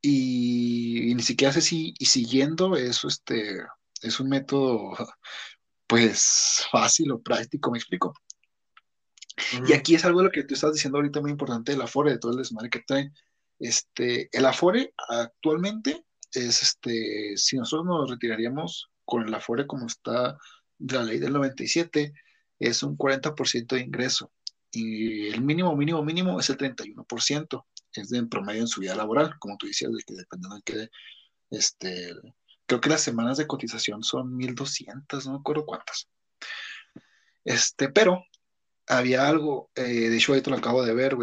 Y, 0.00 1.14
ni 1.14 1.22
siquiera 1.22 1.52
sé 1.52 1.62
si, 1.62 1.94
y 1.98 2.06
siguiendo 2.06 2.76
eso, 2.76 3.08
este, 3.08 3.58
es 4.02 4.20
un 4.20 4.28
método, 4.28 4.92
pues, 5.86 6.64
fácil 6.70 7.12
o 7.12 7.22
práctico, 7.22 7.70
¿me 7.70 7.78
explico? 7.78 8.14
Y 9.66 9.72
aquí 9.72 9.94
es 9.94 10.04
algo 10.04 10.20
de 10.20 10.26
lo 10.26 10.30
que 10.30 10.44
tú 10.44 10.54
estás 10.54 10.72
diciendo 10.72 10.98
ahorita 10.98 11.20
muy 11.20 11.30
importante 11.30 11.72
del 11.72 11.82
Afore, 11.82 12.12
de 12.12 12.18
todo 12.18 12.32
el 12.32 12.38
desmadre 12.38 12.70
que 12.70 12.80
traen. 12.86 13.12
Este, 13.58 14.28
el 14.32 14.46
Afore 14.46 14.94
actualmente 15.08 16.04
es, 16.32 16.62
este, 16.62 17.36
si 17.36 17.56
nosotros 17.56 17.86
nos 17.86 18.10
retiraríamos 18.10 18.90
con 19.04 19.26
el 19.26 19.34
Afore 19.34 19.66
como 19.66 19.86
está 19.86 20.38
de 20.78 20.96
la 20.96 21.04
ley 21.04 21.18
del 21.18 21.32
97, 21.32 22.12
es 22.58 22.82
un 22.82 22.96
40% 22.96 23.74
de 23.74 23.80
ingreso. 23.80 24.32
Y 24.70 25.28
el 25.28 25.42
mínimo, 25.42 25.74
mínimo, 25.76 26.02
mínimo 26.04 26.40
es 26.40 26.50
el 26.50 26.58
31%. 26.58 27.64
es 27.92 28.08
de 28.10 28.18
en 28.18 28.28
promedio 28.28 28.62
en 28.62 28.68
su 28.68 28.80
vida 28.80 28.94
laboral, 28.94 29.38
como 29.38 29.56
tú 29.56 29.66
decías, 29.66 29.92
de 29.92 30.02
que 30.04 30.14
dependiendo 30.14 30.56
de 30.56 30.62
qué, 30.62 30.90
este, 31.50 32.12
creo 32.66 32.80
que 32.80 32.88
las 32.88 33.02
semanas 33.02 33.38
de 33.38 33.46
cotización 33.46 34.02
son 34.02 34.36
1200, 34.36 35.26
no 35.26 35.32
me 35.32 35.38
acuerdo 35.38 35.64
cuántas. 35.64 36.08
Este, 37.44 37.88
pero 37.88 38.24
había 38.88 39.28
algo, 39.28 39.70
eh, 39.74 39.82
de 39.82 40.16
hecho 40.16 40.32
ahorita 40.32 40.50
lo 40.50 40.56
acabo 40.56 40.82
de 40.82 40.94
ver, 40.94 41.16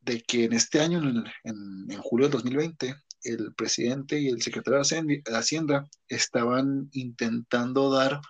de 0.00 0.22
que 0.22 0.44
en 0.44 0.52
este 0.52 0.80
año, 0.80 0.98
en, 0.98 1.24
en, 1.44 1.90
en 1.90 2.00
julio 2.00 2.26
del 2.26 2.32
2020, 2.32 2.96
el 3.22 3.54
presidente 3.54 4.20
y 4.20 4.28
el 4.28 4.42
secretario 4.42 4.80
de 4.82 5.22
Hacienda 5.36 5.88
estaban 6.08 6.88
intentando 6.92 7.90
dar 7.90 8.20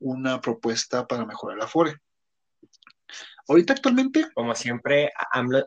una 0.00 0.40
propuesta 0.40 1.06
para 1.06 1.24
mejorar 1.24 1.58
la 1.58 1.66
FORE. 1.66 1.94
Ahorita 3.48 3.74
actualmente. 3.74 4.26
Como 4.34 4.54
siempre, 4.54 5.12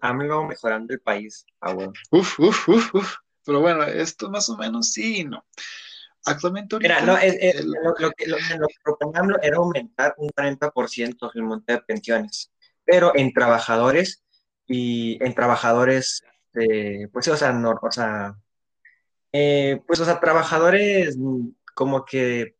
AMLO, 0.02 0.46
mejorando 0.46 0.94
el 0.94 1.02
país. 1.02 1.46
Ah, 1.62 1.74
bueno. 1.74 1.94
Uf, 2.12 2.40
uf, 2.40 2.70
uf, 2.70 2.96
uf. 2.96 3.16
Pero 3.46 3.62
bueno, 3.62 3.84
esto 3.84 4.30
más 4.30 4.50
o 4.50 4.58
menos 4.58 4.92
sí 4.92 5.24
no. 5.24 5.46
Actualmente 6.26 6.76
ahorita. 6.76 7.02
Mira, 7.02 7.06
no, 7.06 7.14
lo, 7.14 8.12
que, 8.12 8.28
lo, 8.28 8.38
que 8.38 9.18
AMLO 9.18 9.42
era 9.42 9.58
aumentar 9.58 10.14
un 10.18 10.30
40% 10.30 11.32
el 11.34 11.44
monte 11.44 11.74
de 11.74 11.82
pensiones. 11.82 12.52
Pero 12.84 13.14
en 13.16 13.32
trabajadores 13.34 14.24
y 14.66 15.24
en 15.24 15.34
trabajadores, 15.34 16.24
eh, 16.56 17.08
pues, 17.14 17.28
o 17.30 17.38
sea, 17.38 17.54
no, 17.54 17.80
o 17.82 17.92
sea, 17.92 18.36
eh, 19.32 19.82
pues, 19.88 20.00
o 20.02 20.06
sea, 20.06 20.20
trabajadores 20.20 21.18
como 21.74 22.04
que 22.04 22.57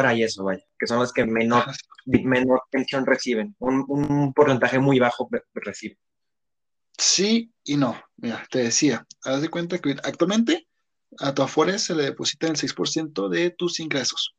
ahora 0.00 0.14
y 0.14 0.22
eso, 0.22 0.44
vaya, 0.44 0.64
que 0.78 0.86
son 0.86 0.98
los 0.98 1.12
que 1.12 1.24
menor, 1.24 1.64
menor 2.06 2.62
pensión 2.70 3.06
reciben, 3.06 3.54
un, 3.58 4.32
porcentaje 4.34 4.78
muy 4.78 4.98
bajo 4.98 5.28
reciben. 5.54 5.98
Sí 6.96 7.52
y 7.64 7.76
no. 7.76 8.00
Mira, 8.16 8.46
te 8.50 8.60
decía, 8.60 9.06
haz 9.24 9.42
de 9.42 9.48
cuenta 9.48 9.78
que 9.78 9.92
actualmente 10.02 10.68
a 11.18 11.34
tu 11.34 11.42
Afores 11.42 11.82
se 11.82 11.94
le 11.94 12.04
deposita 12.04 12.46
el 12.46 12.56
6% 12.56 13.28
de 13.28 13.50
tus 13.50 13.80
ingresos. 13.80 14.34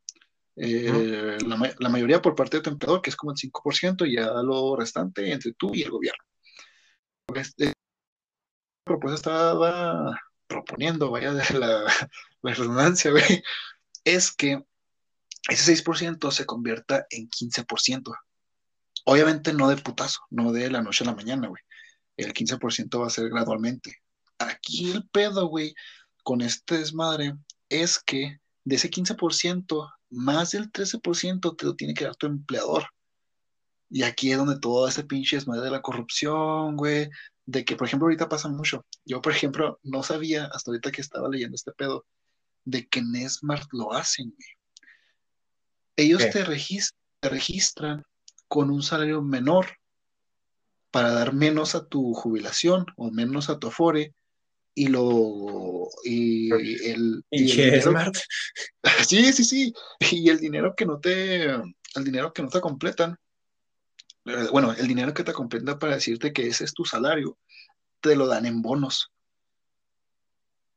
Eh, 0.56 1.38
la, 1.48 1.90
mayoría 1.90 2.22
por 2.22 2.36
parte 2.36 2.58
de 2.58 2.64
tu 2.64 2.70
empleador, 2.70 3.02
que 3.02 3.10
es 3.10 3.16
como 3.16 3.32
el 3.32 3.38
5%, 3.38 4.08
y 4.08 4.16
ya 4.16 4.28
lo 4.44 4.76
restante 4.76 5.32
entre 5.32 5.54
tú 5.54 5.72
y 5.74 5.84
el 5.84 5.90
gobierno. 5.90 6.24
Este, 7.36 7.68
la 7.68 7.74
propuesta 8.84 9.16
estaba 9.16 10.20
proponiendo, 10.48 11.10
vaya 11.10 11.34
de 11.34 11.44
la, 11.60 11.84
la 12.42 12.54
redundancia, 12.54 13.12
güey, 13.12 13.44
es 14.04 14.32
que 14.32 14.64
ese 15.50 15.74
6% 15.74 16.32
se 16.32 16.46
convierta 16.46 17.06
en 17.10 17.30
15%. 17.30 18.14
Obviamente 19.06 19.54
no 19.54 19.70
de 19.70 19.78
putazo, 19.78 20.20
no 20.30 20.52
de 20.52 20.70
la 20.70 20.82
noche 20.82 21.04
a 21.04 21.08
la 21.08 21.16
mañana, 21.16 21.48
güey. 21.48 21.62
El 22.18 22.34
15% 22.34 23.00
va 23.00 23.08
a 23.08 23.10
ser 23.10 23.30
gradualmente. 23.30 23.98
Aquí 24.38 24.92
el 24.92 25.08
pedo, 25.10 25.48
güey, 25.48 25.74
con 26.24 26.42
este 26.42 26.78
desmadre 26.78 27.36
es 27.70 28.00
que 28.00 28.40
de 28.64 28.76
ese 28.76 28.92
15%, 28.92 29.92
más 30.12 30.52
del 30.52 30.72
13% 30.72 31.56
te 31.58 31.66
lo 31.66 31.76
tiene 31.76 31.94
que 31.94 32.06
dar 32.06 32.16
tu 32.16 32.28
empleador. 32.28 32.86
Y 33.90 34.04
aquí 34.04 34.32
es 34.32 34.38
donde 34.38 34.60
todo 34.60 34.88
ese 34.88 35.04
pinche 35.04 35.38
desmadre 35.38 35.64
de 35.64 35.72
la 35.72 35.82
corrupción, 35.82 36.78
güey, 36.78 37.10
de 37.46 37.66
que, 37.66 37.76
por 37.76 37.88
ejemplo, 37.88 38.06
ahorita 38.06 38.30
pasa 38.30 38.48
mucho. 38.48 38.86
Yo, 39.04 39.22
por 39.22 39.34
ejemplo, 39.34 39.80
no 39.84 40.04
sabía 40.04 40.46
hasta 40.46 40.72
ahorita 40.72 40.92
que 40.92 41.02
estaba 41.02 41.28
leyendo 41.28 41.56
este 41.56 41.72
pedo 41.72 42.06
de 42.64 42.88
que 42.88 43.02
Nesmart 43.02 43.68
lo 43.74 43.94
hacen, 43.94 44.30
güey 44.30 44.61
ellos 45.96 46.24
te, 46.32 46.44
registran 46.44 48.04
con 48.48 48.70
un 48.70 48.84
salario 48.84 49.22
menor 49.22 49.68
para 50.92 51.12
dar 51.12 51.34
menos 51.34 51.76
a 51.76 51.86
tu 51.86 52.14
jubilación 52.14 52.86
o 52.98 53.12
menos 53.12 53.50
a 53.50 53.60
tu 53.60 53.68
afore 53.68 54.14
y 54.74 54.88
lo 54.88 55.90
y 56.04 56.52
el, 56.90 57.24
sí 59.08 59.34
sí 59.34 59.44
sí 59.44 59.74
y 60.00 60.30
el 60.30 60.40
dinero 60.40 60.74
que 60.76 60.86
no 60.86 61.00
te 61.00 61.44
el 61.46 62.04
dinero 62.04 62.32
que 62.34 62.42
no 62.42 62.50
te 62.50 62.62
completan 62.62 63.18
eh, 64.26 64.48
bueno 64.52 64.74
el 64.74 64.88
dinero 64.88 65.14
que 65.14 65.24
te 65.24 65.34
completa 65.34 65.78
para 65.78 65.96
decirte 65.96 66.32
que 66.32 66.48
ese 66.48 66.64
es 66.64 66.74
tu 66.74 66.86
salario 66.86 67.38
te 68.00 68.16
lo 68.16 68.28
dan 68.28 68.46
en 68.46 68.62
bonos 68.62 69.12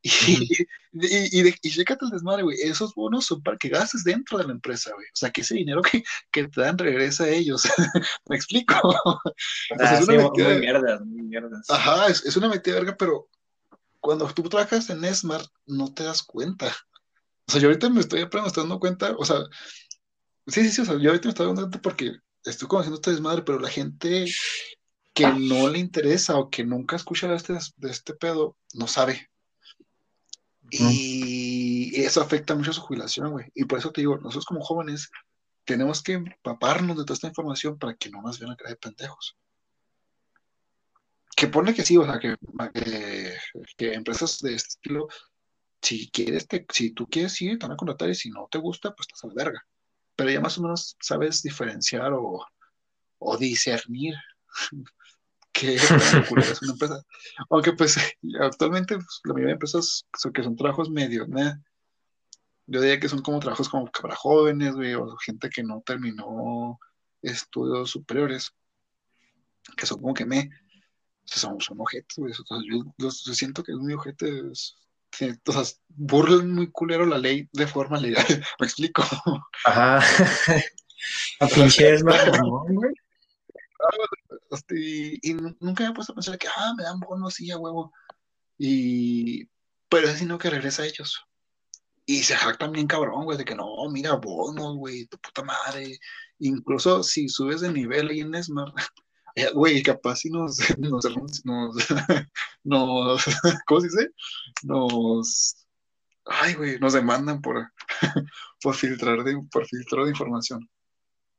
y, 0.27 0.67
y, 0.93 1.55
y, 1.63 1.71
chécate 1.71 2.05
el 2.05 2.11
desmadre, 2.11 2.43
güey. 2.43 2.57
Esos 2.61 2.93
bonos 2.93 3.25
son 3.25 3.41
para 3.41 3.57
que 3.57 3.69
gastes 3.69 4.03
dentro 4.03 4.37
de 4.37 4.45
la 4.45 4.51
empresa, 4.51 4.91
güey. 4.93 5.07
O 5.07 5.15
sea, 5.15 5.31
que 5.31 5.41
ese 5.41 5.55
dinero 5.55 5.81
que, 5.81 6.03
que 6.31 6.47
te 6.47 6.61
dan 6.61 6.77
regresa 6.77 7.23
a 7.23 7.29
ellos. 7.29 7.63
¿Me 8.29 8.35
explico? 8.35 8.75
Ah, 9.79 9.99
es 9.99 10.07
una 10.07 10.29
muy 10.29 10.59
mierda, 10.59 10.99
muy 10.99 11.23
mierda. 11.23 11.61
Ajá, 11.69 12.07
es, 12.07 12.23
es, 12.23 12.37
una 12.37 12.49
metida 12.49 12.75
verga, 12.75 12.95
pero 12.97 13.27
cuando 13.99 14.27
tú 14.27 14.43
trabajas 14.43 14.89
en 14.89 15.03
Smart, 15.13 15.49
no 15.65 15.91
te 15.91 16.03
das 16.03 16.21
cuenta. 16.21 16.67
O 17.47 17.51
sea, 17.51 17.59
yo 17.59 17.67
ahorita 17.67 17.89
me 17.89 18.01
estoy 18.01 18.21
apenas 18.21 18.53
dando 18.53 18.79
cuenta, 18.79 19.15
o 19.17 19.25
sea, 19.25 19.37
sí, 20.47 20.63
sí, 20.63 20.71
sí, 20.71 20.81
o 20.81 20.85
sea, 20.85 20.97
yo 20.99 21.09
ahorita 21.09 21.27
me 21.27 21.29
estoy 21.29 21.47
dando 21.47 21.61
cuenta 21.61 21.81
porque 21.81 22.11
estoy 22.43 22.67
conociendo 22.67 22.95
este 22.95 23.11
desmadre, 23.11 23.41
pero 23.41 23.59
la 23.59 23.69
gente 23.69 24.25
que 25.13 25.27
no 25.27 25.67
le 25.69 25.79
interesa 25.79 26.37
o 26.37 26.49
que 26.49 26.63
nunca 26.63 26.95
escucha 26.95 27.27
de 27.27 27.35
este, 27.35 27.53
de 27.77 27.91
este 27.91 28.13
pedo, 28.13 28.55
no 28.73 28.87
sabe. 28.87 29.29
Y 30.79 32.01
eso 32.01 32.21
afecta 32.21 32.55
mucho 32.55 32.71
a 32.71 32.73
su 32.73 32.81
jubilación, 32.81 33.31
güey. 33.31 33.45
Y 33.53 33.65
por 33.65 33.79
eso 33.79 33.91
te 33.91 34.01
digo, 34.01 34.17
nosotros 34.17 34.45
como 34.45 34.61
jóvenes 34.61 35.09
tenemos 35.65 36.01
que 36.01 36.13
empaparnos 36.13 36.97
de 36.97 37.03
toda 37.03 37.15
esta 37.15 37.27
información 37.27 37.77
para 37.77 37.95
que 37.95 38.09
no 38.09 38.21
nos 38.21 38.39
vean 38.39 38.51
a 38.51 38.55
creer 38.55 38.77
pendejos. 38.77 39.37
Que 41.35 41.47
pone 41.47 41.73
que 41.73 41.83
sí, 41.83 41.97
o 41.97 42.05
sea, 42.05 42.19
que, 42.19 42.35
que, 43.75 43.93
empresas 43.93 44.39
de 44.39 44.55
este 44.55 44.69
estilo, 44.69 45.07
si 45.81 46.09
quieres, 46.09 46.47
te, 46.47 46.65
si 46.71 46.91
tú 46.91 47.07
quieres, 47.07 47.33
sí, 47.33 47.57
te 47.57 47.65
van 47.65 47.73
a 47.73 47.77
contratar 47.77 48.09
y 48.09 48.15
si 48.15 48.29
no 48.29 48.47
te 48.49 48.57
gusta, 48.57 48.95
pues 48.95 49.07
estás 49.07 49.25
a 49.25 49.27
la 49.27 49.33
verga. 49.33 49.65
Pero 50.15 50.29
ya 50.31 50.39
más 50.39 50.57
o 50.57 50.61
menos 50.61 50.95
sabes 51.01 51.41
diferenciar 51.41 52.13
o, 52.13 52.45
o 53.19 53.37
discernir 53.37 54.15
que 55.55 55.75
es 55.75 56.61
una 56.61 56.73
empresa. 56.73 57.01
Aunque 57.49 57.73
pues 57.73 57.97
actualmente 58.41 58.95
pues, 58.95 59.21
la 59.23 59.33
mayoría 59.33 59.47
de 59.47 59.53
empresas 59.53 60.05
que 60.33 60.43
son 60.43 60.55
trabajos 60.55 60.89
medios, 60.89 61.27
¿no? 61.29 61.39
Yo 62.67 62.81
diría 62.81 62.99
que 62.99 63.09
son 63.09 63.21
como 63.21 63.39
trabajos 63.39 63.69
como 63.69 63.89
para 63.91 64.15
jóvenes, 64.15 64.75
güey, 64.75 64.95
o 64.95 65.15
gente 65.17 65.49
que 65.49 65.63
no 65.63 65.81
terminó 65.85 66.79
estudios 67.21 67.91
superiores, 67.91 68.51
que 69.77 69.85
son 69.85 70.01
como 70.01 70.13
que 70.13 70.25
me, 70.25 70.49
son, 71.25 71.61
son 71.61 71.79
ojetes, 71.79 72.17
güey. 72.17 72.33
yo, 72.97 73.11
siento 73.11 73.63
que 73.63 73.71
es 73.71 73.77
muy 73.77 73.93
ojetes, 73.93 74.75
o 75.47 75.51
sea, 75.51 75.63
burlan 75.89 76.53
muy 76.53 76.71
culero 76.71 77.05
la 77.05 77.19
ley 77.19 77.47
de 77.53 77.67
forma 77.67 77.99
legal, 77.99 78.25
me 78.59 78.65
explico. 78.65 79.03
Ajá. 79.65 79.99
A 81.39 81.47
pinches, 81.47 82.01
güey. 82.01 82.17
Este, 84.51 84.75
y, 85.21 85.33
nunca 85.33 85.83
me 85.83 85.89
he 85.89 85.93
puesto 85.93 86.13
a 86.13 86.15
pensar 86.15 86.37
que, 86.37 86.47
ah, 86.47 86.73
me 86.77 86.83
dan 86.83 86.99
bonos, 86.99 87.35
sí, 87.35 87.51
a 87.51 87.57
huevo. 87.57 87.91
Y, 88.57 89.45
pero 89.89 90.07
es 90.07 90.19
sino 90.19 90.37
que 90.37 90.49
regresa 90.49 90.83
a 90.83 90.85
ellos. 90.85 91.25
Y 92.05 92.23
se 92.23 92.35
jactan 92.35 92.71
bien 92.71 92.87
cabrón, 92.87 93.25
güey, 93.25 93.37
de 93.37 93.45
que 93.45 93.55
no, 93.55 93.67
mira, 93.89 94.13
bonos, 94.13 94.77
güey, 94.77 95.07
tu 95.07 95.17
puta 95.17 95.43
madre. 95.43 95.99
Incluso 96.39 97.03
si 97.03 97.29
subes 97.29 97.61
de 97.61 97.71
nivel 97.71 98.09
ahí 98.09 98.19
en 98.19 98.35
Esmar, 98.35 98.73
eh, 99.35 99.51
güey, 99.53 99.81
capaz 99.83 100.17
si 100.17 100.29
nos, 100.29 100.57
nos, 100.79 101.05
nos, 101.43 101.43
nos, 102.63 103.25
¿cómo 103.65 103.81
se 103.81 103.87
dice? 103.87 104.09
Nos, 104.63 105.67
ay, 106.25 106.53
güey, 106.53 106.79
nos 106.79 106.93
demandan 106.93 107.41
por, 107.41 107.71
por 108.61 108.75
filtrar 108.75 109.23
de, 109.23 109.41
por 109.51 109.65
filtrar 109.65 110.05
de 110.05 110.11
información. 110.11 110.69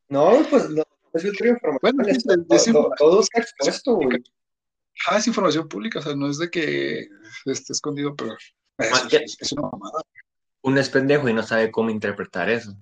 No, 0.09 0.45
pues 0.49 0.69
no, 0.69 0.83
es 1.13 1.25
información. 1.25 1.79
Bueno, 1.81 2.03
es, 2.07 2.23
todo, 2.97 3.21
está 3.21 3.39
expuesto, 3.39 3.95
güey. 3.95 4.23
Ah, 5.07 5.17
es 5.17 5.27
información 5.27 5.67
pública, 5.67 5.99
o 5.99 6.01
sea, 6.01 6.15
no 6.15 6.29
es 6.29 6.37
de 6.37 6.49
que 6.49 7.07
esté 7.45 7.73
escondido, 7.73 8.15
pero 8.15 8.35
es, 8.77 9.37
es, 9.39 9.51
una 9.51 9.69
mamada. 9.69 10.01
Uno 10.61 10.79
es 10.79 10.89
pendejo 10.89 11.29
y 11.29 11.33
no 11.33 11.43
sabe 11.43 11.71
cómo 11.71 11.89
interpretar 11.89 12.49
eso. 12.49 12.75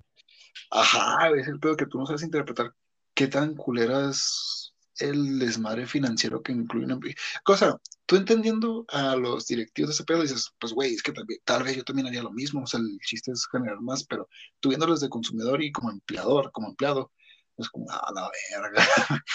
Ajá, 0.72 1.30
es 1.30 1.48
el 1.48 1.60
pedo 1.60 1.76
que 1.76 1.86
tú 1.86 1.98
no 1.98 2.06
sabes 2.06 2.24
interpretar 2.24 2.74
qué 3.14 3.28
tan 3.28 3.56
culera 3.56 4.10
es 4.10 4.74
el 5.00 5.40
desmadre 5.40 5.86
financiero 5.86 6.42
que 6.42 6.52
incluye 6.52 6.86
una 6.86 7.00
cosa. 7.44 7.80
Tú 8.06 8.16
entendiendo 8.16 8.86
a 8.90 9.16
los 9.16 9.48
directivos 9.48 9.90
de 9.90 9.94
ese 9.94 10.04
pedo 10.04 10.22
dices, 10.22 10.54
pues 10.60 10.74
güey, 10.74 10.94
es 10.94 11.02
que 11.02 11.14
tal 11.44 11.64
vez 11.64 11.76
yo 11.76 11.84
también 11.84 12.08
haría 12.08 12.24
lo 12.24 12.32
mismo, 12.32 12.64
o 12.64 12.68
sea, 12.68 12.80
el 12.80 13.00
chiste 13.06 13.32
es 13.32 13.48
generar 13.52 13.82
más, 13.82 14.06
pero 14.06 14.30
tú 14.60 14.70
viéndolos 14.70 15.02
de 15.02 15.10
consumidor 15.10 15.62
y 15.64 15.72
como 15.72 15.92
empleador, 15.92 16.52
como 16.52 16.70
empleado, 16.70 17.12
es 17.58 17.70
como, 17.70 17.86
ah, 17.90 18.12
la 18.14 18.30
verga. 18.52 18.84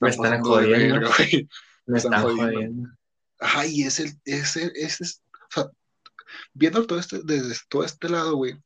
Me 0.00 0.10
están 0.10 0.42
jodiendo. 0.42 1.10
Me 1.86 1.98
están 1.98 2.22
jodiendo. 2.22 2.90
Ajá, 3.40 3.66
y 3.66 3.82
es 3.82 4.00
el, 4.00 4.12
ese, 4.24 4.72
ese, 4.74 5.04
o 5.04 5.52
sea, 5.52 5.70
viendo 6.52 6.86
todo 6.86 6.98
este, 6.98 7.20
desde 7.24 7.54
todo 7.68 7.84
este 7.84 8.08
lado, 8.08 8.36
güey, 8.36 8.60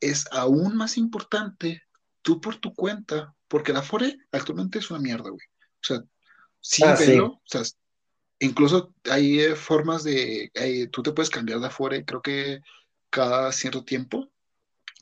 es 0.00 0.26
aún 0.32 0.76
más 0.76 0.96
importante 0.96 1.82
tú 2.22 2.40
por 2.40 2.56
tu 2.56 2.74
cuenta, 2.74 3.34
porque 3.48 3.72
la 3.72 3.82
Fore 3.82 4.16
actualmente 4.32 4.78
es 4.78 4.90
una 4.90 5.00
mierda, 5.00 5.30
güey. 5.30 5.46
O 5.82 5.82
sea, 5.82 6.02
sí, 6.60 6.82
ah, 6.84 6.96
o 7.24 7.40
sea, 7.44 7.62
Incluso 8.42 8.94
hay 9.10 9.38
eh, 9.40 9.54
formas 9.54 10.02
de, 10.02 10.50
tú 10.90 11.02
te 11.02 11.12
puedes 11.12 11.28
cambiar 11.28 11.60
de 11.60 11.66
Afore, 11.66 12.06
creo 12.06 12.22
que 12.22 12.60
cada 13.10 13.52
cierto 13.52 13.84
tiempo 13.84 14.32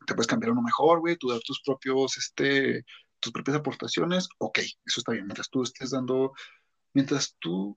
te 0.06 0.14
puedes 0.14 0.26
cambiar 0.26 0.50
uno 0.52 0.62
mejor, 0.62 0.98
güey, 0.98 1.16
tú 1.16 1.28
dar 1.28 1.38
tus 1.40 1.62
propios, 1.62 2.18
este, 2.18 2.84
tus 3.20 3.32
propias 3.32 3.56
aportaciones, 3.56 4.28
ok, 4.38 4.58
eso 4.58 5.00
está 5.00 5.12
bien, 5.12 5.26
mientras 5.26 5.50
tú 5.50 5.62
estés 5.62 5.90
dando, 5.90 6.32
mientras 6.94 7.36
tú 7.38 7.76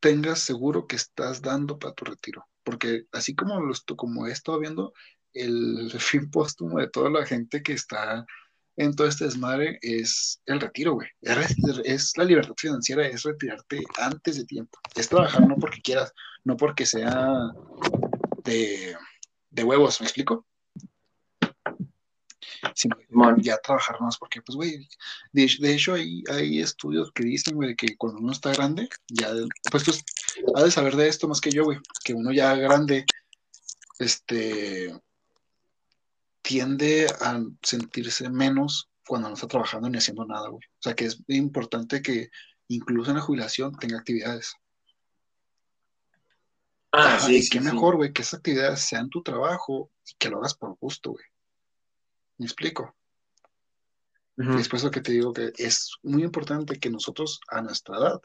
tengas 0.00 0.40
seguro 0.40 0.86
que 0.86 0.96
estás 0.96 1.42
dando 1.42 1.78
para 1.78 1.94
tu 1.94 2.04
retiro, 2.04 2.46
porque 2.62 3.06
así 3.12 3.34
como 3.34 3.60
lo 3.60 3.74
como 3.96 4.26
he 4.26 4.32
estado 4.32 4.60
viendo, 4.60 4.92
el 5.32 5.90
fin 6.00 6.30
póstumo 6.30 6.78
de 6.78 6.88
toda 6.88 7.10
la 7.10 7.26
gente 7.26 7.62
que 7.62 7.72
está 7.72 8.26
en 8.78 8.94
todo 8.94 9.06
este 9.06 9.24
desmadre 9.24 9.78
es 9.80 10.42
el 10.44 10.60
retiro, 10.60 10.94
güey, 10.94 11.08
es 11.22 12.12
la 12.16 12.24
libertad 12.24 12.54
financiera, 12.58 13.06
es 13.06 13.22
retirarte 13.22 13.82
antes 13.98 14.36
de 14.36 14.44
tiempo, 14.44 14.78
es 14.94 15.08
trabajar 15.08 15.46
no 15.48 15.56
porque 15.56 15.80
quieras, 15.80 16.12
no 16.44 16.56
porque 16.56 16.84
sea 16.84 17.52
de, 18.44 18.94
de 19.50 19.64
huevos, 19.64 20.00
¿me 20.00 20.06
explico? 20.06 20.46
Sino 22.74 22.96
ya 23.38 23.58
trabajar 23.58 24.00
más, 24.00 24.18
porque, 24.18 24.42
pues, 24.42 24.56
güey, 24.56 24.88
de, 25.32 25.50
de 25.58 25.74
hecho 25.74 25.94
hay, 25.94 26.22
hay 26.30 26.60
estudios 26.60 27.10
que 27.12 27.24
dicen, 27.24 27.54
güey, 27.56 27.74
que 27.74 27.96
cuando 27.96 28.20
uno 28.20 28.32
está 28.32 28.52
grande, 28.52 28.88
ya, 29.08 29.30
pues 29.70 29.84
tú 29.84 29.92
has 30.54 30.64
de 30.64 30.70
saber 30.70 30.96
de 30.96 31.08
esto 31.08 31.28
más 31.28 31.40
que 31.40 31.50
yo, 31.50 31.64
güey, 31.64 31.78
que 32.04 32.14
uno 32.14 32.32
ya 32.32 32.54
grande, 32.54 33.04
este, 33.98 34.94
tiende 36.42 37.06
a 37.20 37.42
sentirse 37.62 38.28
menos 38.30 38.88
cuando 39.06 39.28
no 39.28 39.34
está 39.34 39.46
trabajando 39.46 39.88
ni 39.88 39.98
haciendo 39.98 40.24
nada, 40.24 40.48
güey. 40.48 40.64
O 40.64 40.82
sea, 40.82 40.94
que 40.94 41.06
es 41.06 41.22
importante 41.28 42.02
que 42.02 42.30
incluso 42.68 43.10
en 43.10 43.16
la 43.16 43.22
jubilación 43.22 43.76
tenga 43.76 43.98
actividades. 43.98 44.54
Ah, 46.92 47.18
sí, 47.20 47.36
y 47.36 47.48
qué 47.48 47.58
sí. 47.58 47.64
mejor, 47.64 47.96
güey, 47.96 48.12
que 48.12 48.22
esas 48.22 48.38
actividades 48.38 48.80
sean 48.80 49.10
tu 49.10 49.22
trabajo 49.22 49.90
y 50.06 50.14
que 50.18 50.30
lo 50.30 50.38
hagas 50.38 50.54
por 50.54 50.76
gusto, 50.78 51.10
güey. 51.10 51.24
¿Me 52.38 52.46
explico? 52.46 52.94
Por 54.36 54.74
eso 54.74 54.90
que 54.90 55.00
te 55.00 55.12
digo 55.12 55.32
que 55.32 55.52
es 55.56 55.92
muy 56.02 56.22
importante 56.22 56.78
que 56.78 56.90
nosotros 56.90 57.40
a 57.48 57.62
nuestra 57.62 57.96
edad 57.96 58.20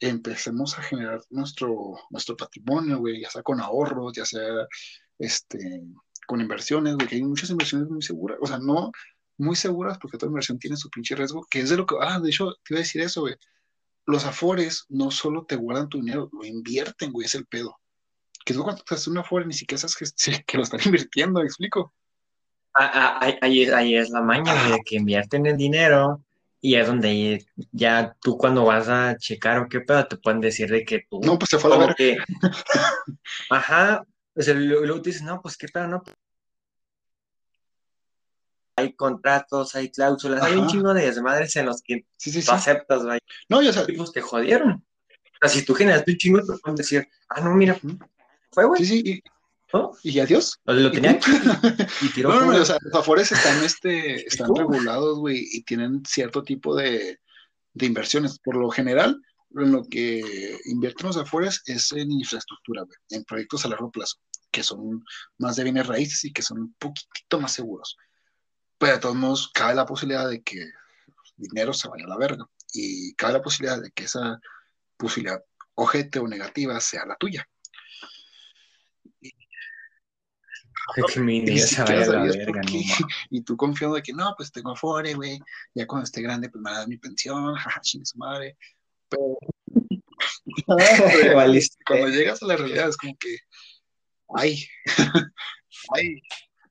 empecemos 0.00 0.76
a 0.78 0.82
generar 0.82 1.20
nuestro, 1.30 1.96
nuestro 2.10 2.36
patrimonio, 2.36 2.98
güey, 2.98 3.20
ya 3.20 3.30
sea 3.30 3.42
con 3.42 3.60
ahorros, 3.60 4.12
ya 4.14 4.24
sea 4.24 4.66
este, 5.18 5.82
con 6.26 6.40
inversiones, 6.40 6.96
güey, 6.96 7.06
que 7.06 7.16
hay 7.16 7.22
muchas 7.22 7.50
inversiones 7.50 7.88
muy 7.88 8.02
seguras, 8.02 8.38
o 8.40 8.46
sea, 8.46 8.58
no 8.58 8.90
muy 9.38 9.54
seguras 9.54 9.98
porque 9.98 10.18
toda 10.18 10.30
inversión 10.30 10.58
tiene 10.58 10.76
su 10.76 10.90
pinche 10.90 11.14
riesgo, 11.14 11.46
que 11.48 11.60
es 11.60 11.70
de 11.70 11.76
lo 11.76 11.86
que, 11.86 11.94
ah, 12.00 12.18
de 12.18 12.28
hecho, 12.30 12.54
te 12.64 12.74
iba 12.74 12.78
a 12.78 12.82
decir 12.82 13.00
eso, 13.02 13.20
güey. 13.22 13.36
Los 14.06 14.24
afores 14.24 14.86
no 14.88 15.10
solo 15.10 15.44
te 15.46 15.56
guardan 15.56 15.88
tu 15.88 15.98
dinero, 15.98 16.28
lo 16.32 16.44
invierten, 16.44 17.12
güey, 17.12 17.26
es 17.26 17.34
el 17.34 17.46
pedo. 17.46 17.78
Que 18.44 18.54
tú 18.54 18.62
cuando 18.62 18.82
te 18.82 18.94
haces 18.94 19.06
un 19.08 19.18
afore 19.18 19.46
ni 19.46 19.52
siquiera 19.52 19.78
sabes 19.78 19.96
que, 19.96 20.42
que 20.46 20.56
lo 20.56 20.64
están 20.64 20.80
invirtiendo, 20.84 21.40
¿me 21.40 21.46
explico? 21.46 21.94
Ah, 22.80 23.18
ah, 23.20 23.36
ahí, 23.42 23.64
ahí 23.70 23.96
es- 23.96 24.10
la 24.10 24.20
maña, 24.20 24.54
de 24.70 24.78
que 24.84 24.96
invierten 24.96 25.46
el 25.46 25.56
dinero 25.56 26.22
y 26.60 26.76
es 26.76 26.86
donde 26.86 27.44
ya 27.72 28.16
tú 28.20 28.38
cuando 28.38 28.64
vas 28.64 28.88
a 28.88 29.16
checar 29.16 29.58
o 29.58 29.68
qué 29.68 29.80
pedo 29.80 30.06
te 30.06 30.16
pueden 30.16 30.40
decir 30.40 30.70
de 30.70 30.84
que 30.84 31.04
tú, 31.10 31.20
No, 31.22 31.36
pues 31.38 31.50
se 31.50 31.58
fue 31.58 31.70
a 31.70 31.74
la 31.74 31.78
verga. 31.80 31.94
que, 31.96 32.16
ajá, 33.50 34.04
sea, 34.36 34.54
luego 34.54 35.02
te 35.02 35.10
dices, 35.10 35.22
no, 35.22 35.40
pues 35.42 35.56
qué 35.56 35.66
pedo, 35.68 35.88
no. 35.88 36.02
Hay 38.76 38.92
contratos, 38.94 39.74
hay 39.74 39.90
cláusulas, 39.90 40.40
hay 40.42 40.54
un 40.54 40.68
chingo 40.68 40.94
de 40.94 41.06
desmadres 41.06 41.56
en 41.56 41.66
los 41.66 41.82
que 41.82 42.06
Sí, 42.16 42.30
sí, 42.30 42.38
tú 42.40 42.46
sí. 42.46 42.50
aceptas, 42.52 43.02
No, 43.48 43.60
ya 43.60 43.72
sabes. 43.72 43.96
pues 43.96 44.12
te 44.12 44.20
jodieron. 44.20 44.70
O 44.70 45.38
sea, 45.40 45.48
si 45.48 45.64
tú 45.64 45.74
generaste 45.74 46.12
un 46.12 46.16
chingo, 46.16 46.38
te 46.40 46.56
pueden 46.58 46.76
decir, 46.76 47.08
ah, 47.28 47.40
no, 47.40 47.54
mira, 47.54 47.76
fue, 48.52 48.64
güey, 48.66 48.84
Sí, 48.84 48.86
sí, 48.86 49.02
y, 49.04 49.22
¿no? 49.72 49.92
y 50.02 50.18
adiós. 50.20 50.58
Lo 50.64 50.88
¿Y 50.88 50.92
tenía 50.92 51.12
aquí 51.12 51.30
y 52.02 52.08
tiró 52.10 52.30
No, 52.30 52.40
no, 52.40 52.52
no, 52.52 52.62
o 52.62 52.64
sea, 52.64 52.78
los 52.80 52.94
afores 52.94 53.32
están, 53.32 53.62
este, 53.64 54.26
están 54.26 54.54
regulados, 54.54 55.18
güey, 55.18 55.46
y 55.52 55.62
tienen 55.62 56.02
cierto 56.06 56.42
tipo 56.42 56.74
de, 56.74 57.20
de 57.74 57.86
inversiones. 57.86 58.38
Por 58.38 58.56
lo 58.56 58.70
general, 58.70 59.20
en 59.54 59.72
lo 59.72 59.84
que 59.84 60.58
invierten 60.66 61.06
los 61.06 61.16
afores 61.16 61.62
es 61.66 61.92
en 61.92 62.10
infraestructura, 62.12 62.82
güey, 62.82 62.96
en 63.10 63.24
proyectos 63.24 63.64
a 63.64 63.68
largo 63.68 63.90
plazo, 63.90 64.16
que 64.50 64.62
son 64.62 65.04
más 65.38 65.56
de 65.56 65.64
bienes 65.64 65.86
raíces 65.86 66.24
y 66.24 66.32
que 66.32 66.42
son 66.42 66.60
un 66.60 66.74
poquitito 66.78 67.40
más 67.40 67.52
seguros. 67.52 67.96
Pero 68.78 68.92
de 68.92 68.98
todos 68.98 69.16
modos, 69.16 69.50
cabe 69.52 69.74
la 69.74 69.86
posibilidad 69.86 70.28
de 70.28 70.42
que 70.42 70.70
dinero 71.36 71.72
se 71.72 71.88
vaya 71.88 72.04
a 72.04 72.08
la 72.08 72.16
verga. 72.16 72.46
Y 72.72 73.14
cabe 73.14 73.34
la 73.34 73.42
posibilidad 73.42 73.80
de 73.80 73.90
que 73.90 74.04
esa 74.04 74.38
posibilidad 74.96 75.42
ojete 75.74 76.18
o 76.18 76.28
negativa 76.28 76.78
sea 76.80 77.06
la 77.06 77.16
tuya. 77.16 77.48
Que 80.94 81.20
mi 81.20 81.38
Y 81.38 81.58
se 81.58 81.82
vaya 81.82 82.02
a 82.02 82.06
la 82.06 82.22
verga, 82.22 82.62
no 82.62 82.70
tú 83.44 83.56
confiando 83.56 83.96
de 83.96 84.02
que 84.02 84.12
no, 84.12 84.34
pues 84.36 84.50
tengo 84.50 84.72
Afore, 84.72 85.14
güey. 85.14 85.38
Ya 85.74 85.86
cuando 85.86 86.04
esté 86.04 86.22
grande, 86.22 86.48
pues 86.48 86.62
me 86.62 86.70
van 86.70 86.76
a 86.76 86.78
dar 86.80 86.88
mi 86.88 86.96
pensión. 86.96 87.54
Jaja, 87.56 87.80
chingue 87.80 88.06
su 88.06 88.18
madre. 88.18 88.56
Pero, 89.08 89.38
cuando 91.86 92.08
llegas 92.08 92.42
a 92.42 92.46
la 92.46 92.56
realidad 92.56 92.88
es 92.88 92.96
como 92.96 93.16
que, 93.18 93.36
ay, 94.34 94.64
ay, 95.94 96.20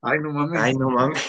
ay, 0.02 0.20
no 0.20 0.32
mames. 0.32 0.62
Ay, 0.62 0.74
no 0.74 0.90
mames. 0.90 1.22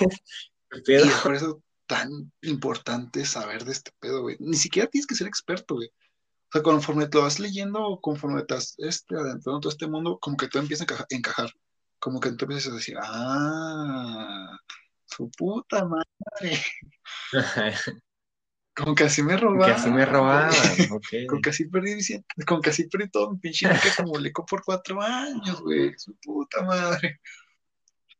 ¿Qué 0.85 0.93
Y 0.93 0.95
es 0.97 1.15
por 1.23 1.35
eso 1.35 1.63
tan 1.87 2.33
importante 2.43 3.25
saber 3.25 3.65
de 3.65 3.73
este 3.73 3.91
pedo, 3.99 4.23
güey. 4.23 4.37
Ni 4.39 4.57
siquiera 4.57 4.89
tienes 4.89 5.07
que 5.07 5.15
ser 5.15 5.27
experto, 5.27 5.77
güey. 5.77 5.89
O 5.89 6.51
sea, 6.53 6.63
conforme 6.63 7.07
te 7.09 7.19
lo 7.19 7.25
vas 7.25 7.39
leyendo, 7.41 7.99
conforme 8.01 8.43
te 8.45 8.55
vas 8.55 8.75
este, 8.79 9.15
adentrando 9.15 9.57
en 9.57 9.61
todo 9.61 9.73
este 9.73 9.87
mundo, 9.87 10.19
como 10.19 10.37
que 10.37 10.49
todo 10.49 10.63
empieza 10.63 10.85
a 10.85 10.87
encaja- 10.87 11.07
encajar. 11.11 11.51
Como 11.99 12.21
que 12.21 12.33
tú 12.33 12.45
empiezas 12.45 12.73
a 12.73 12.77
decir, 12.77 12.97
ah, 13.03 14.59
su 15.07 15.31
puta 15.31 15.85
madre. 15.85 16.63
Como 18.79 18.95
que 18.95 19.05
así 19.05 19.25
me 19.25 19.37
robaban. 19.37 19.67
Que 19.67 19.81
así 19.81 19.91
me 19.91 20.07
robaban, 20.07 20.51
güey. 20.51 20.89
ok. 20.93 21.29
Con 21.29 21.43
que 21.43 21.51
así 21.51 21.65
perdí, 21.65 21.99
con 22.47 22.63
que 22.63 22.71
así 22.71 22.87
perdí 22.87 23.11
todo 23.11 23.33
mi 23.33 23.39
pinche 23.39 23.69
que 23.69 23.89
acumulé 23.89 24.31
por 24.31 24.63
cuatro 24.65 25.03
años, 25.03 25.61
güey. 25.61 25.93
Su 25.97 26.15
puta 26.23 26.63
madre. 26.63 27.21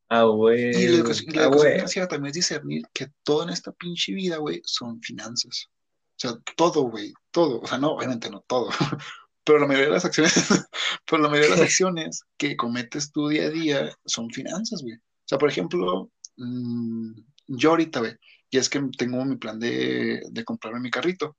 Ah, 0.09 0.25
güey. 0.25 0.71
Y 0.71 0.89
la 0.89 0.97
educación, 0.97 1.35
la 1.37 1.43
Ah, 1.45 1.47
educación 1.47 2.09
también 2.09 2.31
es 2.31 2.35
discernir 2.35 2.83
que 2.93 3.07
todo 3.23 3.45
en 3.45 3.51
esta 3.51 3.71
pinche 3.71 4.13
vida, 4.13 4.39
güey, 4.39 4.61
son 4.65 5.01
finanzas. 5.01 5.69
O 5.69 6.15
sea, 6.17 6.33
todo, 6.57 6.83
güey, 6.83 7.13
todo. 7.31 7.61
O 7.61 7.67
sea, 7.67 7.79
no, 7.79 7.93
obviamente 7.93 8.29
no 8.29 8.41
todo. 8.41 8.71
Pero 9.49 9.61
la 9.61 9.67
mayoría 9.67 9.87
de 9.87 9.95
las 9.95 10.05
acciones, 10.05 10.35
pero 11.07 11.23
la 11.23 11.31
mayoría 11.31 11.49
de 11.49 11.57
las 11.57 11.65
acciones 11.65 12.23
que 12.37 12.55
cometes 12.55 13.11
tú 13.13 13.29
día 13.29 13.45
a 13.45 13.49
día 13.49 13.91
son 14.05 14.29
finanzas, 14.29 14.83
güey. 14.83 14.97
O 14.97 15.25
sea, 15.25 15.39
por 15.39 15.49
ejemplo, 15.49 16.11
mm, 16.37 17.13
yo 17.47 17.71
ahorita, 17.71 18.01
güey, 18.01 18.15
y 18.51 18.59
es 18.59 18.69
que 18.69 18.83
tengo 18.99 19.25
mi 19.25 19.37
plan 19.37 19.59
de, 19.59 20.21
de 20.31 20.45
comprarme 20.45 20.81
mi 20.81 20.91
carrito. 20.91 21.35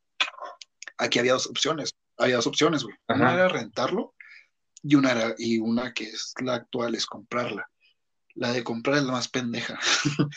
Aquí 0.97 1.19
había 1.19 1.33
dos 1.33 1.45
opciones. 1.45 1.93
Había 2.17 2.37
dos 2.37 2.47
opciones, 2.47 2.83
güey. 2.83 2.95
Una 3.09 3.35
era 3.35 3.47
rentarlo 3.47 4.15
y 4.81 4.95
una 4.95 5.11
era, 5.11 5.35
y 5.37 5.59
una 5.59 5.93
que 5.93 6.05
es 6.05 6.33
la 6.41 6.55
actual 6.55 6.95
es 6.95 7.05
comprarla. 7.05 7.69
La 8.33 8.51
de 8.51 8.63
comprar 8.63 8.97
es 8.97 9.03
la 9.03 9.11
más 9.11 9.27
pendeja. 9.27 9.77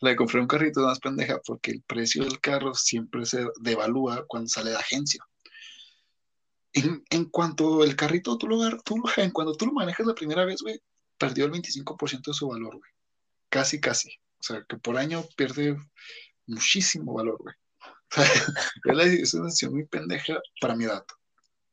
La 0.00 0.10
de 0.10 0.16
comprar 0.16 0.40
un 0.42 0.48
carrito 0.48 0.80
es 0.80 0.82
la 0.82 0.88
más 0.88 0.98
pendeja 0.98 1.40
porque 1.46 1.70
el 1.70 1.82
precio 1.82 2.24
del 2.24 2.40
carro 2.40 2.74
siempre 2.74 3.24
se 3.24 3.46
devalúa 3.60 4.26
cuando 4.26 4.48
sale 4.48 4.70
de 4.70 4.76
agencia. 4.76 5.24
En, 6.74 7.04
en 7.10 7.24
cuanto 7.26 7.84
el 7.84 7.96
carrito 7.96 8.38
tú 8.38 8.48
lo, 8.48 8.78
tú, 8.82 9.02
en 9.16 9.30
cuando 9.30 9.54
tú 9.54 9.66
lo 9.66 9.72
manejas 9.72 10.06
la 10.06 10.14
primera 10.14 10.44
vez, 10.44 10.62
güey, 10.62 10.80
perdió 11.18 11.44
el 11.44 11.52
25% 11.52 12.22
de 12.26 12.34
su 12.34 12.48
valor, 12.48 12.78
güey. 12.78 12.90
Casi, 13.48 13.80
casi. 13.80 14.10
O 14.40 14.42
sea, 14.42 14.64
que 14.68 14.76
por 14.76 14.96
año 14.96 15.24
pierde 15.36 15.76
muchísimo 16.46 17.14
valor, 17.14 17.38
güey. 17.38 17.54
O 18.90 18.94
sea, 18.94 19.06
es 19.06 19.32
una 19.34 19.44
decisión 19.44 19.72
muy 19.72 19.86
pendeja 19.86 20.38
para 20.60 20.74
mi 20.74 20.84
edad. 20.84 21.04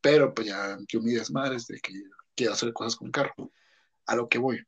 Pero 0.01 0.33
pues 0.33 0.47
ya 0.47 0.77
yo 0.87 1.01
mi 1.01 1.13
desmadre 1.13 1.55
es 1.57 1.67
de 1.67 1.79
que 1.79 1.91
quiero 2.35 2.53
hacer 2.53 2.71
cosas 2.73 2.95
con 2.95 3.11
carro. 3.11 3.51
A 4.05 4.15
lo 4.15 4.29
que 4.29 4.37
voy. 4.37 4.63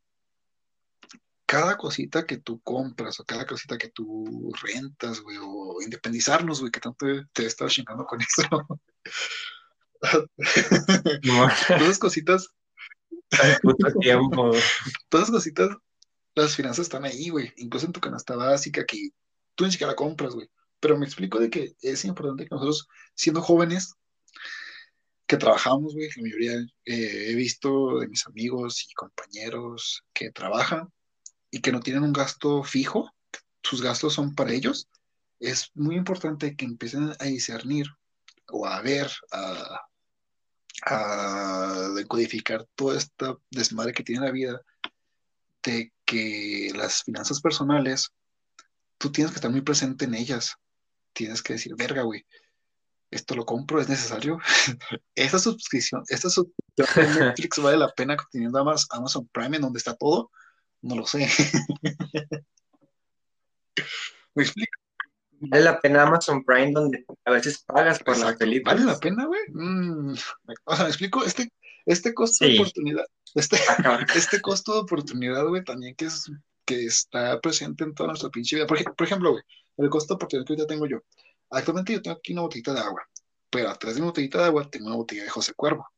Cada 1.45 1.77
cosita 1.77 2.25
que 2.25 2.37
tú 2.37 2.61
compras 2.61 3.19
o 3.19 3.25
cada 3.25 3.45
cosita 3.45 3.77
que 3.77 3.89
tú 3.89 4.51
rentas, 4.61 5.19
güey, 5.21 5.37
o 5.41 5.81
independizarnos, 5.81 6.59
güey, 6.59 6.71
que 6.71 6.79
tanto 6.79 7.05
te 7.33 7.45
estado 7.45 7.69
chingando 7.69 8.05
con 8.05 8.19
eso. 8.21 8.81
No, 11.23 11.47
Todas 11.67 11.81
esas 11.81 11.99
cositas, 11.99 12.47
puto 13.61 13.91
tiempo. 13.99 14.51
todas 15.09 15.27
esas 15.27 15.31
cositas, 15.31 15.69
las 16.35 16.55
finanzas 16.55 16.83
están 16.83 17.05
ahí, 17.05 17.29
güey. 17.29 17.53
Incluso 17.57 17.85
en 17.85 17.93
tu 17.93 17.99
canasta 17.99 18.35
básica 18.35 18.85
que 18.85 19.09
tú 19.55 19.65
ni 19.65 19.71
siquiera 19.71 19.91
la 19.91 19.95
compras, 19.95 20.33
güey. 20.33 20.49
Pero 20.79 20.97
me 20.97 21.05
explico 21.05 21.39
de 21.39 21.49
que 21.49 21.75
es 21.81 22.05
importante 22.05 22.43
que 22.43 22.55
nosotros, 22.55 22.87
siendo 23.13 23.41
jóvenes, 23.41 23.93
que 25.27 25.37
trabajamos, 25.37 25.93
güey, 25.93 26.09
la 26.15 26.23
mayoría 26.23 26.53
eh, 26.85 27.31
he 27.31 27.35
visto 27.35 27.99
de 27.99 28.07
mis 28.07 28.25
amigos 28.27 28.85
y 28.89 28.93
compañeros 28.93 30.03
que 30.13 30.31
trabajan 30.31 30.89
y 31.51 31.61
que 31.61 31.71
no 31.71 31.79
tienen 31.79 32.03
un 32.03 32.13
gasto 32.13 32.63
fijo, 32.63 33.11
sus 33.63 33.81
gastos 33.81 34.13
son 34.13 34.35
para 34.35 34.51
ellos, 34.51 34.89
es 35.39 35.71
muy 35.73 35.95
importante 35.95 36.55
que 36.55 36.65
empiecen 36.65 37.11
a 37.19 37.25
discernir 37.25 37.87
o 38.49 38.65
a 38.65 38.81
ver, 38.81 39.09
a, 39.31 39.81
a 40.83 41.89
decodificar 41.95 42.65
toda 42.75 42.97
esta 42.97 43.37
desmadre 43.49 43.93
que 43.93 44.03
tiene 44.03 44.25
la 44.25 44.31
vida, 44.31 44.61
de 45.63 45.93
que 46.05 46.71
las 46.75 47.03
finanzas 47.03 47.41
personales, 47.41 48.11
tú 48.97 49.11
tienes 49.11 49.31
que 49.31 49.37
estar 49.37 49.51
muy 49.51 49.61
presente 49.61 50.05
en 50.05 50.15
ellas. 50.15 50.55
Tienes 51.13 51.41
que 51.41 51.53
decir, 51.53 51.75
verga, 51.75 52.03
güey, 52.03 52.25
esto 53.11 53.35
lo 53.35 53.45
compro, 53.45 53.81
es 53.81 53.89
necesario. 53.89 54.39
esta 55.15 55.39
suscripción, 55.39 56.03
esta 56.07 56.29
suscripción 56.29 57.19
Netflix 57.19 57.57
vale 57.59 57.77
la 57.77 57.89
pena 57.89 58.15
teniendo 58.31 58.59
Amazon 58.59 59.27
Prime 59.31 59.57
en 59.57 59.61
donde 59.63 59.79
está 59.79 59.95
todo. 59.95 60.31
No 60.81 60.95
lo 60.95 61.05
sé. 61.05 61.29
¿Me 64.33 64.43
explico? 64.43 64.80
Vale 65.41 65.63
la 65.63 65.79
pena 65.79 66.03
Amazon 66.03 66.43
Prime 66.43 66.71
donde 66.71 67.03
a 67.25 67.31
veces 67.31 67.63
pagas 67.65 67.99
por 67.99 68.17
la 68.17 68.35
película. 68.35 68.75
¿Vale 68.75 68.85
la 68.85 68.99
pena, 68.99 69.25
güey? 69.25 69.41
Mm, 69.49 70.13
o 70.65 70.75
sea, 70.75 70.85
me 70.85 70.89
explico, 70.89 71.23
este, 71.23 71.51
este 71.85 72.13
costo 72.13 72.45
de 72.45 72.59
oportunidad, 72.59 73.05
este, 73.33 73.57
ah, 73.69 74.05
este 74.15 74.39
costo 74.39 74.73
de 74.73 74.79
oportunidad, 74.81 75.45
güey, 75.47 75.63
también 75.63 75.95
que 75.95 76.05
es 76.05 76.31
que 76.63 76.85
está 76.85 77.39
presente 77.41 77.83
en 77.83 77.95
toda 77.95 78.09
nuestra 78.09 78.29
pinche 78.29 78.55
vida. 78.55 78.67
Por, 78.67 78.77
ejemplo, 78.77 79.31
güey, 79.31 79.43
el 79.77 79.89
costo 79.89 80.13
de 80.13 80.15
oportunidad 80.15 80.45
que 80.45 80.53
ahorita 80.53 80.67
tengo 80.67 80.85
yo. 80.85 80.99
Actualmente 81.49 81.93
yo 81.93 82.01
tengo 82.01 82.17
aquí 82.17 82.33
una 82.33 82.43
botellita 82.43 82.73
de 82.73 82.81
agua, 82.81 83.01
pero 83.49 83.69
atrás 83.69 83.95
de 83.95 84.01
mi 84.01 84.07
botellita 84.07 84.37
de 84.37 84.45
agua 84.45 84.69
tengo 84.69 84.87
una 84.87 84.95
botella 84.95 85.23
de 85.23 85.29
José 85.29 85.53
Cuervo. 85.55 85.89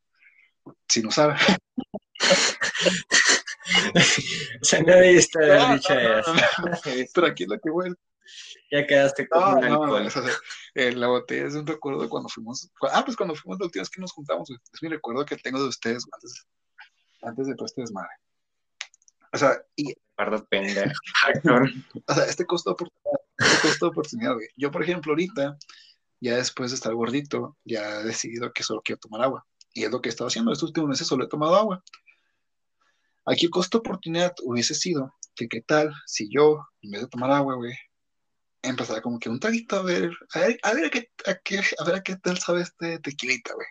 Si 0.88 1.02
no 1.02 1.12
sabe. 1.12 1.36
o 4.62 4.66
sea, 4.66 4.82
nadie 4.84 5.18
está 5.18 5.74
dicho 5.74 5.94
eso. 5.94 6.34
Pero 7.14 7.28
aquí 7.28 7.44
es 7.44 7.50
lo 7.50 7.60
que 7.60 7.70
voy 7.70 7.94
ya 8.72 8.86
quedaste 8.86 9.28
con 9.28 9.58
un 9.58 9.64
alcohol. 9.64 10.08
Eh, 10.76 10.92
la 10.94 11.08
botella 11.08 11.48
es 11.48 11.56
un 11.56 11.68
recuerdo 11.68 12.02
de 12.02 12.10
cuando 12.10 12.30
fuimos. 12.30 12.70
Ah, 12.92 13.04
pues 13.06 13.16
cuando 13.18 13.36
fuimos 13.36 13.60
la 13.60 13.66
última 13.66 13.82
vez 13.82 13.90
que 13.90 14.02
nos 14.02 14.12
juntamos, 14.12 14.50
Es 14.50 14.82
mi 14.82 14.90
recuerdo 14.90 15.26
que 15.26 15.38
tengo 15.38 15.62
de 15.62 15.68
ustedes 15.68 16.06
antes, 16.12 16.48
antes 17.22 17.48
de 17.48 17.56
todo 17.56 17.66
este 17.66 17.82
desmadre. 17.82 18.10
O 19.32 19.38
sea, 19.38 19.62
y. 19.76 19.94
Perdón, 20.16 20.46
pendejo. 20.50 20.92
o 22.08 22.14
sea, 22.14 22.26
este 22.26 22.46
costo 22.46 22.70
de 22.70 22.74
oportunidad, 22.74 23.20
este 23.38 23.68
costo 23.68 23.86
de 23.86 23.90
oportunidad, 23.90 24.34
güey. 24.36 24.48
Yo, 24.56 24.72
por 24.72 24.84
ejemplo, 24.84 25.12
ahorita, 25.12 25.58
ya 26.20 26.36
después 26.36 26.72
de 26.72 26.76
estar 26.76 26.94
gordito, 26.94 27.58
ya 27.66 28.02
he 28.02 28.04
decidido 28.04 28.54
que 28.54 28.64
solo 28.64 28.82
quiero 28.84 29.00
tomar 29.00 29.24
agua. 29.24 29.46
Y 29.74 29.84
es 29.86 29.92
lo 29.92 30.02
que 30.02 30.10
he 30.10 30.12
estado 30.12 30.28
haciendo. 30.28 30.52
Estos 30.52 30.70
últimos 30.70 30.90
meses 30.90 31.08
solo 31.08 31.26
he 31.26 31.28
tomado 31.28 31.56
agua. 31.56 31.84
Aquí 33.26 33.46
el 33.46 33.52
costo 33.52 33.78
de 33.78 33.80
oportunidad 33.80 34.34
hubiese 34.44 34.76
sido 34.76 35.14
que 35.36 35.48
qué 35.48 35.62
tal 35.62 35.94
si 36.06 36.30
yo, 36.30 36.68
en 36.82 36.92
vez 36.92 37.02
de 37.02 37.08
tomar 37.08 37.32
agua, 37.32 37.56
güey, 37.56 37.74
empezaba 38.64 39.02
como 39.02 39.20
que 39.20 39.30
un 39.30 39.40
traguito 39.40 39.76
a 39.76 39.84
ver, 39.84 40.12
a 40.34 40.40
ver, 40.40 40.60
a 40.64 40.74
ver 40.74 40.86
a 40.86 40.90
qué, 40.90 41.12
a 41.26 41.36
qué, 41.36 41.62
a 41.78 41.84
ver 41.84 41.96
a 41.96 42.04
qué 42.04 42.16
tal 42.16 42.40
sabe 42.40 42.62
este 42.62 43.00
tequilita, 43.00 43.54
güey. 43.54 43.68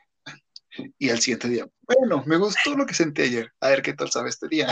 Y 0.99 1.11
al 1.11 1.21
siguiente 1.21 1.49
día, 1.49 1.67
bueno, 1.83 2.23
me 2.27 2.37
gustó 2.37 2.75
lo 2.77 2.87
que 2.87 2.95
sentí 2.95 3.23
ayer, 3.23 3.53
a 3.61 3.69
ver 3.71 3.83
qué 3.83 3.93
tal 3.95 4.11
sabe 4.11 4.31
este 4.31 4.49
día. 4.49 4.69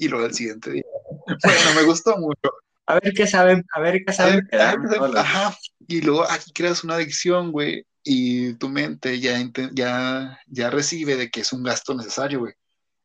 Y 0.00 0.06
luego 0.06 0.26
al 0.26 0.32
siguiente 0.34 0.70
día, 0.70 0.84
bueno, 1.26 1.74
me 1.74 1.82
gustó 1.82 2.16
mucho. 2.18 2.52
A 2.86 3.00
ver 3.00 3.12
qué 3.14 3.26
saben, 3.26 3.64
a 3.74 3.80
ver 3.80 4.00
qué 4.06 4.12
saben. 4.12 4.48
Ajá. 5.16 5.58
Y 5.88 6.02
luego 6.02 6.22
aquí 6.30 6.52
creas 6.52 6.84
una 6.84 6.94
adicción, 6.94 7.50
güey, 7.50 7.84
y 8.04 8.54
tu 8.54 8.68
mente 8.68 9.18
ya, 9.18 9.38
ya, 9.72 10.38
ya 10.46 10.70
recibe 10.70 11.16
de 11.16 11.30
que 11.30 11.40
es 11.40 11.52
un 11.52 11.64
gasto 11.64 11.94
necesario, 11.94 12.38
güey. 12.38 12.54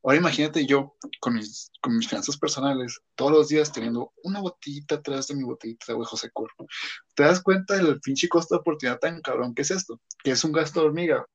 Ahora 0.03 0.17
imagínate 0.17 0.65
yo 0.65 0.97
con 1.21 1.35
mis, 1.35 1.71
con 1.81 1.95
mis 1.97 2.09
finanzas 2.09 2.37
personales, 2.37 2.99
todos 3.15 3.31
los 3.31 3.47
días 3.47 3.71
teniendo 3.71 4.11
una 4.23 4.41
botellita 4.41 4.95
atrás 4.95 5.27
de 5.27 5.35
mi 5.35 5.43
botellita 5.43 5.85
de 5.87 5.93
agua 5.93 6.05
José 6.05 6.29
Corro. 6.33 6.53
¿Te 7.15 7.23
das 7.23 7.41
cuenta 7.41 7.75
del 7.75 8.01
pinche 8.01 8.27
costo 8.27 8.55
de 8.55 8.59
oportunidad 8.59 8.99
tan 8.99 9.21
cabrón 9.21 9.55
que 9.55 9.61
es 9.61 9.71
esto? 9.71 10.01
Que 10.21 10.31
es 10.31 10.43
un 10.43 10.51
gasto 10.51 10.81
de 10.81 10.87
hormiga. 10.87 11.25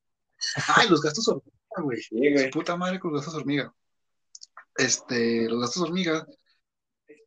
Ay, 0.76 0.88
los 0.90 1.00
gastos 1.00 1.26
hormiga, 1.28 1.52
güey. 1.78 2.02
Sí, 2.02 2.50
Puta 2.52 2.76
madre 2.76 3.00
con 3.00 3.11
los 3.12 3.22
gastos 3.22 3.40
hormiga. 3.40 3.72
Este, 4.76 5.48
los 5.48 5.61
gastos 5.62 5.83
hormiga. 5.83 6.26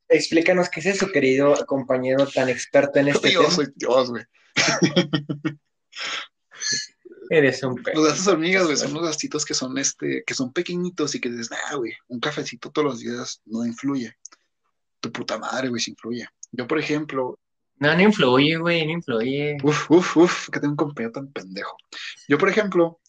Explícanos 0.07 0.69
qué 0.69 0.81
es 0.81 0.85
eso, 0.85 1.07
querido 1.11 1.55
compañero 1.65 2.27
tan 2.27 2.49
experto 2.49 2.99
en 2.99 3.07
este 3.07 3.31
Yo 3.33 3.49
soy 3.49 3.67
Dios, 3.75 4.11
güey. 4.11 4.23
Eres 7.33 7.63
un 7.63 7.81
Los 7.93 8.07
gastos 8.07 8.27
hormigas, 8.27 8.65
güey, 8.65 8.75
son 8.75 8.93
los 8.93 9.03
gastitos 9.03 9.45
que 9.45 9.53
son 9.53 9.77
este, 9.77 10.21
que 10.27 10.33
son 10.33 10.51
pequeñitos 10.51 11.15
y 11.15 11.21
que 11.21 11.29
dices, 11.29 11.49
ah, 11.69 11.75
güey, 11.75 11.93
un 12.09 12.19
cafecito 12.19 12.69
todos 12.71 12.85
los 12.85 12.99
días 12.99 13.41
no 13.45 13.65
influye. 13.65 14.13
Tu 14.99 15.13
puta 15.13 15.37
madre, 15.37 15.69
güey, 15.69 15.79
se 15.79 15.91
influye. 15.91 16.27
Yo, 16.51 16.67
por 16.67 16.77
ejemplo. 16.77 17.39
No, 17.77 17.95
no 17.95 18.01
influye, 18.01 18.57
güey, 18.57 18.85
no 18.85 18.91
influye. 18.91 19.55
Uf, 19.63 19.89
uf, 19.89 20.17
uf, 20.17 20.49
que 20.49 20.59
tengo 20.59 20.73
un 20.73 20.75
compañero 20.75 21.13
tan 21.13 21.31
pendejo. 21.31 21.77
Yo, 22.27 22.37
por 22.37 22.49
ejemplo, 22.49 22.99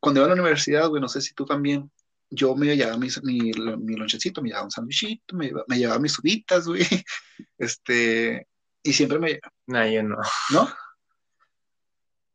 cuando 0.00 0.22
iba 0.22 0.26
a 0.26 0.34
la 0.34 0.42
universidad, 0.42 0.88
güey, 0.88 1.00
no 1.00 1.08
sé 1.08 1.20
si 1.20 1.32
tú 1.34 1.44
también, 1.44 1.88
yo 2.30 2.56
me 2.56 2.76
llevaba 2.76 2.98
mi, 2.98 3.06
mi, 3.22 3.52
mi 3.78 3.94
lonchecito, 3.94 4.42
me 4.42 4.48
llevaba 4.48 4.64
un 4.64 4.72
sandwichito, 4.72 5.36
me, 5.36 5.52
me 5.68 5.78
llevaba 5.78 6.00
mis 6.00 6.14
subitas, 6.14 6.66
güey. 6.66 6.82
Este, 7.56 8.48
y 8.82 8.92
siempre 8.92 9.20
me. 9.20 9.38
No, 9.66 9.86
yo 9.88 10.02
no. 10.02 10.16
¿No? 10.50 10.68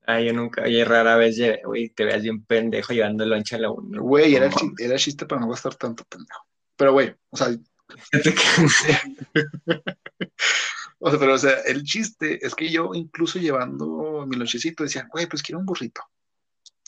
Ah, 0.05 0.19
yo 0.19 0.33
nunca, 0.33 0.63
oye, 0.63 0.83
rara 0.83 1.15
vez 1.15 1.37
llevé, 1.37 1.61
güey, 1.63 1.87
te 1.89 2.03
veas 2.03 2.21
bien 2.21 2.43
pendejo 2.43 2.91
llevando 2.91 3.25
loncha 3.25 3.55
a 3.55 3.59
la 3.59 3.71
uni. 3.71 3.97
Güey, 3.97 4.35
era, 4.35 4.49
era 4.77 4.97
chiste 4.97 5.25
para 5.25 5.39
no 5.41 5.49
gastar 5.49 5.75
tanto 5.75 6.03
pendejo. 6.03 6.45
Pero, 6.75 6.91
güey, 6.91 7.15
o 7.29 7.37
sea. 7.37 7.47
o 10.99 11.09
sea, 11.09 11.19
pero, 11.19 11.33
o 11.33 11.37
sea, 11.37 11.53
el 11.65 11.83
chiste 11.83 12.45
es 12.45 12.53
que 12.53 12.69
yo, 12.69 12.91
incluso 12.93 13.39
llevando 13.39 14.25
mi 14.27 14.35
lonchecito, 14.35 14.83
decía, 14.83 15.07
güey, 15.09 15.25
pues 15.27 15.41
quiero 15.41 15.59
un 15.59 15.65
burrito. 15.65 16.01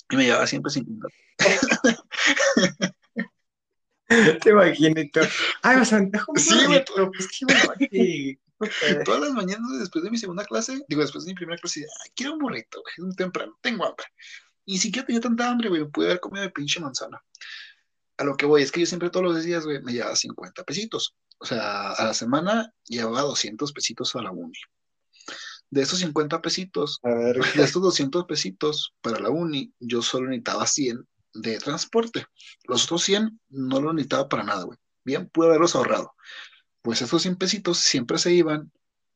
Y 0.10 0.18
me 0.18 0.26
llevaba 0.26 0.46
siempre 0.46 0.72
sin. 0.72 1.00
Te 4.08 4.52
imagino 4.52 5.02
Ay, 5.64 5.78
vas 5.78 5.92
a 5.94 5.98
un 5.98 6.12
Sí, 6.36 6.64
güey, 6.66 6.86
pues 6.86 7.28
qué 7.28 7.46
bueno. 7.46 7.74
Todas 9.04 9.22
las 9.22 9.32
mañanas 9.34 9.80
después 9.80 10.04
de 10.04 10.12
mi 10.12 10.18
segunda 10.18 10.46
clase, 10.46 10.84
digo, 10.88 11.02
después 11.02 11.26
de 11.26 11.32
mi 11.32 11.36
primera 11.36 11.60
clase, 11.60 11.86
quiero 12.16 12.34
un 12.34 12.40
burrito, 12.40 12.82
güey, 12.82 12.94
es 12.98 13.04
muy 13.04 13.16
temprano, 13.16 13.58
tengo 13.62 13.86
hambre. 13.86 14.06
Si 14.66 14.78
siquiera 14.78 15.06
tenía 15.06 15.22
tanta 15.22 15.50
hambre, 15.50 15.70
güey, 15.70 15.82
me 15.82 15.90
pude 15.90 16.08
haber 16.08 16.20
comido 16.20 16.44
de 16.44 16.52
pinche 16.52 16.80
manzana. 16.80 17.22
A 18.18 18.24
lo 18.24 18.36
que 18.36 18.46
voy 18.46 18.62
es 18.62 18.72
que 18.72 18.80
yo 18.80 18.86
siempre 18.86 19.10
todos 19.10 19.26
los 19.26 19.44
días, 19.44 19.66
güey, 19.66 19.82
me 19.82 19.94
llevaba 19.94 20.16
50 20.16 20.64
pesitos. 20.64 21.16
O 21.38 21.46
sea, 21.46 21.92
a 21.92 22.06
la 22.06 22.14
semana 22.14 22.74
llevaba 22.86 23.22
200 23.22 23.72
pesitos 23.74 24.16
a 24.16 24.22
la 24.22 24.32
uni. 24.32 24.58
De 25.70 25.82
esos 25.82 26.00
50 26.00 26.42
pesitos, 26.42 27.00
a 27.04 27.10
ver, 27.10 27.40
de 27.54 27.64
estos 27.64 27.82
200 27.82 28.26
pesitos 28.26 28.94
para 29.02 29.20
la 29.20 29.30
uni, 29.30 29.74
yo 29.80 30.02
solo 30.02 30.30
necesitaba 30.30 30.66
100 30.66 31.08
de 31.34 31.58
transporte. 31.58 32.26
Los 32.64 32.86
otros 32.86 33.04
100 33.04 33.40
no 33.50 33.82
los 33.82 33.94
necesitaba 33.94 34.30
para 34.30 34.44
nada, 34.44 34.64
güey. 34.64 34.80
Bien, 35.04 35.30
pude 35.30 35.48
haberlos 35.48 35.76
ahorrado 35.76 36.16
pues 36.86 37.02
esos 37.02 37.24
100 37.24 37.38
pesitos 37.38 37.80
siempre 37.80 38.20
se 38.20 38.32
iban 38.32 38.72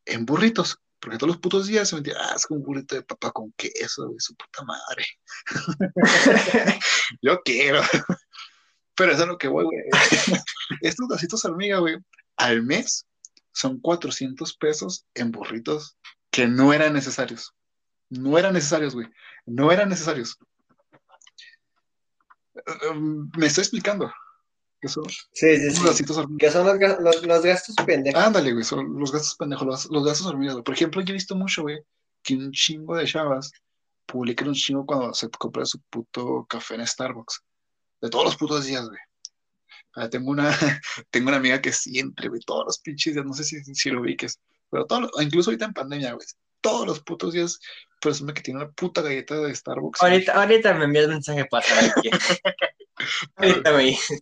en 0.06 0.26
burritos, 0.26 0.82
porque 1.00 1.20
todos 1.20 1.28
los 1.28 1.38
putos 1.38 1.68
días 1.68 1.88
se 1.88 1.98
metían, 1.98 2.18
ah, 2.20 2.34
es 2.36 2.48
un 2.50 2.64
burrito 2.64 2.96
de 2.96 3.04
papá 3.04 3.30
con 3.30 3.52
queso, 3.52 4.08
güey, 4.08 4.20
su 4.20 4.36
puta 4.36 4.64
madre. 4.64 5.06
Yo 7.22 7.40
quiero. 7.44 7.84
Pero 8.96 9.12
eso 9.12 9.22
es 9.22 9.28
lo 9.28 9.38
que 9.38 9.50
voy, 9.50 9.66
güey. 9.66 9.84
Estos 10.82 11.08
gasitos 11.10 11.46
hormiga, 11.46 11.78
güey, 11.78 11.98
al 12.38 12.64
mes 12.64 13.06
son 13.52 13.80
400 13.80 14.58
pesos 14.58 15.06
en 15.14 15.30
burritos 15.30 15.96
que 16.32 16.48
no 16.48 16.74
eran 16.74 16.94
necesarios. 16.94 17.54
No 18.10 18.40
eran 18.40 18.54
necesarios, 18.54 18.96
güey. 18.96 19.08
No 19.46 19.72
eran 19.72 19.90
necesarios. 19.90 20.40
Em, 22.82 23.30
me 23.38 23.46
estoy 23.46 23.62
explicando. 23.62 24.12
Que 24.82 24.88
son, 24.88 25.04
sí, 25.10 25.58
sí, 25.58 25.72
sí. 25.72 26.06
Que 26.38 26.50
son 26.52 26.66
los, 26.66 27.22
los, 27.22 27.44
gastos 27.44 27.76
pendejos. 27.86 28.22
Ándale, 28.22 28.54
güey, 28.54 28.64
son 28.64 28.98
los 28.98 29.12
gastos 29.12 29.36
pendejos, 29.36 29.90
los, 29.90 30.06
gastos 30.06 30.28
hormigas. 30.28 30.56
Por 30.64 30.74
ejemplo, 30.74 31.02
yo 31.02 31.12
he 31.12 31.14
visto 31.14 31.36
mucho, 31.36 31.64
güey, 31.64 31.80
que 32.24 32.36
un 32.36 32.52
chingo 32.52 32.96
de 32.96 33.06
chavas 33.06 33.52
publican 34.06 34.48
un 34.48 34.54
chingo 34.54 34.86
cuando 34.86 35.14
se 35.14 35.30
compra 35.30 35.66
su 35.66 35.80
puto 35.90 36.46
café 36.50 36.76
en 36.76 36.88
Starbucks. 36.88 37.44
De 38.02 38.10
todos 38.10 38.26
los 38.26 38.38
putos 38.38 38.66
días, 38.66 38.88
güey. 38.88 39.00
Ah, 39.96 40.10
tengo 40.10 40.32
una, 40.32 40.50
tengo 41.12 41.28
una 41.28 41.38
amiga 41.38 41.62
que 41.62 41.74
siempre, 41.74 42.30
güey, 42.30 42.42
todos 42.42 42.66
los 42.66 42.80
pinches 42.80 43.16
días, 43.16 43.26
no 43.26 43.34
sé 43.34 43.44
si, 43.44 43.62
si 43.64 43.90
lo 43.90 44.02
ubiques, 44.02 44.40
pero 44.70 44.86
todo, 44.86 45.10
incluso 45.20 45.50
ahorita 45.50 45.66
en 45.66 45.74
pandemia, 45.74 46.14
güey, 46.14 46.28
todos 46.62 46.88
los 46.88 47.02
putos 47.02 47.34
días 47.34 47.60
presume 48.00 48.34
que 48.34 48.42
tiene 48.42 48.62
una 48.62 48.72
puta 48.72 49.02
galleta 49.02 49.36
de 49.36 49.54
Starbucks. 49.54 50.02
Ahorita, 50.02 50.34
ahorita 50.34 50.74
me 50.76 50.86
envías 50.86 51.08
mensaje 51.08 51.46
para 51.46 51.66
saber 51.66 51.92
quién. 52.02 52.14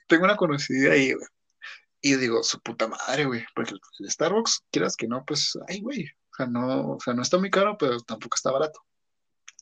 Tengo 0.07 0.23
una 0.25 0.35
conocida 0.35 0.93
ahí, 0.93 1.13
güey. 1.13 1.27
Y 2.01 2.15
digo, 2.15 2.43
su 2.43 2.61
puta 2.61 2.87
madre, 2.87 3.25
güey. 3.25 3.45
Porque 3.55 3.73
el 3.99 4.11
Starbucks, 4.11 4.63
quieras 4.71 4.95
que 4.95 5.07
no, 5.07 5.23
pues, 5.25 5.57
ay, 5.67 5.81
güey. 5.81 6.05
O 6.05 6.35
sea, 6.35 6.45
no, 6.45 6.91
o 6.91 6.99
sea, 6.99 7.13
no 7.13 7.21
está 7.21 7.37
muy 7.37 7.49
caro, 7.49 7.77
pero 7.77 7.99
tampoco 8.01 8.35
está 8.35 8.51
barato. 8.51 8.79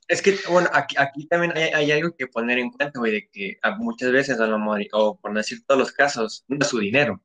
Es 0.07 0.21
que, 0.21 0.37
bueno, 0.49 0.69
aquí, 0.71 0.95
aquí 0.99 1.25
también 1.27 1.53
hay, 1.57 1.91
algo 1.91 2.15
que 2.15 2.27
poner 2.27 2.59
en 2.59 2.69
cuenta, 2.69 2.99
güey, 2.99 3.11
de 3.11 3.29
que 3.31 3.57
muchas 3.79 4.11
veces, 4.11 4.39
a 4.39 4.45
lo 4.45 4.59
mejor, 4.59 4.85
o 4.91 5.17
por 5.19 5.31
no 5.31 5.39
decir 5.39 5.63
todos 5.65 5.79
los 5.79 5.91
casos, 5.91 6.43
no 6.47 6.57
es 6.59 6.67
su 6.67 6.77
dinero. 6.77 7.23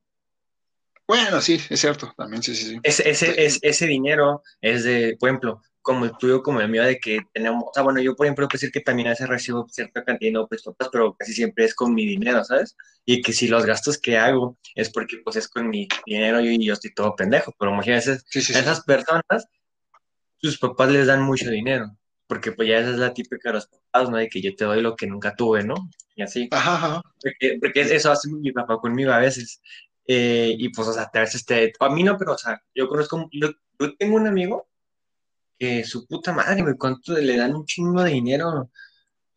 Bueno, 1.07 1.41
sí, 1.41 1.61
es 1.69 1.81
cierto, 1.81 2.15
también 2.17 2.43
sí, 2.43 2.55
sí, 2.55 2.67
sí. 2.67 2.81
Ese, 2.83 3.11
ese, 3.11 3.59
ese 3.61 3.87
dinero 3.87 4.43
es 4.61 4.85
de, 4.85 5.17
por 5.19 5.29
ejemplo, 5.29 5.61
como 5.83 6.05
el 6.05 6.13
tuyo, 6.19 6.43
como 6.43 6.61
el 6.61 6.69
mío, 6.69 6.83
de 6.83 6.99
que 6.99 7.21
tenemos, 7.33 7.65
o 7.67 7.71
sea, 7.73 7.83
bueno, 7.83 8.01
yo 8.01 8.15
por 8.15 8.27
ejemplo, 8.27 8.47
puedo 8.47 8.57
decir 8.57 8.73
que 8.73 8.81
también 8.81 9.09
a 9.09 9.11
veces 9.11 9.29
recibo 9.29 9.67
cierta 9.69 10.05
cantidad 10.05 10.29
de 10.29 10.33
no 10.33 10.47
pues, 10.49 10.63
pero 10.93 11.15
casi 11.19 11.33
siempre 11.33 11.65
es 11.65 11.75
con 11.75 11.95
mi 11.95 12.07
dinero, 12.07 12.45
¿sabes? 12.45 12.77
Y 13.05 13.23
que 13.23 13.33
si 13.33 13.49
los 13.49 13.65
gastos 13.65 13.99
que 13.99 14.19
hago 14.19 14.59
es 14.75 14.91
porque 14.91 15.19
pues 15.25 15.37
es 15.37 15.49
con 15.49 15.69
mi 15.69 15.89
dinero 16.07 16.41
y 16.41 16.65
yo 16.65 16.75
estoy 16.75 16.93
todo 16.93 17.17
pendejo, 17.17 17.55
pero 17.59 17.73
muchas 17.73 18.07
veces 18.07 18.25
esas 18.35 18.83
personas, 18.85 19.47
sus 20.37 20.59
papás 20.59 20.91
les 20.91 21.07
dan 21.07 21.23
mucho 21.23 21.51
dinero, 21.51 21.97
porque 22.27 22.53
pues 22.53 22.69
ya 22.69 22.79
esa 22.79 22.91
es 22.91 22.97
la 22.97 23.13
típica 23.13 23.51
de 23.51 23.55
los 23.55 23.67
papás, 23.67 24.11
¿no? 24.11 24.17
De 24.17 24.29
que 24.29 24.41
yo 24.41 24.55
te 24.55 24.65
doy 24.65 24.81
lo 24.83 24.97
que 24.97 25.07
nunca 25.07 25.35
tuve, 25.35 25.65
¿no? 25.65 25.75
Y 26.15 26.23
así. 26.23 26.49
Ajá, 26.53 27.03
Porque, 27.21 27.59
porque 27.61 27.81
eso 27.81 28.13
hace 28.13 28.31
mi 28.31 28.53
papá 28.53 28.79
conmigo 28.79 29.13
a 29.13 29.19
veces. 29.19 29.61
Eh, 30.07 30.55
y 30.59 30.69
pues, 30.71 30.89
o 30.89 30.93
sea, 30.93 31.11
a 31.13 31.21
veces 31.21 31.45
te, 31.45 31.73
a 31.79 31.89
mí 31.89 32.03
no, 32.03 32.17
pero, 32.17 32.33
o 32.33 32.39
sea, 32.39 32.61
yo 32.75 32.89
conozco, 32.89 33.29
yo, 33.33 33.51
yo 33.79 33.97
tengo 33.97 34.17
un 34.17 34.27
amigo 34.27 34.70
que 35.61 35.85
su 35.85 36.07
puta 36.07 36.33
madre, 36.33 36.63
güey, 36.63 36.75
cuánto 36.77 37.13
le 37.13 37.37
dan 37.37 37.55
un 37.55 37.67
chingo 37.67 38.03
de 38.03 38.13
dinero 38.13 38.71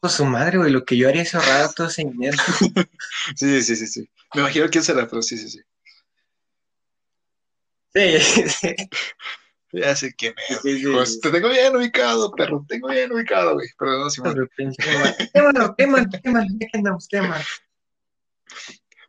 a 0.02 0.10
su 0.10 0.24
madre, 0.24 0.58
güey, 0.58 0.72
lo 0.72 0.86
que 0.86 0.96
yo 0.96 1.10
haría 1.10 1.24
es 1.24 1.36
ahorrar 1.36 1.74
todo 1.74 1.88
ese 1.88 2.06
dinero. 2.06 2.38
sí, 3.36 3.62
sí, 3.62 3.76
sí, 3.76 3.88
sí. 3.88 4.10
Me 4.34 4.42
imagino 4.42 4.70
quién 4.70 4.86
será, 4.86 5.06
pero 5.06 5.22
sí, 5.22 5.38
sí, 5.38 5.50
sí. 5.50 5.60
Sí, 7.94 8.20
sí. 8.50 8.76
Ya 9.74 9.96
sé 9.96 10.14
quién 10.14 10.34
es. 10.50 10.60
pues, 10.62 11.20
te 11.20 11.30
tengo 11.30 11.50
bien 11.50 11.76
ubicado, 11.76 12.32
perro, 12.32 12.64
te 12.68 12.76
tengo 12.76 12.88
bien 12.90 13.12
ubicado, 13.12 13.56
güey. 13.56 13.68
Perdón, 13.78 14.10
Simón. 14.10 14.50
Quémalo, 15.34 15.76
ya 15.78 16.68
que 16.72 16.78
andamos, 16.78 17.08
quémalo. 17.08 17.44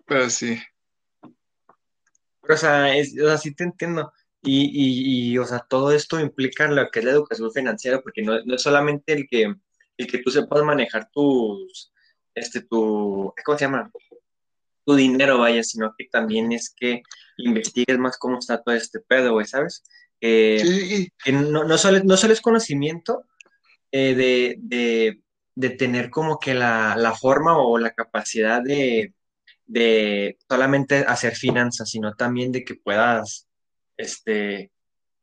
Pero 0.07 0.31
sí. 0.31 0.61
Pero, 2.41 2.55
o 2.55 2.57
sea, 2.57 2.97
es, 2.97 3.15
o 3.21 3.27
sea, 3.27 3.39
sí 3.39 3.55
te 3.55 3.65
entiendo. 3.65 4.12
Y, 4.45 4.64
y, 4.64 5.32
y, 5.32 5.38
o 5.38 5.45
sea, 5.45 5.61
todo 5.61 5.92
esto 5.92 6.20
implica 6.20 6.68
lo 6.68 6.90
que 6.90 6.99
es 6.99 7.05
la 7.05 7.12
educación 7.12 7.51
financiera, 7.53 8.01
porque 8.01 8.22
no, 8.22 8.45
no 8.45 8.55
es 8.55 8.62
solamente 8.62 9.12
el 9.14 9.26
que, 9.26 9.55
el 9.97 10.07
que 10.07 10.18
tú 10.18 10.30
sepas 10.30 10.62
manejar 10.62 11.09
tus, 11.11 11.92
este, 12.34 12.61
tu, 12.62 13.32
¿cómo 13.45 13.59
se 13.59 13.64
llama? 13.64 13.90
Tu 14.84 14.95
dinero, 14.95 15.38
vaya, 15.38 15.62
sino 15.62 15.95
que 15.97 16.07
también 16.11 16.53
es 16.53 16.74
que 16.76 17.03
investigues 17.38 17.99
más 17.99 18.18
cómo 18.18 18.38
está 18.38 18.62
todo 18.62 18.74
este 18.74 19.01
pedo, 19.01 19.32
güey, 19.32 19.47
¿sabes? 19.47 19.82
sí. 20.20 21.12
que 21.22 21.32
no, 21.32 21.64
no, 21.64 21.78
solo, 21.78 22.01
no 22.05 22.16
solo 22.16 22.32
es 22.32 22.40
conocimiento 22.40 23.24
eh, 23.92 24.14
de, 24.14 24.57
de, 24.61 25.20
de, 25.55 25.70
tener 25.70 26.11
como 26.11 26.38
que 26.38 26.55
la, 26.55 26.97
la, 26.97 27.14
forma 27.14 27.59
o 27.59 27.78
la 27.78 27.90
capacidad 27.92 28.62
de, 28.62 29.12
de 29.66 30.38
solamente 30.49 30.99
hacer 31.07 31.36
finanzas, 31.36 31.90
sino 31.90 32.14
también 32.14 32.53
de 32.53 32.64
que 32.64 32.74
puedas, 32.74 33.49
este, 33.97 34.72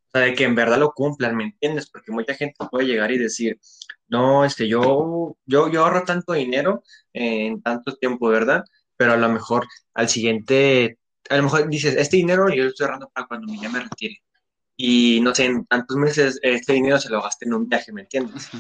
o 0.07 0.11
sea, 0.11 0.21
de 0.21 0.35
que 0.35 0.43
en 0.43 0.55
verdad 0.55 0.77
lo 0.77 0.91
cumplan, 0.93 1.35
¿me 1.35 1.45
entiendes? 1.45 1.89
Porque 1.89 2.11
mucha 2.11 2.33
gente 2.35 2.55
puede 2.69 2.87
llegar 2.87 3.11
y 3.11 3.17
decir, 3.17 3.59
no, 4.07 4.45
este, 4.45 4.67
yo, 4.67 5.37
yo, 5.45 5.69
yo 5.69 5.83
ahorro 5.83 6.03
tanto 6.03 6.33
dinero 6.33 6.83
en 7.13 7.61
tanto 7.61 7.95
tiempo, 7.95 8.27
¿verdad? 8.27 8.63
Pero 8.97 9.13
a 9.13 9.17
lo 9.17 9.29
mejor 9.29 9.67
al 9.93 10.09
siguiente, 10.09 10.99
a 11.29 11.37
lo 11.37 11.43
mejor 11.43 11.69
dices, 11.69 11.95
este 11.97 12.17
dinero 12.17 12.49
yo 12.49 12.63
lo 12.63 12.69
estoy 12.69 12.85
ahorrando 12.85 13.09
para 13.13 13.27
cuando 13.27 13.53
ya 13.53 13.69
me 13.69 13.79
retire 13.79 14.21
y 14.83 15.19
no 15.21 15.35
sé, 15.35 15.45
en 15.45 15.65
tantos 15.65 15.95
meses 15.95 16.39
este 16.41 16.73
dinero 16.73 16.99
se 16.99 17.09
lo 17.09 17.21
gasté 17.21 17.45
en 17.45 17.53
un 17.53 17.69
viaje, 17.69 17.93
¿me 17.93 18.01
entiendes? 18.01 18.49
O 18.53 18.57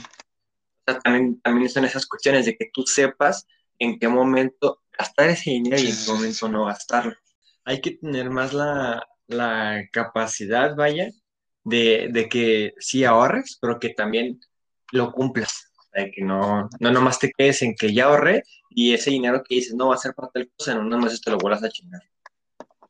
sea, 0.85 0.99
también, 0.99 1.41
también 1.41 1.69
son 1.69 1.83
esas 1.85 2.05
cuestiones 2.05 2.45
de 2.45 2.55
que 2.55 2.69
tú 2.71 2.83
sepas 2.83 3.47
en 3.79 3.97
qué 3.97 4.07
momento 4.07 4.83
gastar 4.97 5.29
ese 5.29 5.49
dinero 5.49 5.81
y 5.81 5.87
en 5.87 5.95
qué 5.95 6.11
momento 6.11 6.47
no 6.47 6.65
gastarlo. 6.65 7.15
Hay 7.65 7.81
que 7.81 7.91
tener 7.91 8.29
más 8.29 8.53
la, 8.53 9.03
la 9.33 9.83
capacidad, 9.91 10.75
vaya, 10.75 11.09
de, 11.63 12.09
de, 12.11 12.29
que 12.29 12.73
sí 12.79 13.03
ahorres, 13.03 13.57
pero 13.61 13.79
que 13.79 13.89
también 13.89 14.39
lo 14.91 15.11
cumplas. 15.11 15.71
De 15.93 16.11
que 16.11 16.23
no, 16.23 16.69
no 16.79 16.91
nomás 16.91 17.19
te 17.19 17.31
quedes 17.31 17.61
en 17.61 17.75
que 17.75 17.93
ya 17.93 18.05
ahorré 18.05 18.43
y 18.69 18.93
ese 18.93 19.11
dinero 19.11 19.43
que 19.43 19.55
dices 19.55 19.73
no 19.73 19.89
va 19.89 19.95
a 19.95 19.97
ser 19.97 20.13
para 20.13 20.29
tal 20.29 20.49
cosa, 20.57 20.71
en 20.71 20.79
unos 20.79 21.03
meses 21.03 21.21
te 21.21 21.31
lo 21.31 21.37
vuelvas 21.37 21.63
a 21.63 21.69
chingar. 21.69 22.01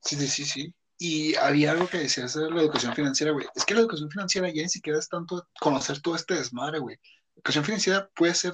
Sí, 0.03 0.15
sí, 0.15 0.27
sí, 0.27 0.45
sí. 0.45 0.73
Y 0.97 1.35
había 1.35 1.71
algo 1.71 1.87
que 1.87 1.97
decías 1.97 2.35
de 2.35 2.49
la 2.51 2.61
educación 2.61 2.93
financiera, 2.93 3.31
güey. 3.31 3.47
Es 3.55 3.65
que 3.65 3.73
la 3.73 3.81
educación 3.81 4.11
financiera 4.11 4.49
ya 4.49 4.61
ni 4.61 4.69
siquiera 4.69 4.99
es 4.99 5.09
tanto 5.09 5.47
conocer 5.59 5.99
todo 5.99 6.15
este 6.15 6.35
desmadre, 6.35 6.77
güey. 6.77 6.97
Educación 7.35 7.65
financiera 7.65 8.07
puede 8.15 8.35
ser 8.35 8.53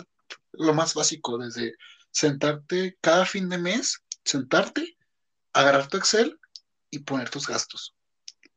lo 0.53 0.73
más 0.73 0.93
básico, 0.93 1.37
desde 1.37 1.73
sentarte 2.11 2.97
cada 3.01 3.25
fin 3.25 3.49
de 3.49 3.57
mes, 3.57 4.01
sentarte, 4.23 4.97
agarrar 5.53 5.87
tu 5.87 5.97
Excel 5.97 6.39
y 6.91 6.99
poner 6.99 7.29
tus 7.29 7.47
gastos. 7.47 7.95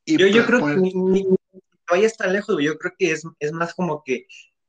Y 0.04 0.18
yo, 0.18 0.26
yo 0.26 0.46
creo 0.46 0.66
que 0.66 0.76
ni, 0.76 0.92
ni, 0.94 1.26
vayas 1.90 2.16
tan 2.16 2.32
lejos. 2.32 2.56
Yo 2.60 2.78
creo 2.78 2.94
que 2.98 3.12
es, 3.12 3.24
es 3.38 3.52
más 3.52 3.74
como 3.74 4.02
que 4.04 4.26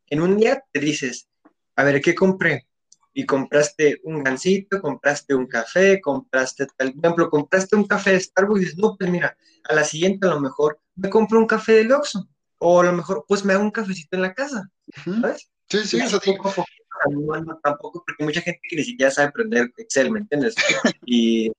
en 0.07 0.21
un 0.21 0.37
día 0.37 0.63
te 0.71 0.79
dices, 0.79 1.27
a 1.75 1.83
ver, 1.83 2.01
¿qué 2.01 2.13
compré? 2.13 2.67
y 3.13 3.25
compraste 3.25 3.99
un 4.03 4.23
gansito, 4.23 4.81
compraste 4.81 5.35
un 5.35 5.47
café, 5.47 5.99
compraste, 5.99 6.67
por 6.77 6.87
ejemplo, 6.87 7.29
compraste 7.29 7.75
un 7.75 7.85
café 7.85 8.11
de 8.11 8.19
Starbucks 8.19 8.61
y 8.61 8.65
dices, 8.65 8.79
no, 8.79 8.95
pues 8.97 9.09
mira, 9.09 9.37
a 9.65 9.73
la 9.73 9.83
siguiente 9.83 10.27
a 10.27 10.31
lo 10.31 10.39
mejor 10.39 10.79
me 10.95 11.09
compro 11.09 11.39
un 11.39 11.47
café 11.47 11.83
de 11.83 11.93
Oxxo, 11.93 12.27
o 12.59 12.81
a 12.81 12.85
lo 12.85 12.93
mejor 12.93 13.25
pues 13.27 13.43
me 13.43 13.53
hago 13.53 13.63
un 13.63 13.71
cafecito 13.71 14.15
en 14.15 14.21
la 14.21 14.33
casa, 14.33 14.69
¿sabes? 15.03 15.49
Sí, 15.69 15.79
sí, 15.85 15.97
eso 15.99 16.19
tampoco, 16.19 16.65
no, 17.09 17.59
tampoco, 17.63 18.03
porque 18.05 18.23
mucha 18.23 18.41
gente 18.41 18.61
que 18.69 18.75
ni 18.75 18.83
siquiera 18.83 19.11
sabe 19.11 19.29
aprender 19.29 19.71
Excel, 19.77 20.11
¿me 20.11 20.19
entiendes? 20.19 20.55
Y 21.05 21.51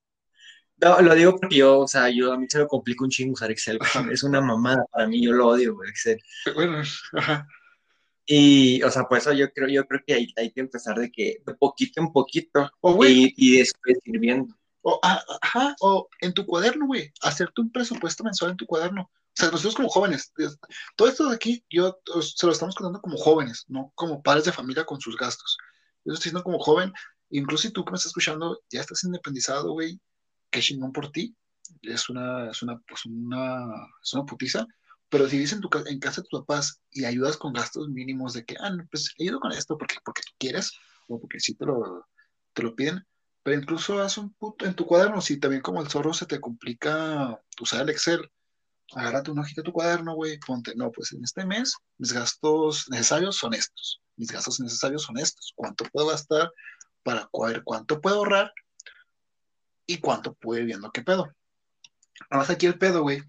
no, 0.77 1.01
lo 1.01 1.15
digo 1.15 1.37
porque 1.37 1.57
yo, 1.57 1.79
o 1.79 1.87
sea, 1.87 2.09
yo 2.09 2.33
a 2.33 2.37
mí 2.37 2.47
se 2.49 2.59
me 2.59 2.67
complica 2.67 3.03
un 3.03 3.09
chingo 3.09 3.33
usar 3.33 3.51
Excel, 3.51 3.79
es 4.11 4.23
una 4.23 4.41
mamada 4.41 4.85
para 4.91 5.07
mí, 5.07 5.23
yo 5.23 5.31
lo 5.31 5.47
odio, 5.47 5.77
Excel. 5.85 6.19
Bueno, 6.53 6.81
ajá. 7.13 7.47
Y, 8.25 8.81
o 8.83 8.89
sea, 8.89 9.03
por 9.03 9.17
eso 9.17 9.33
yo 9.33 9.51
creo, 9.51 9.67
yo 9.67 9.85
creo 9.85 10.01
que 10.05 10.13
hay, 10.13 10.33
hay 10.37 10.51
que 10.51 10.61
empezar 10.61 10.97
de 10.97 11.11
que 11.11 11.41
de 11.45 11.55
poquito 11.55 12.01
en 12.01 12.11
poquito 12.11 12.71
y, 13.05 13.33
y, 13.35 13.57
después 13.57 13.97
ir 14.05 14.19
viendo. 14.19 14.55
O, 14.81 14.99
ajá, 15.03 15.75
o 15.81 16.09
en 16.21 16.33
tu 16.33 16.45
cuaderno, 16.45 16.87
güey, 16.87 17.11
hacerte 17.21 17.61
un 17.61 17.71
presupuesto 17.71 18.23
mensual 18.23 18.51
en 18.51 18.57
tu 18.57 18.65
cuaderno. 18.65 19.03
O 19.03 19.35
sea, 19.35 19.49
nosotros 19.49 19.75
como 19.75 19.89
jóvenes, 19.89 20.31
todo 20.95 21.07
esto 21.07 21.29
de 21.29 21.35
aquí, 21.35 21.65
yo 21.69 21.99
se 22.21 22.45
lo 22.45 22.51
estamos 22.51 22.75
contando 22.75 23.01
como 23.01 23.17
jóvenes, 23.17 23.65
no 23.67 23.91
como 23.95 24.21
padres 24.21 24.45
de 24.45 24.51
familia 24.51 24.85
con 24.85 25.01
sus 25.01 25.17
gastos. 25.17 25.57
Yo 26.05 26.13
estoy 26.13 26.29
diciendo 26.29 26.43
como 26.43 26.59
joven, 26.59 26.93
incluso 27.29 27.63
si 27.63 27.73
tú 27.73 27.83
que 27.83 27.91
me 27.91 27.95
estás 27.95 28.11
escuchando 28.11 28.61
ya 28.69 28.81
estás 28.81 29.03
independizado, 29.03 29.71
güey, 29.71 29.99
qué 30.53 30.61
chingón 30.61 30.93
por 30.93 31.11
ti. 31.11 31.35
Es 31.81 32.09
una, 32.09 32.49
es 32.51 32.61
una, 32.61 32.79
pues 32.87 33.05
una, 33.05 33.65
es 34.01 34.13
una 34.13 34.25
putiza. 34.25 34.65
Pero 35.09 35.27
si 35.27 35.37
vives 35.37 35.53
en, 35.53 35.61
tu, 35.61 35.69
en 35.85 35.99
casa 35.99 36.21
de 36.21 36.27
tus 36.29 36.39
papás 36.41 36.81
y 36.91 37.05
ayudas 37.05 37.37
con 37.37 37.53
gastos 37.53 37.89
mínimos 37.89 38.33
de 38.33 38.45
que, 38.45 38.55
ah, 38.59 38.69
no, 38.69 38.85
pues 38.89 39.13
ayudo 39.19 39.39
con 39.39 39.51
esto 39.51 39.77
porque, 39.77 39.95
porque 40.05 40.21
tú 40.21 40.31
quieres 40.39 40.71
o 41.07 41.19
porque 41.19 41.39
sí 41.39 41.55
te 41.55 41.65
lo, 41.65 42.07
te 42.53 42.63
lo 42.63 42.75
piden, 42.75 43.05
pero 43.43 43.59
incluso 43.59 44.01
haz 44.01 44.17
un 44.17 44.33
puto 44.33 44.65
en 44.65 44.73
tu 44.73 44.85
cuaderno, 44.85 45.21
si 45.21 45.39
también 45.39 45.61
como 45.61 45.81
el 45.81 45.89
zorro 45.89 46.13
se 46.13 46.25
te 46.25 46.39
complica 46.39 47.39
usar 47.61 47.81
el 47.81 47.89
Excel, 47.89 48.31
agárrate 48.95 49.31
una 49.31 49.41
hojita 49.41 49.61
de 49.61 49.65
tu 49.65 49.73
cuaderno, 49.73 50.15
güey, 50.15 50.39
ponte, 50.39 50.73
no, 50.75 50.91
pues 50.91 51.11
en 51.11 51.23
este 51.23 51.45
mes 51.45 51.75
mis 51.97 52.13
gastos 52.13 52.85
necesarios 52.89 53.35
son 53.35 53.53
estos, 53.53 54.01
mis 54.15 54.31
gastos 54.31 54.59
necesarios 54.59 55.03
son 55.03 55.17
estos, 55.17 55.51
cuánto 55.55 55.85
puedo 55.91 56.07
gastar 56.07 56.51
para 57.03 57.29
cuánto 57.31 57.99
puedo 57.99 58.15
ahorrar 58.15 58.51
y 59.85 59.97
cuánto 59.97 60.35
ir 60.55 60.65
viendo 60.65 60.91
qué 60.91 61.01
pedo. 61.01 61.25
Nada 62.29 62.43
más 62.43 62.49
aquí 62.49 62.65
el 62.65 62.77
pedo, 62.77 63.01
güey, 63.01 63.21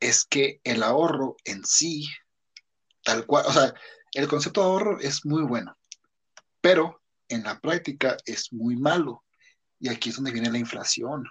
es 0.00 0.24
que 0.24 0.60
el 0.64 0.82
ahorro 0.82 1.36
en 1.44 1.64
sí, 1.64 2.06
tal 3.02 3.26
cual, 3.26 3.44
o 3.46 3.52
sea, 3.52 3.74
el 4.12 4.28
concepto 4.28 4.60
de 4.60 4.66
ahorro 4.66 5.00
es 5.00 5.24
muy 5.24 5.42
bueno, 5.42 5.76
pero 6.60 7.00
en 7.28 7.42
la 7.42 7.58
práctica 7.58 8.16
es 8.24 8.52
muy 8.52 8.76
malo. 8.76 9.24
Y 9.80 9.88
aquí 9.88 10.10
es 10.10 10.16
donde 10.16 10.32
viene 10.32 10.50
la 10.50 10.58
inflación. 10.58 11.24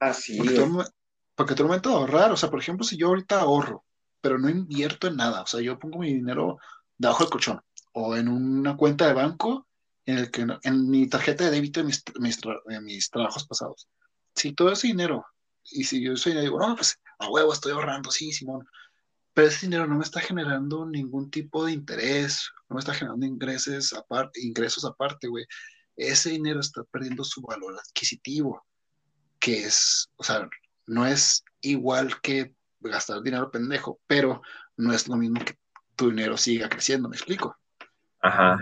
Así 0.00 0.38
porque, 0.38 0.54
todo, 0.54 0.84
porque 1.34 1.62
momento 1.62 1.90
de 1.90 1.94
ahorrar, 1.96 2.32
o 2.32 2.36
sea, 2.36 2.50
por 2.50 2.60
ejemplo, 2.60 2.84
si 2.84 2.96
yo 2.96 3.08
ahorita 3.08 3.40
ahorro, 3.40 3.84
pero 4.20 4.38
no 4.38 4.48
invierto 4.48 5.06
en 5.06 5.16
nada, 5.16 5.42
o 5.42 5.46
sea, 5.46 5.60
yo 5.60 5.78
pongo 5.78 5.98
mi 5.98 6.12
dinero 6.12 6.58
debajo 6.98 7.24
del 7.24 7.30
colchón 7.30 7.60
o 7.92 8.16
en 8.16 8.28
una 8.28 8.76
cuenta 8.76 9.06
de 9.06 9.14
banco 9.14 9.66
en 10.06 10.18
el 10.18 10.30
que 10.30 10.46
en 10.62 10.88
mi 10.88 11.08
tarjeta 11.08 11.44
de 11.44 11.50
débito 11.50 11.80
de 11.80 11.86
mis, 11.86 12.02
mis, 12.18 12.38
mis 12.82 13.10
trabajos 13.10 13.46
pasados. 13.46 13.88
Si 14.34 14.52
todo 14.52 14.72
ese 14.72 14.86
dinero, 14.86 15.26
y 15.64 15.84
si 15.84 16.02
yo 16.02 16.16
soy, 16.16 16.34
digo, 16.34 16.58
no, 16.58 16.76
pues 16.76 16.98
a 17.18 17.28
huevo, 17.28 17.52
estoy 17.52 17.72
ahorrando, 17.72 18.10
sí, 18.10 18.32
Simón. 18.32 18.66
Pero 19.34 19.48
ese 19.48 19.66
dinero 19.66 19.86
no 19.86 19.96
me 19.96 20.04
está 20.04 20.20
generando 20.20 20.86
ningún 20.86 21.30
tipo 21.30 21.66
de 21.66 21.72
interés, 21.72 22.50
no 22.68 22.74
me 22.74 22.80
está 22.80 22.94
generando 22.94 23.26
ingresos 23.26 23.92
aparte, 23.92 24.40
ingresos 24.40 24.84
aparte, 24.84 25.28
güey. 25.28 25.44
Ese 25.96 26.30
dinero 26.30 26.60
está 26.60 26.84
perdiendo 26.84 27.24
su 27.24 27.42
valor 27.42 27.74
adquisitivo, 27.78 28.64
que 29.38 29.64
es, 29.64 30.08
o 30.16 30.24
sea, 30.24 30.48
no 30.86 31.06
es 31.06 31.44
igual 31.60 32.20
que 32.20 32.54
gastar 32.80 33.22
dinero 33.22 33.50
pendejo, 33.50 33.98
pero 34.06 34.40
no 34.76 34.92
es 34.92 35.08
lo 35.08 35.16
mismo 35.16 35.44
que 35.44 35.58
tu 35.96 36.10
dinero 36.10 36.36
siga 36.36 36.68
creciendo, 36.68 37.08
¿me 37.08 37.16
explico? 37.16 37.56
Ajá. 38.20 38.58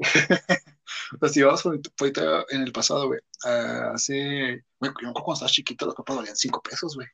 pues 1.20 1.32
si 1.32 1.42
vamos 1.42 1.64
ahorita 1.64 2.44
en 2.50 2.62
el 2.62 2.72
pasado, 2.72 3.06
güey, 3.08 3.20
hace, 3.44 4.64
güey, 4.78 4.92
yo 5.02 5.12
cuando 5.12 5.32
estaba 5.34 5.50
chiquito 5.50 5.86
las 5.86 5.94
papas 5.94 6.16
valían 6.16 6.36
cinco 6.36 6.62
pesos, 6.62 6.94
güey. 6.94 7.08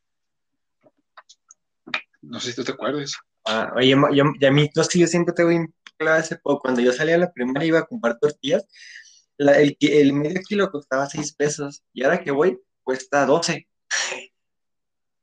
No 2.23 2.41
sé 2.41 2.51
si 2.51 2.57
tú 2.57 2.65
te 2.65 2.73
acuerdas. 2.73 3.13
Ah, 3.47 3.71
oye, 3.77 3.91
yo, 4.15 4.25
a 4.25 4.51
mí, 4.51 4.71
no 4.75 4.85
sé, 4.85 4.99
yo 4.99 5.07
siempre 5.07 5.35
tengo 5.35 5.51
claro 5.99 6.21
ese 6.21 6.37
po- 6.37 6.59
Cuando 6.59 6.81
yo 6.81 6.93
salía 6.93 7.17
a 7.17 7.19
la 7.19 7.33
primaria 7.33 7.67
iba 7.69 7.79
a 7.81 7.87
comprar 7.87 8.19
tortillas, 8.19 8.65
la- 9.37 9.59
el, 9.59 9.77
medio 10.13 10.41
kilo 10.47 10.71
costaba 10.71 11.07
6 11.09 11.35
pesos 11.35 11.83
y 11.93 12.03
ahora 12.05 12.23
que 12.23 12.31
voy 12.31 12.59
cuesta 12.83 13.27
12. 13.27 13.69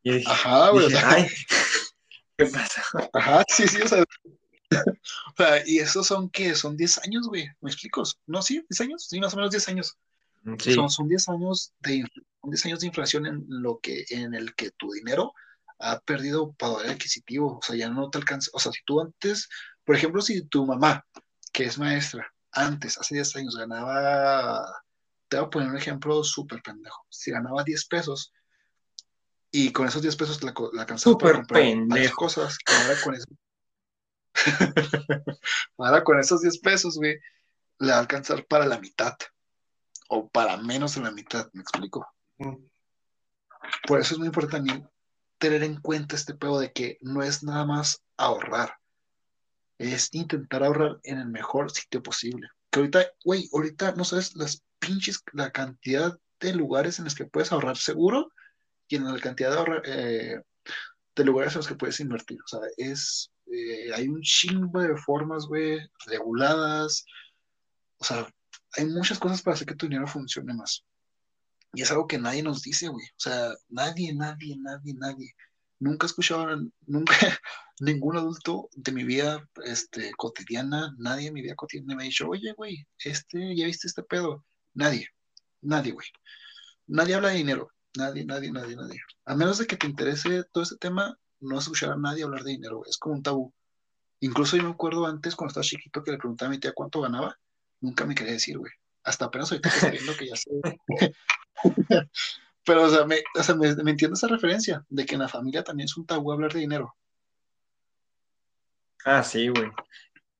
Y 0.03 0.13
dije, 0.13 0.31
Ajá, 0.31 0.69
güey, 0.69 0.85
o 0.85 0.89
dije, 0.89 0.99
sea, 1.01 1.09
ay, 1.11 1.27
¿qué 2.37 2.45
pasa? 2.45 2.83
ajá, 3.13 3.43
sí, 3.47 3.67
sí, 3.67 3.81
o 3.81 3.87
sea, 3.87 4.03
o 5.33 5.33
sea, 5.37 5.63
y 5.67 5.79
esos 5.79 6.07
son, 6.07 6.29
¿qué? 6.29 6.55
Son 6.55 6.77
10 6.77 6.97
años, 6.99 7.27
güey, 7.27 7.47
¿me 7.61 7.69
explico? 7.69 8.03
No, 8.27 8.41
sí, 8.41 8.63
10 8.69 8.81
años, 8.81 9.07
sí, 9.07 9.19
más 9.19 9.33
o 9.33 9.37
menos 9.37 9.51
10 9.51 9.67
años. 9.69 9.97
Sí, 10.59 10.73
Son, 10.73 10.89
son 10.89 11.07
10 11.07 11.29
años 11.29 11.73
de, 11.79 11.95
inf- 11.97 12.25
son 12.41 12.49
10 12.51 12.65
años 12.65 12.79
de 12.79 12.87
inflación 12.87 13.25
en 13.25 13.45
lo 13.47 13.79
que, 13.79 14.05
en 14.09 14.33
el 14.33 14.55
que 14.55 14.71
tu 14.71 14.91
dinero 14.91 15.33
ha 15.79 15.99
perdido 15.99 16.53
poder 16.53 16.91
adquisitivo, 16.91 17.57
o 17.57 17.61
sea, 17.61 17.75
ya 17.75 17.89
no 17.89 18.09
te 18.09 18.17
alcanza, 18.19 18.49
o 18.53 18.59
sea, 18.59 18.71
si 18.71 18.79
tú 18.85 19.01
antes, 19.01 19.49
por 19.83 19.95
ejemplo, 19.95 20.21
si 20.21 20.43
tu 20.43 20.65
mamá, 20.65 21.05
que 21.51 21.65
es 21.65 21.77
maestra, 21.77 22.31
antes, 22.51 22.97
hace 22.97 23.15
10 23.15 23.35
años, 23.35 23.55
ganaba, 23.55 24.63
te 25.27 25.37
voy 25.37 25.45
a 25.45 25.49
poner 25.49 25.69
un 25.69 25.77
ejemplo 25.77 26.23
súper 26.23 26.61
pendejo, 26.61 27.05
si 27.09 27.31
ganaba 27.31 27.63
10 27.63 27.85
pesos 27.85 28.31
y 29.51 29.71
con 29.71 29.87
esos 29.87 30.01
10 30.01 30.15
pesos 30.15 30.41
la, 30.43 30.53
la 30.73 30.81
alcanzaba 30.81 31.17
para 31.17 31.33
comprar 31.33 31.61
varias 31.87 32.11
pendejo. 32.11 32.15
cosas, 32.15 32.57
ahora 32.65 32.99
con 33.01 33.15
eso, 33.15 33.25
ahora 35.77 36.03
con 36.03 36.19
esos 36.19 36.41
10 36.41 36.59
pesos, 36.59 36.97
güey, 36.97 37.19
le 37.79 37.91
va 37.91 37.97
a 37.97 37.99
alcanzar 37.99 38.45
para 38.45 38.65
la 38.65 38.79
mitad 38.79 39.15
o 40.09 40.29
para 40.29 40.57
menos 40.57 40.95
de 40.95 41.01
la 41.01 41.11
mitad, 41.11 41.49
¿me 41.53 41.61
explico? 41.61 42.07
Por 43.87 43.99
eso 43.99 44.13
es 44.13 44.19
muy 44.19 44.27
importante 44.27 44.83
tener 45.37 45.63
en 45.63 45.79
cuenta 45.79 46.15
este 46.15 46.35
pedo 46.35 46.59
de 46.59 46.71
que 46.71 46.97
no 47.01 47.23
es 47.23 47.43
nada 47.43 47.65
más 47.65 48.03
ahorrar, 48.17 48.75
es 49.77 50.09
intentar 50.13 50.63
ahorrar 50.63 50.99
en 51.03 51.17
el 51.17 51.27
mejor 51.27 51.71
sitio 51.71 52.03
posible. 52.03 52.49
Que 52.69 52.79
ahorita, 52.79 53.05
güey, 53.23 53.49
ahorita 53.51 53.93
no 53.93 54.03
sabes 54.03 54.35
las 54.35 54.63
pinches, 54.79 55.23
la 55.33 55.51
cantidad 55.51 56.17
de 56.39 56.53
lugares 56.53 56.99
en 56.99 57.05
los 57.05 57.15
que 57.15 57.25
puedes 57.25 57.51
ahorrar 57.51 57.77
seguro 57.77 58.31
y 58.87 58.97
en 58.97 59.05
la 59.05 59.19
cantidad 59.19 59.51
de, 59.51 59.57
ahorrar, 59.57 59.81
eh, 59.85 60.41
de 61.15 61.23
lugares 61.23 61.53
en 61.53 61.59
los 61.59 61.67
que 61.67 61.75
puedes 61.75 61.99
invertir. 61.99 62.39
O 62.43 62.47
sea, 62.47 62.59
es, 62.77 63.31
eh, 63.51 63.93
hay 63.93 64.07
un 64.07 64.21
chingo 64.21 64.81
de 64.81 64.95
formas, 64.97 65.45
güey, 65.45 65.79
reguladas. 66.05 67.05
O 67.97 68.03
sea, 68.05 68.27
hay 68.73 68.85
muchas 68.85 69.19
cosas 69.19 69.41
para 69.41 69.55
hacer 69.55 69.67
que 69.67 69.75
tu 69.75 69.87
dinero 69.87 70.07
funcione 70.07 70.53
más. 70.53 70.83
Y 71.73 71.81
es 71.81 71.91
algo 71.91 72.07
que 72.07 72.17
nadie 72.17 72.43
nos 72.43 72.61
dice, 72.61 72.87
güey. 72.87 73.05
O 73.05 73.19
sea, 73.19 73.53
nadie, 73.69 74.13
nadie, 74.13 74.57
nadie, 74.57 74.93
nadie. 74.95 75.35
Nunca 75.79 76.05
he 76.05 76.09
escuchado, 76.09 76.47
nunca, 76.85 77.15
ningún 77.79 78.17
adulto 78.17 78.69
de 78.75 78.91
mi 78.91 79.03
vida 79.03 79.47
este, 79.65 80.11
cotidiana, 80.17 80.93
nadie 80.97 81.27
en 81.29 81.33
mi 81.33 81.41
vida 81.41 81.55
cotidiana 81.55 81.95
me 81.95 82.03
ha 82.03 82.05
dicho, 82.05 82.29
oye, 82.29 82.53
güey, 82.53 82.85
este, 83.03 83.55
¿ya 83.55 83.65
viste 83.65 83.87
este 83.87 84.03
pedo? 84.03 84.45
Nadie, 84.73 85.07
nadie, 85.61 85.91
güey. 85.91 86.07
Nadie 86.87 87.15
habla 87.15 87.29
de 87.29 87.37
dinero. 87.37 87.71
Nadie, 87.97 88.25
nadie, 88.25 88.51
nadie, 88.51 88.75
nadie. 88.75 89.01
A 89.25 89.35
menos 89.35 89.57
de 89.57 89.67
que 89.67 89.75
te 89.75 89.87
interese 89.87 90.43
todo 90.51 90.63
este 90.63 90.77
tema, 90.77 91.17
no 91.41 91.55
vas 91.55 91.83
a 91.83 91.95
nadie 91.97 92.23
hablar 92.23 92.43
de 92.43 92.51
dinero. 92.51 92.83
Es 92.87 92.97
como 92.97 93.15
un 93.15 93.23
tabú. 93.23 93.53
Incluso 94.19 94.55
yo 94.55 94.63
me 94.63 94.71
acuerdo 94.71 95.05
antes, 95.07 95.35
cuando 95.35 95.49
estaba 95.49 95.63
chiquito, 95.63 96.03
que 96.03 96.11
le 96.11 96.17
preguntaba 96.17 96.49
a 96.49 96.51
mi 96.51 96.59
tía 96.59 96.73
cuánto 96.73 97.01
ganaba. 97.01 97.37
Nunca 97.79 98.05
me 98.05 98.15
quería 98.15 98.33
decir, 98.33 98.57
güey. 98.57 98.71
Hasta 99.03 99.25
apenas 99.25 99.51
ahorita 99.51 99.69
que 99.69 99.89
viendo 99.89 100.15
que 100.15 100.27
ya 100.27 100.35
sé. 100.35 100.49
Pero, 102.63 102.83
o 102.83 102.89
sea, 102.89 103.05
me, 103.05 103.17
o 103.17 103.89
entiendo 103.89 104.13
esa 104.13 104.27
referencia 104.27 104.85
de 104.89 105.05
que 105.05 105.15
en 105.15 105.21
la 105.21 105.27
familia 105.27 105.63
también 105.63 105.85
es 105.85 105.97
un 105.97 106.05
tabú 106.05 106.31
hablar 106.31 106.53
de 106.53 106.59
dinero. 106.59 106.95
Ah, 109.03 109.23
sí, 109.23 109.47
güey. 109.47 109.71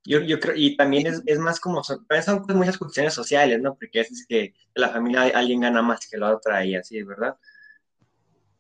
Yo, 0.04 0.20
yo 0.20 0.40
creo, 0.40 0.56
y 0.56 0.76
también 0.76 1.08
es, 1.08 1.24
es 1.26 1.40
más 1.40 1.60
como, 1.60 1.84
son, 1.84 2.06
son 2.24 2.46
pues 2.46 2.56
muchas 2.56 2.78
cuestiones 2.78 3.14
sociales, 3.14 3.60
¿no? 3.62 3.76
Porque 3.76 4.00
veces 4.00 4.26
que 4.28 4.36
de 4.36 4.54
la 4.76 4.90
familia 4.90 5.24
alguien 5.34 5.62
gana 5.62 5.82
más 5.82 6.08
que 6.08 6.18
la 6.18 6.36
otra 6.36 6.64
y 6.66 6.76
así, 6.76 7.02
¿verdad? 7.04 7.38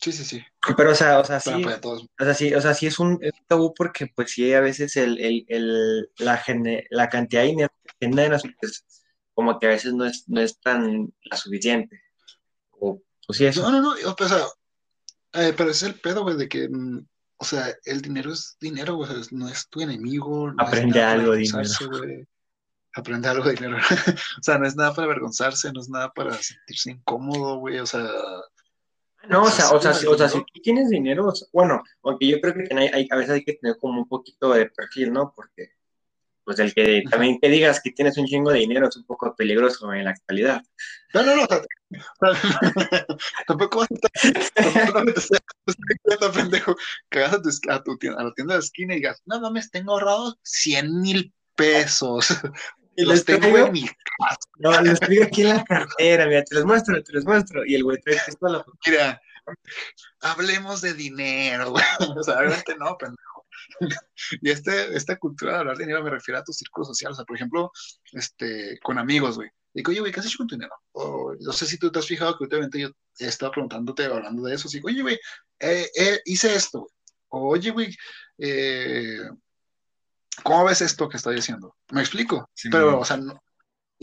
Sí, 0.02 0.12
sí, 0.12 0.26
sí. 0.26 0.43
Pero, 0.76 0.91
o 0.91 0.95
sea, 0.95 1.20
o 1.20 1.24
sea, 1.24 1.39
sí, 1.39 1.52
todos. 1.80 2.08
o 2.20 2.24
sea, 2.24 2.34
sí, 2.34 2.54
o 2.56 2.60
sea, 2.62 2.74
sí 2.74 2.88
es 2.88 2.97
un, 2.97 3.20
tabú 3.47 3.72
porque, 3.76 4.08
pues, 4.08 4.32
sí, 4.32 4.52
a 4.52 4.60
veces 4.60 4.97
el, 4.97 5.20
el, 5.20 5.45
el, 5.47 6.10
la, 6.18 6.38
gene- 6.38 6.88
la 6.89 7.08
cantidad 7.08 7.43
de 7.43 7.49
dinero 7.49 7.74
que 7.86 8.08
generas, 8.08 8.41
pues, 8.60 8.84
como 9.36 9.60
que 9.60 9.68
a 9.68 9.70
veces 9.70 9.93
no 9.93 10.06
es, 10.06 10.28
no 10.28 10.41
es 10.41 10.60
tan 10.60 11.14
la 11.24 11.38
suficiente. 11.38 12.02
O, 12.72 13.02
pues 13.28 13.38
sí, 13.38 13.45
eso. 13.45 13.62
No, 13.62 13.72
no, 13.72 13.82
no. 13.82 13.91
O 13.91 14.28
sea, 14.28 14.43
eh, 15.34 15.54
pero 15.56 15.70
es 15.70 15.84
el 15.84 15.95
pedo, 15.99 16.24
güey, 16.24 16.36
de 16.36 16.49
que, 16.49 16.68
mm, 16.68 17.06
o 17.38 17.45
sea, 17.45 17.74
el 17.86 18.02
dinero 18.02 18.34
es 18.34 18.58
dinero, 18.60 18.95
güey. 18.95 19.10
o 19.12 19.24
sea, 19.24 19.38
no 19.38 19.49
es 19.49 19.68
tu 19.70 19.82
enemigo. 19.82 20.52
No 20.52 20.64
Aprende 20.64 20.99
nada 20.99 21.12
algo, 21.14 21.34
dinero. 21.34 21.58
avergonzarse, 21.60 21.86
güey. 21.86 22.28
Aprende 22.93 23.28
algo 23.30 23.45
de 23.45 23.54
dinero. 23.54 23.78
O 24.39 24.43
sea, 24.43 24.58
no 24.58 24.68
es 24.68 24.76
nada 24.76 24.93
para 24.93 25.06
avergonzarse, 25.06 25.72
no 25.72 25.80
es 25.80 25.89
nada 25.89 26.12
para 26.12 26.34
sentirse 26.41 26.91
incómodo, 26.91 27.58
güey. 27.58 27.80
O 27.80 27.86
sea, 27.86 28.04
No, 29.30 29.43
o 29.43 29.49
sea, 29.49 29.69
o 29.72 29.82
sea, 29.82 29.93
si- 29.93 30.07
o 30.07 30.17
sea, 30.17 30.28
si 30.28 30.39
tú 30.39 30.61
tienes 30.63 30.89
dinero, 30.89 31.28
o 31.28 31.36
sea, 31.36 31.47
bueno, 31.53 31.82
aunque 32.03 32.28
yo 32.28 32.41
creo 32.41 32.53
que 32.53 32.67
hay, 32.76 32.88
hay- 32.88 33.07
a 33.11 33.15
veces 33.15 33.32
hay 33.32 33.43
que 33.43 33.53
tener 33.53 33.78
como 33.78 34.01
un 34.01 34.07
poquito 34.07 34.51
de 34.53 34.65
perfil, 34.67 35.13
¿no? 35.13 35.32
Porque, 35.36 35.72
pues, 36.43 36.57
el 36.59 36.74
que 36.74 37.03
también 37.09 37.39
que 37.39 37.49
digas 37.49 37.82
que 37.84 37.91
tienes 37.91 38.17
un 38.17 38.26
chingo 38.26 38.51
de 38.51 38.59
dinero 38.59 38.88
es 38.89 38.97
un 38.97 39.05
poco 39.05 39.36
peligroso 39.36 39.93
en 39.93 40.05
la 40.05 40.11
actualidad. 40.11 40.61
No, 41.13 41.24
no, 41.24 41.36
no. 41.36 41.47
Tampoco 43.47 43.80
vas 43.80 43.89
a 43.91 43.95
estar, 45.13 46.32
pendejo, 46.34 46.76
que 47.09 47.19
vas 47.19 47.34
a, 47.34 47.41
tu, 47.41 47.49
a, 47.69 47.84
tu 47.84 47.97
tienda, 47.97 48.22
a 48.22 48.24
la 48.26 48.34
tienda 48.34 48.53
de 48.55 48.59
la 48.59 48.63
esquina 48.65 48.93
y 48.93 48.97
digas, 48.97 49.22
no 49.26 49.39
mames, 49.39 49.72
tengo 49.72 49.93
ahorrados 49.93 50.38
100 50.43 51.01
mil 51.01 51.34
pesos. 51.55 52.28
Y 52.96 53.06
Los 53.06 53.24
tengo 53.24 53.39
traigo, 53.39 53.68
en 53.68 53.72
mi 53.72 53.86
no, 54.60 54.82
les 54.82 55.00
traigo 55.00 55.24
aquí 55.24 55.42
en 55.42 55.50
la 55.50 55.64
cartera, 55.64 56.26
mira, 56.28 56.44
te 56.44 56.56
los 56.56 56.66
muestro, 56.66 57.02
te 57.04 57.14
los 57.14 57.26
muestro. 57.26 57.66
Y 57.66 57.76
el 57.76 57.84
güey 57.84 57.98
trae 58.02 58.20
pistola. 58.26 58.64
Mira, 58.86 59.22
hablemos 60.22 60.82
de 60.82 60.94
dinero, 60.94 61.72
güey. 61.72 61.84
O 62.20 62.24
sea, 62.24 62.39
obviamente 62.39 62.76
no, 62.78 62.98
pendejo. 62.98 63.46
Y 64.42 64.50
este, 64.50 64.96
esta 64.96 65.18
cultura 65.18 65.54
de 65.54 65.60
hablar 65.60 65.78
de 65.78 65.86
dinero 65.86 66.04
me 66.04 66.10
refiere 66.10 66.39
a 66.39 66.44
tu 66.44 66.54
círculo 66.54 66.86
social. 66.86 67.12
O 67.12 67.16
sea, 67.16 67.26
por 67.26 67.36
ejemplo, 67.36 67.72
este, 68.12 68.80
con 68.84 68.98
amigos, 68.98 69.38
güey. 69.38 69.50
Digo, 69.74 69.92
oye, 69.92 70.02
güey, 70.02 70.12
¿qué 70.12 70.20
has 70.20 70.26
hecho 70.26 70.39
con 70.39 70.48
tu 70.48 70.56
dinero? 70.56 70.76
O 70.92 71.34
no 71.39 71.54
sé 71.54 71.66
si 71.66 71.78
tú 71.78 71.92
te 71.92 72.00
has 72.00 72.08
fijado 72.08 72.38
que 72.38 72.44
últimamente 72.44 72.80
yo 72.80 72.89
estaba 73.18 73.52
preguntándote, 73.52 74.06
hablando 74.06 74.44
de 74.44 74.56
eso. 74.56 74.68
Digo, 74.70 74.88
oye, 74.88 75.02
güey, 75.02 75.20
eh, 75.60 75.89
eh, 75.98 76.20
hice 76.26 76.54
esto, 76.54 76.80
güey. 76.80 76.92
O, 77.30 77.50
oye, 77.50 77.72
güey, 77.72 77.96
eh, 78.38 79.30
¿cómo 80.44 80.66
ves 80.66 80.82
esto 80.82 81.10
que 81.10 81.18
estoy 81.18 81.36
diciendo? 81.36 81.76
¿Me 81.92 82.02
explico? 82.02 82.50
Sí, 82.54 82.70
Pero, 82.70 83.00
o 83.00 83.06
sea, 83.06 83.18
no, 83.18 83.42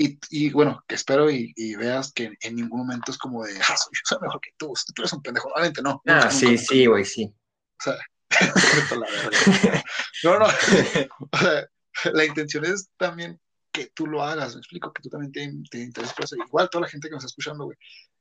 y, 0.00 0.16
y, 0.30 0.50
bueno, 0.52 0.84
que 0.86 0.94
espero 0.94 1.28
y, 1.28 1.52
y, 1.56 1.74
veas 1.74 2.12
que 2.12 2.32
en 2.40 2.54
ningún 2.54 2.78
momento 2.78 3.10
es 3.10 3.18
como 3.18 3.44
de, 3.44 3.58
ah, 3.58 3.76
soy, 3.76 3.90
yo 3.92 4.00
soy 4.04 4.18
mejor 4.22 4.40
que 4.40 4.50
tú, 4.56 4.72
tú 4.94 5.02
eres 5.02 5.12
un 5.12 5.22
pendejo. 5.22 5.48
Obviamente 5.48 5.82
no. 5.82 6.00
Ah, 6.06 6.14
nunca, 6.14 6.30
sí, 6.30 6.46
nunca, 6.46 6.62
sí, 6.62 6.86
güey, 6.86 7.04
sí. 7.04 7.34
O 7.80 7.82
sea, 7.82 7.98
no, 10.22 10.38
no. 10.38 10.46
O 11.32 11.38
sea, 11.38 11.66
la 12.12 12.24
intención 12.24 12.64
es 12.64 12.90
también 12.96 13.40
que 13.72 13.86
tú 13.86 14.06
lo 14.06 14.22
hagas, 14.22 14.54
me 14.54 14.60
explico, 14.60 14.92
que 14.92 15.02
tú 15.02 15.08
también 15.08 15.32
te, 15.32 15.52
te 15.68 15.82
intereses 15.82 16.14
por 16.14 16.26
eso. 16.26 16.36
Igual 16.36 16.70
toda 16.70 16.82
la 16.82 16.88
gente 16.88 17.08
que 17.08 17.14
nos 17.14 17.24
está 17.24 17.32
escuchando, 17.32 17.64
güey. 17.64 17.76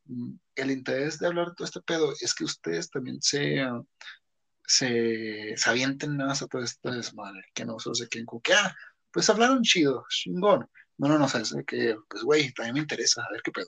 mm, 0.05 0.33
El 0.55 0.71
interés 0.71 1.19
de 1.19 1.27
hablar 1.27 1.49
de 1.49 1.55
todo 1.55 1.65
este 1.65 1.81
pedo 1.81 2.11
es 2.19 2.33
que 2.33 2.43
ustedes 2.43 2.89
también 2.89 3.21
se, 3.21 3.63
se, 4.67 5.53
se 5.55 5.69
avienten 5.69 6.17
más 6.17 6.41
a 6.41 6.47
todo 6.47 6.61
este 6.61 6.91
desmadre, 6.91 7.45
que 7.53 7.65
no 7.65 7.79
solo 7.79 7.95
se 7.95 8.09
queden 8.09 8.25
como 8.25 8.41
que, 8.41 8.53
ah, 8.53 8.75
pues 9.11 9.29
hablaron 9.29 9.63
chido, 9.63 10.05
chingón. 10.09 10.69
No, 10.97 11.07
no, 11.07 11.17
no, 11.17 11.27
sabes 11.29 11.55
que, 11.65 11.95
pues, 12.09 12.23
güey, 12.23 12.51
también 12.53 12.73
me 12.75 12.79
interesa, 12.81 13.23
a 13.23 13.31
ver 13.31 13.41
qué 13.43 13.51
pedo. 13.51 13.67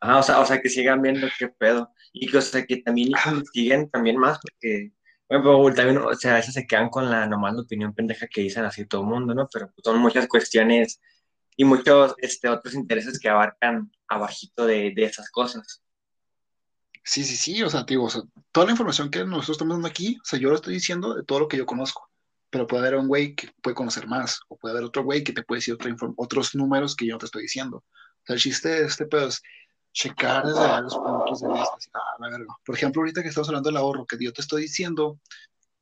Ajá, 0.00 0.18
o 0.18 0.22
sea, 0.22 0.40
o 0.40 0.46
sea, 0.46 0.60
que 0.60 0.68
sigan 0.68 1.02
viendo 1.02 1.26
qué 1.38 1.48
pedo. 1.48 1.92
Y 2.12 2.30
que, 2.30 2.38
o 2.38 2.40
sea, 2.40 2.64
que 2.64 2.78
también 2.78 3.12
investiguen 3.26 3.90
también 3.90 4.16
más, 4.18 4.38
porque, 4.40 4.92
bueno, 5.28 5.74
también, 5.74 5.98
o 5.98 6.14
sea, 6.14 6.34
a 6.34 6.36
veces 6.36 6.54
se 6.54 6.66
quedan 6.66 6.90
con 6.90 7.10
la 7.10 7.26
nomás 7.26 7.54
la 7.54 7.62
opinión 7.62 7.94
pendeja 7.94 8.26
que 8.28 8.42
dicen 8.42 8.64
así 8.64 8.86
todo 8.86 9.02
el 9.02 9.08
mundo, 9.08 9.34
¿no? 9.34 9.48
Pero 9.52 9.66
pues, 9.68 9.82
son 9.84 9.98
muchas 9.98 10.28
cuestiones 10.28 11.00
y 11.56 11.64
muchos 11.64 12.14
este, 12.18 12.48
otros 12.48 12.74
intereses 12.74 13.18
que 13.18 13.28
abarcan 13.28 13.92
abajito 14.08 14.66
de, 14.66 14.92
de 14.94 15.04
esas 15.04 15.30
cosas. 15.30 15.82
Sí, 17.02 17.24
sí, 17.24 17.36
sí, 17.36 17.62
o 17.62 17.70
sea, 17.70 17.84
digo, 17.84 18.04
o 18.04 18.10
sea, 18.10 18.22
toda 18.52 18.66
la 18.66 18.72
información 18.72 19.10
que 19.10 19.24
nosotros 19.24 19.56
estamos 19.56 19.74
dando 19.74 19.88
aquí, 19.88 20.18
o 20.20 20.24
sea, 20.24 20.38
yo 20.38 20.50
lo 20.50 20.56
estoy 20.56 20.74
diciendo 20.74 21.14
de 21.14 21.24
todo 21.24 21.40
lo 21.40 21.48
que 21.48 21.56
yo 21.56 21.66
conozco, 21.66 22.08
pero 22.50 22.66
puede 22.66 22.86
haber 22.86 22.98
un 22.98 23.08
güey 23.08 23.34
que 23.34 23.50
puede 23.62 23.74
conocer 23.74 24.06
más, 24.06 24.40
o 24.48 24.56
puede 24.56 24.72
haber 24.72 24.84
otro 24.84 25.02
güey 25.04 25.24
que 25.24 25.32
te 25.32 25.42
puede 25.42 25.58
decir 25.58 25.74
otra 25.74 25.94
otros 26.16 26.54
números 26.54 26.94
que 26.94 27.06
yo 27.06 27.14
no 27.14 27.18
te 27.18 27.26
estoy 27.26 27.42
diciendo. 27.42 27.78
O 27.78 28.26
sea, 28.26 28.34
el 28.34 28.40
chiste 28.40 28.68
de 28.68 28.86
este 28.86 29.06
pedo 29.06 29.28
es 29.28 29.42
checar 29.92 30.46
desde 30.46 30.60
varios 30.60 30.94
puntos 30.94 31.40
de 31.40 31.48
vista. 31.48 31.74
Así, 31.76 31.90
ah, 31.94 32.16
la 32.18 32.28
verga. 32.30 32.56
Por 32.64 32.74
ejemplo, 32.74 33.00
ahorita 33.02 33.22
que 33.22 33.28
estamos 33.28 33.48
hablando 33.48 33.70
del 33.70 33.76
ahorro, 33.76 34.06
que 34.06 34.16
yo 34.22 34.32
te 34.32 34.42
estoy 34.42 34.62
diciendo 34.62 35.18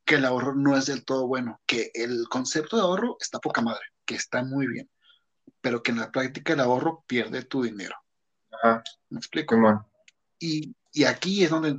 que 0.05 0.17
el 0.17 0.25
ahorro 0.25 0.55
no 0.55 0.77
es 0.77 0.87
del 0.87 1.05
todo 1.05 1.27
bueno, 1.27 1.61
que 1.67 1.91
el 1.95 2.27
concepto 2.31 2.77
de 2.77 2.83
ahorro 2.83 3.17
está 3.21 3.39
poca 3.39 3.61
madre, 3.61 3.85
que 4.07 4.15
está 4.15 4.43
muy 4.43 4.67
bien, 4.67 4.89
pero 5.61 5.83
que 5.83 5.91
en 5.91 5.99
la 5.99 6.11
práctica 6.11 6.55
el 6.55 6.61
ahorro 6.61 7.05
pierde 7.07 7.43
tu 7.43 7.63
dinero. 7.63 7.95
Ajá. 8.51 8.83
¿Me 9.11 9.19
explico? 9.19 9.57
Y, 10.39 10.75
y 10.93 11.05
aquí 11.05 11.45
es 11.45 11.51
donde, 11.51 11.79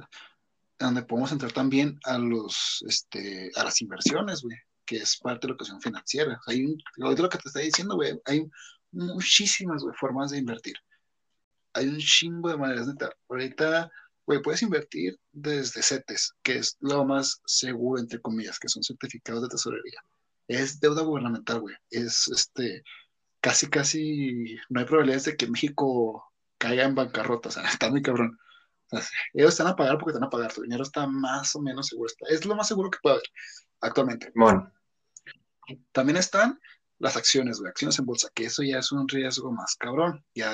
donde 0.77 1.03
podemos 1.03 1.31
entrar 1.31 1.51
también 1.51 1.99
a 2.03 2.17
los 2.17 2.83
este, 2.87 3.51
a 3.55 3.63
las 3.63 3.81
inversiones, 3.81 4.41
güey. 4.41 4.57
que 4.85 4.97
es 4.97 5.17
parte 5.17 5.47
de 5.47 5.49
la 5.49 5.53
educación 5.53 5.81
financiera. 5.81 6.39
Hay 6.47 6.65
un, 6.65 6.77
lo 6.97 7.29
que 7.29 7.37
te 7.37 7.47
está 7.47 7.59
diciendo, 7.59 7.95
güey, 7.95 8.19
hay 8.25 8.45
muchísimas 8.91 9.83
formas 9.99 10.31
de 10.31 10.39
invertir. 10.39 10.75
Hay 11.73 11.87
un 11.87 11.99
chingo 11.99 12.49
de 12.49 12.57
maneras 12.57 12.87
entrar. 12.87 13.15
Ahorita, 13.29 13.91
güey, 14.25 14.41
puedes 14.41 14.61
invertir 14.61 15.19
desde 15.31 15.83
CETES, 15.83 16.33
que 16.41 16.57
es 16.57 16.77
lo 16.79 17.05
más 17.05 17.41
seguro, 17.45 18.01
entre 18.01 18.21
comillas, 18.21 18.57
que 18.59 18.69
son 18.69 18.83
certificados 18.83 19.43
de 19.43 19.49
tesorería. 19.49 20.01
Es 20.47 20.79
deuda 20.79 21.03
gubernamental, 21.03 21.59
güey. 21.59 21.75
Es 21.91 22.27
este, 22.27 22.83
casi, 23.41 23.69
casi, 23.69 24.57
no 24.69 24.79
hay 24.79 24.85
probabilidades 24.85 25.25
de 25.25 25.37
que 25.37 25.47
México 25.47 26.25
caiga 26.57 26.85
en 26.85 26.95
bancarrota, 26.95 27.49
o 27.49 27.51
sea, 27.51 27.63
está 27.69 27.89
muy 27.89 28.01
cabrón. 28.01 28.37
ellos 29.33 29.51
están 29.51 29.67
a 29.67 29.75
pagar 29.75 29.97
porque 29.97 30.11
están 30.11 30.25
a 30.25 30.29
pagar, 30.29 30.53
tu 30.53 30.61
dinero 30.61 30.83
está 30.83 31.07
más 31.07 31.55
o 31.55 31.61
menos 31.61 31.87
seguro. 31.87 32.11
es 32.29 32.45
lo 32.45 32.55
más 32.55 32.67
seguro 32.67 32.89
que 32.89 32.99
puede 33.01 33.15
haber 33.15 33.27
actualmente. 33.81 34.31
Bueno. 34.35 34.71
También 35.91 36.17
están 36.17 36.59
las 36.97 37.15
acciones, 37.15 37.59
güey, 37.59 37.69
acciones 37.69 37.97
en 37.99 38.05
bolsa, 38.05 38.29
que 38.33 38.45
eso 38.45 38.63
ya 38.63 38.79
es 38.79 38.91
un 38.91 39.07
riesgo 39.07 39.51
más 39.51 39.75
cabrón. 39.75 40.23
Ya 40.35 40.51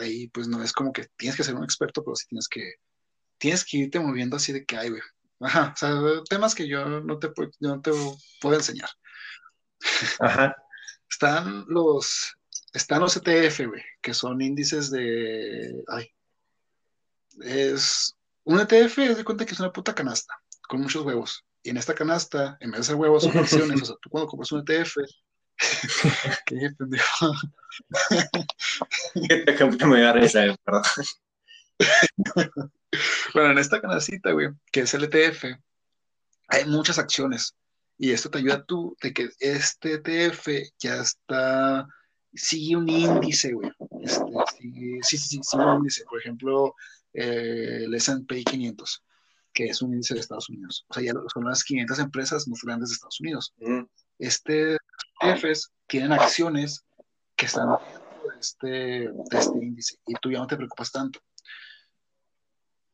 ahí, 0.00 0.28
pues 0.28 0.48
no 0.48 0.62
es 0.62 0.72
como 0.72 0.92
que 0.92 1.06
tienes 1.16 1.36
que 1.36 1.44
ser 1.44 1.54
un 1.54 1.64
experto, 1.64 2.02
pero 2.02 2.16
sí 2.16 2.26
tienes 2.28 2.48
que, 2.48 2.74
tienes 3.38 3.64
que 3.64 3.78
irte 3.78 4.00
moviendo 4.00 4.36
así 4.36 4.52
de 4.52 4.64
que 4.64 4.76
hay, 4.76 4.90
güey. 4.90 5.02
Ajá, 5.40 5.72
o 5.72 5.76
sea, 5.76 6.22
temas 6.28 6.54
que 6.54 6.66
yo 6.66 7.00
no 7.00 7.18
te, 7.18 7.28
yo 7.60 7.68
no 7.76 7.80
te 7.80 7.92
puedo 8.40 8.56
enseñar. 8.56 8.88
Ajá. 10.18 10.56
Están 11.08 11.64
los, 11.68 12.34
están 12.72 13.00
los 13.00 13.16
ETF, 13.16 13.66
güey, 13.66 13.82
que 14.02 14.14
son 14.14 14.42
índices 14.42 14.90
de, 14.90 15.84
ay, 15.86 16.10
es, 17.42 18.16
un 18.44 18.60
ETF 18.60 18.98
es 18.98 19.16
de 19.16 19.24
cuenta 19.24 19.44
que 19.44 19.52
es 19.52 19.60
una 19.60 19.72
puta 19.72 19.94
canasta 19.94 20.34
con 20.68 20.80
muchos 20.80 21.04
huevos. 21.04 21.44
Y 21.62 21.70
en 21.70 21.76
esta 21.76 21.94
canasta, 21.94 22.56
en 22.60 22.70
vez 22.70 22.80
de 22.80 22.84
ser 22.84 22.94
huevos, 22.94 23.24
son 23.24 23.36
acciones. 23.36 23.82
o 23.82 23.84
sea, 23.84 23.96
tú 24.00 24.10
cuando 24.10 24.28
compras 24.28 24.52
un 24.52 24.64
ETF, 24.66 24.96
qué 26.46 26.70
pendejo. 26.78 27.32
¿Qué 29.28 29.44
ejemplo 29.46 29.86
me 29.88 30.00
da 30.00 30.12
risa, 30.12 30.56
perdón. 30.64 30.82
bueno, 33.34 33.50
en 33.52 33.58
esta 33.58 33.80
canastita, 33.80 34.32
güey, 34.32 34.48
que 34.70 34.80
es 34.80 34.94
el 34.94 35.04
ETF, 35.04 35.44
hay 36.48 36.64
muchas 36.66 36.98
acciones. 36.98 37.54
Y 37.98 38.12
esto 38.12 38.30
te 38.30 38.38
ayuda 38.38 38.64
tú 38.64 38.96
de 39.02 39.12
que 39.12 39.28
este 39.40 39.94
ETF 39.94 40.48
ya 40.78 40.96
está, 40.96 41.88
sigue 42.32 42.76
un 42.76 42.88
índice, 42.88 43.52
güey. 43.52 43.72
Este, 44.02 44.24
sí, 45.02 45.18
sí, 45.18 45.18
sí, 45.18 45.40
sigue 45.42 45.64
un 45.64 45.78
índice. 45.78 46.04
Por 46.04 46.20
ejemplo, 46.20 46.74
eh, 47.20 47.84
el 47.84 47.94
S&P 47.94 48.44
500, 48.44 49.02
que 49.52 49.66
es 49.66 49.82
un 49.82 49.92
índice 49.92 50.14
de 50.14 50.20
Estados 50.20 50.48
Unidos. 50.48 50.86
O 50.88 50.94
sea, 50.94 51.02
ya 51.02 51.12
son 51.32 51.44
las 51.44 51.64
500 51.64 51.98
empresas 51.98 52.46
más 52.46 52.60
grandes 52.62 52.90
de 52.90 52.94
Estados 52.94 53.20
Unidos. 53.20 53.54
Este 54.18 54.78
ETFs 55.20 55.72
tienen 55.88 56.12
acciones 56.12 56.84
que 57.34 57.46
están 57.46 57.68
dentro 57.70 58.30
de 58.30 58.40
este, 58.40 58.66
de 58.66 59.38
este 59.38 59.58
índice 59.58 59.96
y 60.06 60.14
tú 60.14 60.30
ya 60.30 60.38
no 60.38 60.46
te 60.46 60.56
preocupas 60.56 60.92
tanto. 60.92 61.20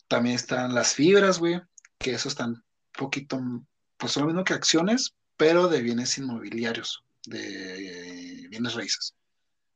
También 0.08 0.36
están 0.36 0.74
las 0.74 0.94
fibras, 0.94 1.38
güey, 1.38 1.60
que 1.98 2.12
eso 2.12 2.28
están 2.28 2.64
poquito, 2.96 3.40
pues 3.98 4.12
son 4.12 4.22
lo 4.22 4.28
mismo 4.28 4.44
que 4.44 4.54
acciones, 4.54 5.14
pero 5.36 5.68
de 5.68 5.82
bienes 5.82 6.16
inmobiliarios, 6.16 7.04
de 7.26 8.46
bienes 8.48 8.74
raíces. 8.74 9.14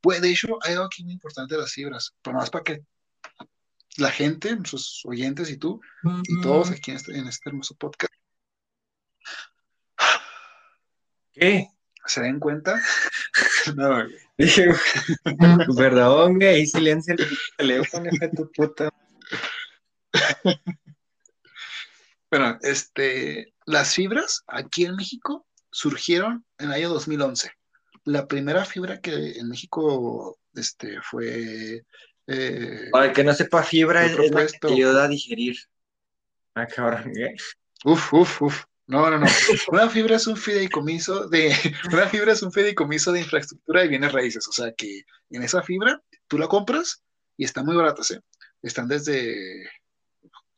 Pues 0.01 0.23
de 0.23 0.31
hecho, 0.31 0.59
hay 0.63 0.73
algo 0.73 0.85
aquí 0.85 1.05
muy 1.05 1.13
importante 1.13 1.55
de 1.55 1.61
las 1.61 1.73
fibras, 1.73 2.15
pero 2.23 2.37
más 2.37 2.51
para 2.51 2.65
que 2.65 2.83
la 3.99 4.11
gente, 4.11 4.55
nuestros 4.55 5.03
oyentes 5.05 5.51
y 5.51 5.57
tú, 5.57 5.81
y 6.25 6.41
todos 6.41 6.71
aquí 6.71 6.93
en 6.93 6.97
este, 6.97 7.19
en 7.19 7.27
este 7.27 7.51
hermoso 7.51 7.75
podcast, 7.75 8.13
¿Qué? 11.33 11.69
¿Se 12.07 12.21
den 12.23 12.41
cuenta? 12.41 12.81
no, 13.77 14.05
Dije, 14.37 14.69
perdón, 15.77 16.39
güey, 16.39 16.67
silencio 16.67 17.15
el 17.15 17.27
teléfono, 17.57 18.11
de 18.11 18.29
tu 18.31 18.51
puta. 18.53 18.91
bueno, 22.31 22.59
este, 22.63 23.55
las 23.67 23.95
fibras 23.95 24.43
aquí 24.47 24.85
en 24.85 24.97
México 24.97 25.47
surgieron 25.71 26.45
en 26.59 26.69
el 26.69 26.75
año 26.75 26.89
2011. 26.89 27.53
La 28.05 28.27
primera 28.27 28.65
fibra 28.65 29.01
que 29.01 29.39
en 29.39 29.49
México 29.49 30.39
este, 30.55 31.01
fue 31.03 31.85
eh, 32.29 32.89
Para 32.93 33.07
el 33.07 33.13
que 33.13 33.25
no 33.25 33.33
sepa, 33.33 33.63
fibra 33.63 34.05
es, 34.05 34.13
la 34.31 34.47
que 34.47 34.59
te 34.59 34.73
ayuda 34.73 35.05
a 35.05 35.09
digerir. 35.09 35.57
Ah, 36.55 36.67
cabrón. 36.67 37.11
Uf, 37.85 38.13
uf, 38.13 38.43
uf. 38.43 38.65
No, 38.87 39.11
no, 39.11 39.19
no. 39.19 39.27
Una 39.71 39.89
fibra 39.89 40.17
es 40.17 40.27
un 40.27 40.37
fideicomiso 40.37 41.29
de, 41.29 41.53
una 41.93 42.07
fibra 42.07 42.33
es 42.33 42.43
un 42.43 42.53
fideicomiso 42.53 43.13
de 43.13 43.21
infraestructura 43.21 43.85
y 43.85 43.89
bienes 43.89 44.13
raíces. 44.13 44.47
O 44.47 44.53
sea 44.53 44.73
que 44.73 45.05
en 45.31 45.43
esa 45.43 45.63
fibra 45.63 46.03
tú 46.27 46.39
la 46.39 46.49
compras 46.49 47.03
y 47.37 47.45
están 47.45 47.65
muy 47.65 47.77
baratas, 47.77 48.11
¿eh? 48.11 48.21
Están 48.63 48.89
desde 48.89 49.71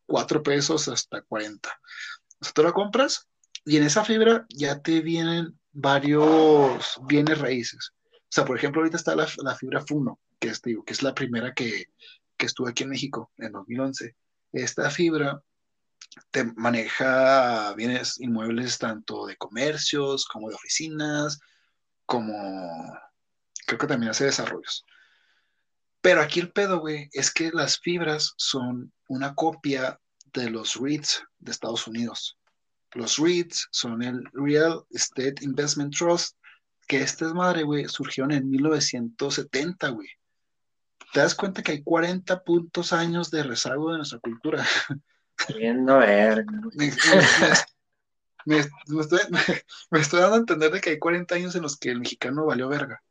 4 0.06 0.42
pesos 0.42 0.88
hasta 0.88 1.22
40. 1.22 1.68
O 2.40 2.44
sea, 2.44 2.52
tú 2.52 2.62
la 2.62 2.72
compras 2.72 3.28
y 3.64 3.76
en 3.76 3.84
esa 3.84 4.04
fibra 4.04 4.46
ya 4.48 4.80
te 4.80 5.00
vienen 5.02 5.58
varios 5.72 6.98
bienes 7.06 7.38
raíces. 7.38 7.92
O 8.12 8.32
sea, 8.32 8.44
por 8.44 8.56
ejemplo, 8.56 8.80
ahorita 8.80 8.96
está 8.96 9.14
la, 9.14 9.28
la 9.38 9.54
fibra 9.54 9.84
Funo, 9.84 10.20
que 10.40 10.48
es, 10.48 10.60
que 10.60 10.82
es 10.86 11.02
la 11.02 11.14
primera 11.14 11.52
que, 11.54 11.86
que 12.36 12.46
estuvo 12.46 12.66
aquí 12.66 12.82
en 12.82 12.90
México 12.90 13.30
en 13.36 13.52
2011. 13.52 14.16
Esta 14.52 14.90
fibra 14.90 15.40
te 16.30 16.44
maneja 16.56 17.72
bienes 17.74 18.18
inmuebles 18.18 18.78
tanto 18.78 19.26
de 19.26 19.36
comercios 19.36 20.24
como 20.24 20.48
de 20.48 20.56
oficinas, 20.56 21.38
como 22.06 22.34
creo 23.66 23.78
que 23.78 23.86
también 23.86 24.10
hace 24.10 24.24
desarrollos. 24.24 24.84
Pero 26.00 26.22
aquí 26.22 26.40
el 26.40 26.50
pedo, 26.50 26.80
güey, 26.80 27.10
es 27.12 27.30
que 27.30 27.50
las 27.52 27.78
fibras 27.78 28.32
son 28.38 28.92
una 29.08 29.34
copia 29.34 30.00
de 30.32 30.48
los 30.48 30.76
REITs 30.76 31.22
de 31.38 31.52
Estados 31.52 31.86
Unidos. 31.86 32.38
Los 32.92 33.18
REITs 33.18 33.68
son 33.70 34.02
el 34.02 34.24
Real 34.32 34.82
Estate 34.90 35.36
Investment 35.42 35.94
Trust, 35.94 36.36
que 36.88 37.02
estas 37.02 37.34
madre, 37.34 37.62
güey, 37.62 37.86
surgieron 37.86 38.32
en 38.32 38.48
1970, 38.50 39.88
güey 39.90 40.08
te 41.12 41.20
das 41.20 41.34
cuenta 41.34 41.62
que 41.62 41.72
hay 41.72 41.82
40 41.82 42.42
puntos 42.42 42.92
años 42.92 43.30
de 43.30 43.42
rezago 43.42 43.90
de 43.92 43.98
nuestra 43.98 44.18
cultura. 44.18 44.64
Viendo 45.56 45.98
ver. 45.98 46.44
Me, 48.46 48.58
estoy, 48.58 50.20
dando 50.20 50.34
a 50.34 50.38
entender 50.38 50.70
de 50.70 50.80
que 50.80 50.90
hay 50.90 50.98
40 50.98 51.34
años 51.34 51.54
en 51.54 51.62
los 51.62 51.76
que 51.76 51.90
el 51.90 52.00
mexicano 52.00 52.46
valió 52.46 52.68
verga. 52.68 53.02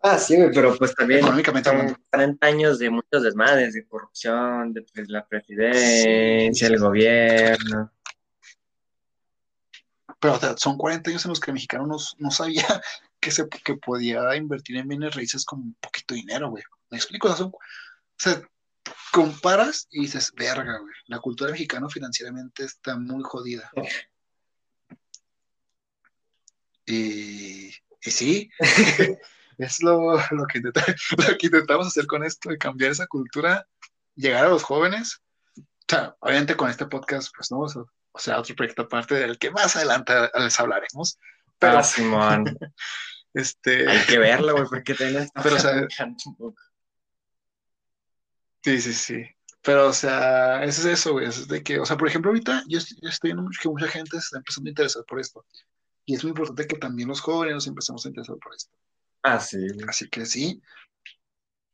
Ah, 0.00 0.18
sí, 0.18 0.36
pero 0.52 0.76
pues 0.76 0.94
también 0.94 1.20
Económicamente 1.20 1.70
son 1.70 1.96
40 2.10 2.46
años 2.46 2.78
de 2.78 2.90
muchos 2.90 3.22
desmadres, 3.22 3.72
de 3.72 3.86
corrupción, 3.86 4.74
de 4.74 4.82
pues, 4.82 5.08
la 5.08 5.26
presidencia, 5.26 6.68
el 6.68 6.78
gobierno. 6.78 7.90
Pero 10.20 10.38
son 10.56 10.76
40 10.76 11.10
años 11.10 11.24
en 11.24 11.30
los 11.30 11.40
que 11.40 11.50
el 11.50 11.54
mexicano 11.54 11.86
no, 11.86 11.96
no 12.18 12.30
sabía 12.30 12.64
que, 13.20 13.30
se, 13.30 13.48
que 13.48 13.76
podía 13.76 14.36
invertir 14.36 14.76
en 14.76 14.88
bienes 14.88 15.14
raíces 15.14 15.44
con 15.44 15.60
un 15.60 15.74
poquito 15.80 16.14
de 16.14 16.20
dinero, 16.20 16.50
güey. 16.50 16.64
¿Me 16.94 16.98
explico? 16.98 17.28
O 17.28 17.58
sea, 18.16 18.40
comparas 19.10 19.88
y 19.90 20.02
dices, 20.02 20.32
verga, 20.32 20.78
güey, 20.78 20.94
la 21.06 21.18
cultura 21.18 21.50
mexicana 21.50 21.88
financieramente 21.88 22.62
está 22.62 22.96
muy 22.96 23.20
jodida. 23.24 23.68
Y, 26.86 27.66
y 27.66 28.10
sí, 28.12 28.48
es 29.58 29.82
lo, 29.82 30.20
que 30.46 31.46
intentamos 31.46 31.88
hacer 31.88 32.06
con 32.06 32.22
esto, 32.22 32.50
de 32.50 32.58
cambiar 32.58 32.92
esa 32.92 33.08
cultura, 33.08 33.66
llegar 34.14 34.44
a 34.44 34.50
los 34.50 34.62
jóvenes. 34.62 35.20
O 35.56 35.62
sea, 35.88 36.14
obviamente 36.20 36.56
con 36.56 36.70
este 36.70 36.86
podcast, 36.86 37.34
pues 37.34 37.50
no, 37.50 37.58
o 37.58 38.18
sea, 38.20 38.38
otro 38.38 38.54
proyecto 38.54 38.82
aparte 38.82 39.16
del 39.16 39.36
que 39.36 39.50
más 39.50 39.74
adelante 39.74 40.12
les 40.38 40.60
hablaremos. 40.60 41.18
Pero, 41.58 41.78
ah, 41.78 41.82
Simón. 41.82 42.56
este... 43.34 43.90
Hay 43.90 44.06
que 44.06 44.18
verlo, 44.18 44.52
güey, 44.52 44.66
porque 44.68 44.94
tenés... 44.94 45.30
Pero, 45.42 45.56
o 45.56 45.58
sea, 45.58 45.88
Sí, 48.64 48.80
sí, 48.80 48.94
sí. 48.94 49.24
Pero, 49.62 49.88
o 49.88 49.92
sea, 49.92 50.64
eso 50.64 50.88
es 50.88 51.00
eso, 51.00 51.12
güey. 51.12 51.26
Es 51.26 51.46
de 51.48 51.62
que, 51.62 51.78
o 51.78 51.84
sea, 51.84 51.98
por 51.98 52.08
ejemplo, 52.08 52.30
ahorita 52.30 52.64
yo, 52.66 52.78
estoy 52.78 53.32
viendo 53.32 53.50
que 53.60 53.68
mucha 53.68 53.88
gente 53.88 54.12
se 54.12 54.18
está 54.18 54.38
empezando 54.38 54.68
a 54.68 54.70
interesar 54.70 55.04
por 55.04 55.20
esto. 55.20 55.44
Y 56.06 56.14
es 56.14 56.24
muy 56.24 56.30
importante 56.30 56.66
que 56.66 56.76
también 56.76 57.08
los 57.08 57.20
jóvenes 57.20 57.54
nos 57.54 57.66
empezamos 57.66 58.04
a 58.04 58.08
interesar 58.08 58.36
por 58.38 58.54
esto. 58.54 58.74
Ah, 59.22 59.38
sí. 59.38 59.58
Así 59.86 60.08
que 60.08 60.24
sí. 60.24 60.62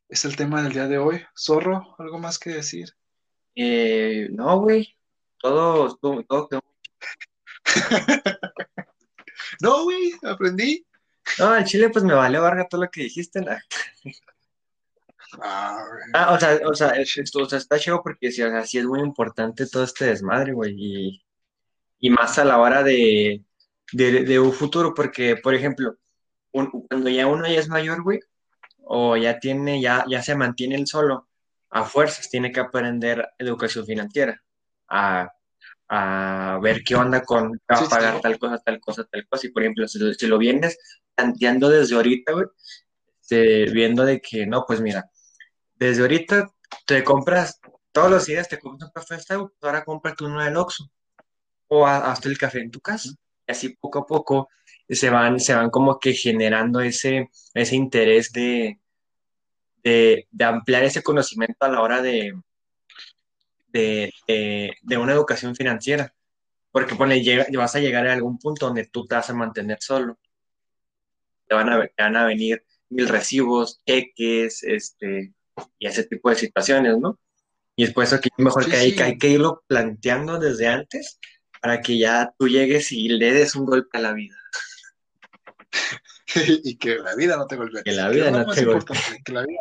Es 0.09 0.24
el 0.24 0.34
tema 0.34 0.62
del 0.62 0.72
día 0.72 0.88
de 0.88 0.99
hoy. 0.99 1.22
Zorro, 1.38 1.95
¿algo 1.99 2.18
más 2.18 2.38
que 2.41 2.51
decir? 2.51 2.88
Eh, 3.55 4.28
no, 4.32 4.61
güey. 4.61 4.97
Todo, 5.38 5.97
todo, 5.97 6.24
todo 6.24 6.49
no, 9.61 9.84
güey, 9.84 10.12
aprendí. 10.24 10.84
No, 11.38 11.57
en 11.57 11.64
Chile 11.64 11.88
pues 11.91 12.05
me 12.05 12.14
valió 12.14 12.43
verga 12.43 12.66
todo 12.68 12.82
lo 12.82 12.91
que 12.91 13.03
dijiste. 13.03 13.41
¿no? 13.41 13.53
Ah, 15.41 16.33
o 16.35 16.39
sea, 16.41 16.61
o 16.66 16.74
sea, 16.74 16.95
o 17.35 17.45
sea, 17.49 17.59
está 17.59 17.78
chido 17.78 18.03
porque 18.03 18.33
sí, 18.33 18.43
es 18.43 18.85
muy 18.85 19.01
importante 19.01 19.66
todo 19.66 19.85
este 19.85 20.07
desmadre, 20.07 20.53
güey. 20.53 21.22
Y, 22.01 22.11
más 22.11 22.39
a 22.39 22.45
la 22.45 22.59
hora 22.59 22.83
de, 22.83 23.45
de, 23.93 24.41
un 24.41 24.53
futuro, 24.53 24.95
porque, 24.95 25.37
por 25.37 25.55
ejemplo, 25.55 25.97
cuando 26.51 27.11
ya 27.11 27.26
uno 27.26 27.47
ya 27.47 27.61
es 27.61 27.68
mayor, 27.68 28.03
güey, 28.03 28.20
o 28.78 29.16
ya 29.16 29.39
tiene, 29.39 29.81
ya, 29.81 30.05
ya 30.09 30.22
se 30.22 30.35
mantiene 30.35 30.76
el 30.76 30.87
solo, 30.87 31.28
a 31.70 31.85
fuerzas 31.85 32.31
tiene 32.31 32.53
que 32.53 32.61
aprender 32.61 33.28
educación 33.39 33.87
financiera, 33.87 34.43
a, 34.89 35.31
ver 36.62 36.83
qué 36.85 36.95
onda 36.95 37.22
con 37.22 37.61
a 37.68 37.89
pagar 37.89 38.20
tal 38.20 38.39
cosa, 38.39 38.59
tal 38.59 38.81
cosa, 38.81 39.05
tal 39.05 39.26
cosa. 39.28 39.47
Y 39.47 39.51
por 39.51 39.62
ejemplo, 39.62 39.89
si, 39.89 40.26
lo 40.26 40.39
vienes 40.39 40.78
planteando 41.14 41.68
desde 41.68 41.97
ahorita, 41.97 42.33
güey, 42.33 42.47
este, 43.31 43.70
viendo 43.72 44.05
de 44.05 44.20
que 44.20 44.47
no, 44.47 44.64
pues 44.66 44.81
mira, 44.81 45.11
desde 45.81 46.03
ahorita 46.03 46.53
te 46.87 47.03
compras, 47.03 47.59
todos 47.91 48.11
los 48.11 48.26
días 48.26 48.49
te 48.49 48.59
compras 48.59 48.89
un 48.89 48.93
café 48.93 49.18
Starbucks, 49.18 49.57
ahora 49.62 49.85
cómprate 49.85 50.24
uno 50.24 50.45
del 50.45 50.57
Oxxo 50.57 50.91
o 51.68 51.87
hasta 51.87 52.28
el 52.28 52.39
café 52.39 52.61
en 52.61 52.70
tu 52.70 52.81
casa. 52.81 53.09
Y 53.49 53.53
así 53.53 53.70
poco 53.70 54.01
a 54.01 54.07
poco 54.07 54.49
se 54.89 55.09
van, 55.09 55.41
se 55.41 55.55
van 55.55 55.70
como 55.70 55.99
que 55.99 56.12
generando 56.12 56.81
ese, 56.81 57.31
ese 57.55 57.76
interés 57.76 58.31
de, 58.33 58.78
de, 59.83 60.26
ampliar 60.45 60.85
ese 60.85 61.03
conocimiento 61.03 61.64
a 61.64 61.68
la 61.68 61.81
hora 61.81 62.03
de, 62.03 62.35
de, 63.72 64.72
una 64.99 65.12
educación 65.12 65.57
financiera. 65.57 66.14
Porque 66.72 66.95
llega, 67.20 67.47
vas 67.57 67.74
a 67.74 67.81
llegar 67.81 68.07
a 68.07 68.12
algún 68.12 68.39
punto 68.39 68.66
donde 68.66 68.87
tú 68.87 69.07
te 69.07 69.14
vas 69.14 69.31
a 69.31 69.35
mantener 69.35 69.78
solo. 69.81 70.18
Te 71.49 71.55
van 71.55 71.68
a, 71.70 71.89
van 71.99 72.16
a 72.16 72.26
venir 72.26 72.64
mil 72.91 73.09
recibos, 73.09 73.81
cheques, 73.87 74.62
este, 74.62 75.33
y 75.78 75.86
ese 75.86 76.04
tipo 76.04 76.30
de 76.30 76.36
situaciones, 76.36 76.98
¿no? 76.98 77.18
Y 77.76 77.84
es 77.84 77.92
por 77.92 78.04
eso 78.04 78.20
que 78.20 78.28
mejor 78.36 78.68
que, 78.68 78.76
hay, 78.76 78.94
que 78.94 79.02
hay 79.02 79.18
que 79.18 79.28
irlo 79.28 79.64
planteando 79.66 80.38
desde 80.38 80.68
antes 80.68 81.18
para 81.61 81.80
que 81.80 81.98
ya 81.98 82.32
tú 82.38 82.48
llegues 82.48 82.92
y 82.92 83.08
le 83.08 83.32
des 83.32 83.54
un 83.54 83.66
golpe 83.66 83.98
a 83.98 84.00
la 84.00 84.12
vida. 84.12 84.36
y 86.64 86.76
que 86.76 86.96
la 86.96 87.14
vida 87.14 87.36
no 87.36 87.46
te 87.46 87.56
golpee. 87.56 87.82
Que 87.82 87.92
la 87.92 88.08
vida 88.08 88.30
no, 88.30 88.46
te 88.46 88.64
golpee. 88.64 88.96
Que 89.24 89.32
la 89.32 89.42
vida... 89.42 89.61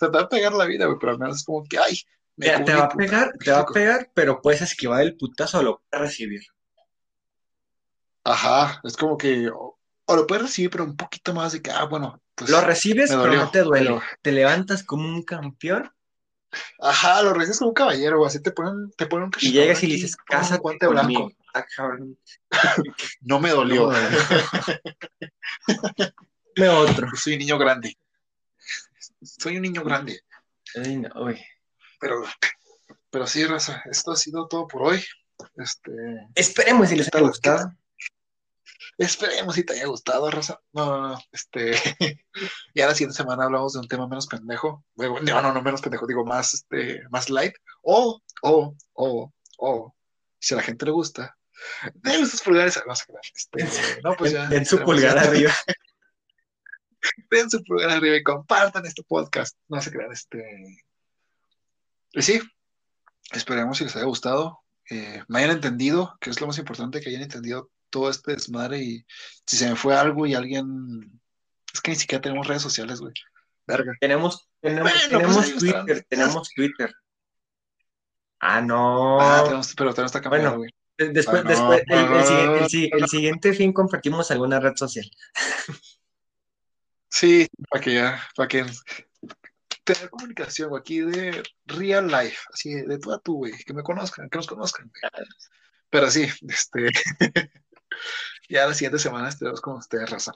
te 0.00 0.08
va 0.08 0.20
a 0.22 0.28
pegar 0.28 0.52
la 0.52 0.66
vida, 0.66 0.86
güey, 0.86 0.98
pero 1.00 1.12
al 1.12 1.18
menos 1.18 1.36
es 1.36 1.44
como 1.44 1.64
que, 1.64 1.78
ay, 1.78 1.98
me 2.36 2.46
te, 2.60 2.74
va 2.74 2.84
a 2.84 2.88
pegar, 2.88 3.32
te 3.38 3.50
va 3.50 3.60
a 3.60 3.66
pegar, 3.66 4.10
pero 4.14 4.40
puedes 4.40 4.62
esquivar 4.62 5.02
el 5.02 5.16
putazo 5.16 5.58
o 5.58 5.62
lo 5.62 5.82
puedes 5.90 6.08
recibir. 6.08 6.42
Ajá, 8.24 8.80
es 8.84 8.96
como 8.96 9.16
que, 9.16 9.48
o, 9.48 9.78
lo 10.08 10.26
puedes 10.26 10.44
recibir, 10.44 10.70
pero 10.70 10.84
un 10.84 10.96
poquito 10.96 11.34
más 11.34 11.52
de 11.52 11.62
que, 11.62 11.70
ah, 11.70 11.84
bueno, 11.84 12.22
pues. 12.42 12.50
Lo 12.50 12.60
recibes, 12.60 13.10
pero 13.10 13.34
no 13.34 13.50
te 13.50 13.62
duele. 13.62 14.00
Te 14.22 14.32
levantas 14.32 14.82
como 14.82 15.08
un 15.08 15.22
campeón. 15.22 15.90
Ajá, 16.80 17.22
lo 17.22 17.32
recibes 17.32 17.58
como 17.58 17.70
un 17.70 17.74
caballero, 17.74 18.18
güey, 18.18 18.28
así 18.28 18.40
te 18.42 18.50
ponen, 18.50 18.90
te 18.96 19.06
ponen 19.06 19.26
un 19.26 19.32
Y 19.40 19.52
llegas 19.52 19.82
y 19.82 19.86
le 19.86 19.94
dices, 19.94 20.16
casa 20.16 20.58
guante 20.58 20.86
blanco. 20.86 21.32
Ah, 21.54 21.64
no 23.20 23.40
me 23.40 23.50
dolió. 23.50 23.90
me 26.56 26.68
otro. 26.68 27.08
Soy 27.14 27.34
un 27.34 27.38
niño 27.40 27.58
grande. 27.58 27.96
Soy 29.22 29.56
un 29.56 29.62
niño 29.62 29.82
grande. 29.84 30.20
Pero, 32.00 32.24
pero 33.10 33.26
sí, 33.26 33.44
raza, 33.44 33.82
esto 33.90 34.12
ha 34.12 34.16
sido 34.16 34.48
todo 34.48 34.66
por 34.66 34.82
hoy. 34.82 35.04
Este, 35.56 35.92
Esperemos 36.34 36.88
si 36.88 36.96
les 36.96 37.08
haya 37.12 37.26
gustado. 37.26 37.72
Esperemos 39.02 39.56
si 39.56 39.64
te 39.64 39.72
haya 39.72 39.86
gustado, 39.86 40.30
Raza. 40.30 40.60
No, 40.72 40.86
no, 40.86 41.08
no. 41.08 41.18
Este, 41.32 41.72
ya 42.74 42.86
la 42.86 42.94
siguiente 42.94 43.16
semana 43.16 43.44
hablamos 43.44 43.72
de 43.72 43.80
un 43.80 43.88
tema 43.88 44.06
menos 44.06 44.28
pendejo. 44.28 44.84
No, 44.96 45.42
no, 45.42 45.52
no 45.52 45.62
menos 45.62 45.82
pendejo, 45.82 46.06
digo 46.06 46.24
más, 46.24 46.54
este, 46.54 47.02
más 47.10 47.28
light. 47.28 47.54
O, 47.82 48.20
o, 48.42 48.76
o, 48.92 49.32
o, 49.58 49.94
si 50.38 50.54
a 50.54 50.58
la 50.58 50.62
gente 50.62 50.86
le 50.86 50.92
gusta, 50.92 51.36
den 51.94 52.26
sus 52.28 52.42
pulgares. 52.42 52.80
No, 52.86 52.92
este, 52.92 54.00
no 54.02 54.14
pues 54.14 54.32
ya. 54.32 54.46
Den 54.46 54.64
su 54.64 54.78
pulgar 54.78 55.18
arriba. 55.18 55.52
Den 57.28 57.50
su 57.50 57.60
pulgar 57.64 57.90
arriba 57.90 58.14
y 58.16 58.22
compartan 58.22 58.86
este 58.86 59.02
podcast. 59.02 59.58
No 59.66 59.80
se 59.80 59.90
crean, 59.90 60.12
este. 60.12 60.78
Y 62.12 62.22
sí, 62.22 62.40
esperemos 63.32 63.78
si 63.78 63.84
les 63.84 63.96
haya 63.96 64.04
gustado. 64.04 64.60
Eh, 64.88 65.24
me 65.26 65.40
hayan 65.40 65.56
entendido, 65.56 66.16
que 66.20 66.30
es 66.30 66.40
lo 66.40 66.46
más 66.46 66.58
importante, 66.58 67.00
que 67.00 67.08
hayan 67.08 67.22
entendido 67.22 67.70
todo 67.92 68.10
este 68.10 68.32
desmadre 68.32 68.78
y 68.78 69.06
si 69.46 69.56
se 69.56 69.70
me 69.70 69.76
fue 69.76 69.94
algo 69.94 70.26
y 70.26 70.34
alguien... 70.34 71.20
Es 71.72 71.80
que 71.80 71.92
ni 71.92 71.96
siquiera 71.96 72.20
tenemos 72.20 72.48
redes 72.48 72.62
sociales, 72.62 73.00
güey. 73.00 73.14
Verga. 73.66 73.92
Tenemos, 74.00 74.48
tenemos, 74.60 74.92
pues 74.92 75.56
Twitter, 75.56 76.06
tenemos 76.08 76.50
Twitter. 76.54 76.92
Ah, 78.40 78.60
no. 78.60 79.20
Ah, 79.20 79.42
tenemos, 79.44 79.72
pero 79.76 79.94
tenemos 79.94 80.10
está 80.10 80.20
cambiando, 80.20 80.56
güey. 80.58 80.70
Después, 80.98 81.44
después 81.44 81.82
el, 81.88 83.08
siguiente, 83.08 83.52
fin 83.54 83.72
compartimos 83.72 84.30
alguna 84.30 84.60
red 84.60 84.76
social. 84.76 85.08
Sí, 87.08 87.48
para 87.70 87.84
que 87.84 87.94
ya, 87.94 88.28
para 88.36 88.48
que 88.48 88.64
tener 89.84 90.10
comunicación, 90.10 90.70
güey, 90.70 90.80
aquí 90.80 91.00
de 91.00 91.42
real 91.66 92.06
life, 92.06 92.38
así 92.52 92.74
de 92.74 92.98
tú 92.98 93.12
a 93.12 93.18
tú, 93.18 93.36
güey, 93.36 93.52
que 93.52 93.74
me 93.74 93.82
conozcan, 93.82 94.28
que 94.28 94.38
nos 94.38 94.46
conozcan. 94.46 94.90
Pero 95.90 96.10
sí, 96.10 96.26
este, 96.48 96.88
ya 98.48 98.66
la 98.66 98.74
siguiente 98.74 98.98
semana 98.98 99.28
estaremos 99.28 99.60
con 99.60 99.76
ustedes, 99.76 100.10
raza. 100.10 100.32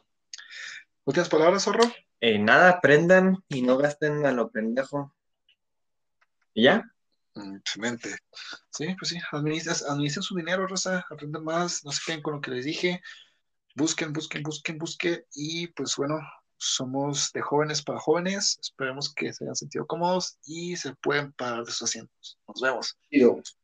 ¿Últimas 1.04 1.28
palabras, 1.28 1.64
zorro? 1.64 1.84
Eh, 2.20 2.38
nada, 2.38 2.70
aprendan 2.70 3.44
y 3.48 3.62
no 3.62 3.76
gasten 3.76 4.24
a 4.26 4.32
lo 4.32 4.50
pendejo. 4.50 5.14
¿Y 6.54 6.64
ya? 6.64 6.82
Mm, 7.34 7.56
excelente. 7.56 8.16
Sí, 8.70 8.96
pues 8.98 9.10
sí, 9.10 9.18
administren, 9.30 10.22
su 10.22 10.34
dinero, 10.34 10.66
raza, 10.66 11.04
aprendan 11.10 11.44
más, 11.44 11.84
no 11.84 11.92
se 11.92 12.00
queden 12.06 12.22
con 12.22 12.34
lo 12.34 12.40
que 12.40 12.50
les 12.50 12.64
dije. 12.64 13.02
Busquen, 13.74 14.12
busquen, 14.12 14.42
busquen, 14.42 14.78
busquen. 14.78 15.24
Y 15.34 15.66
pues 15.68 15.96
bueno, 15.96 16.18
somos 16.56 17.30
de 17.32 17.42
jóvenes 17.42 17.82
para 17.82 18.00
jóvenes. 18.00 18.58
Esperemos 18.60 19.12
que 19.12 19.32
se 19.32 19.44
hayan 19.44 19.56
sentido 19.56 19.86
cómodos 19.86 20.38
y 20.46 20.76
se 20.76 20.94
pueden 20.96 21.32
parar 21.32 21.64
de 21.64 21.72
sus 21.72 21.82
asientos. 21.82 22.38
Nos 22.48 22.60
vemos. 22.60 22.98
Adiós. 23.12 23.58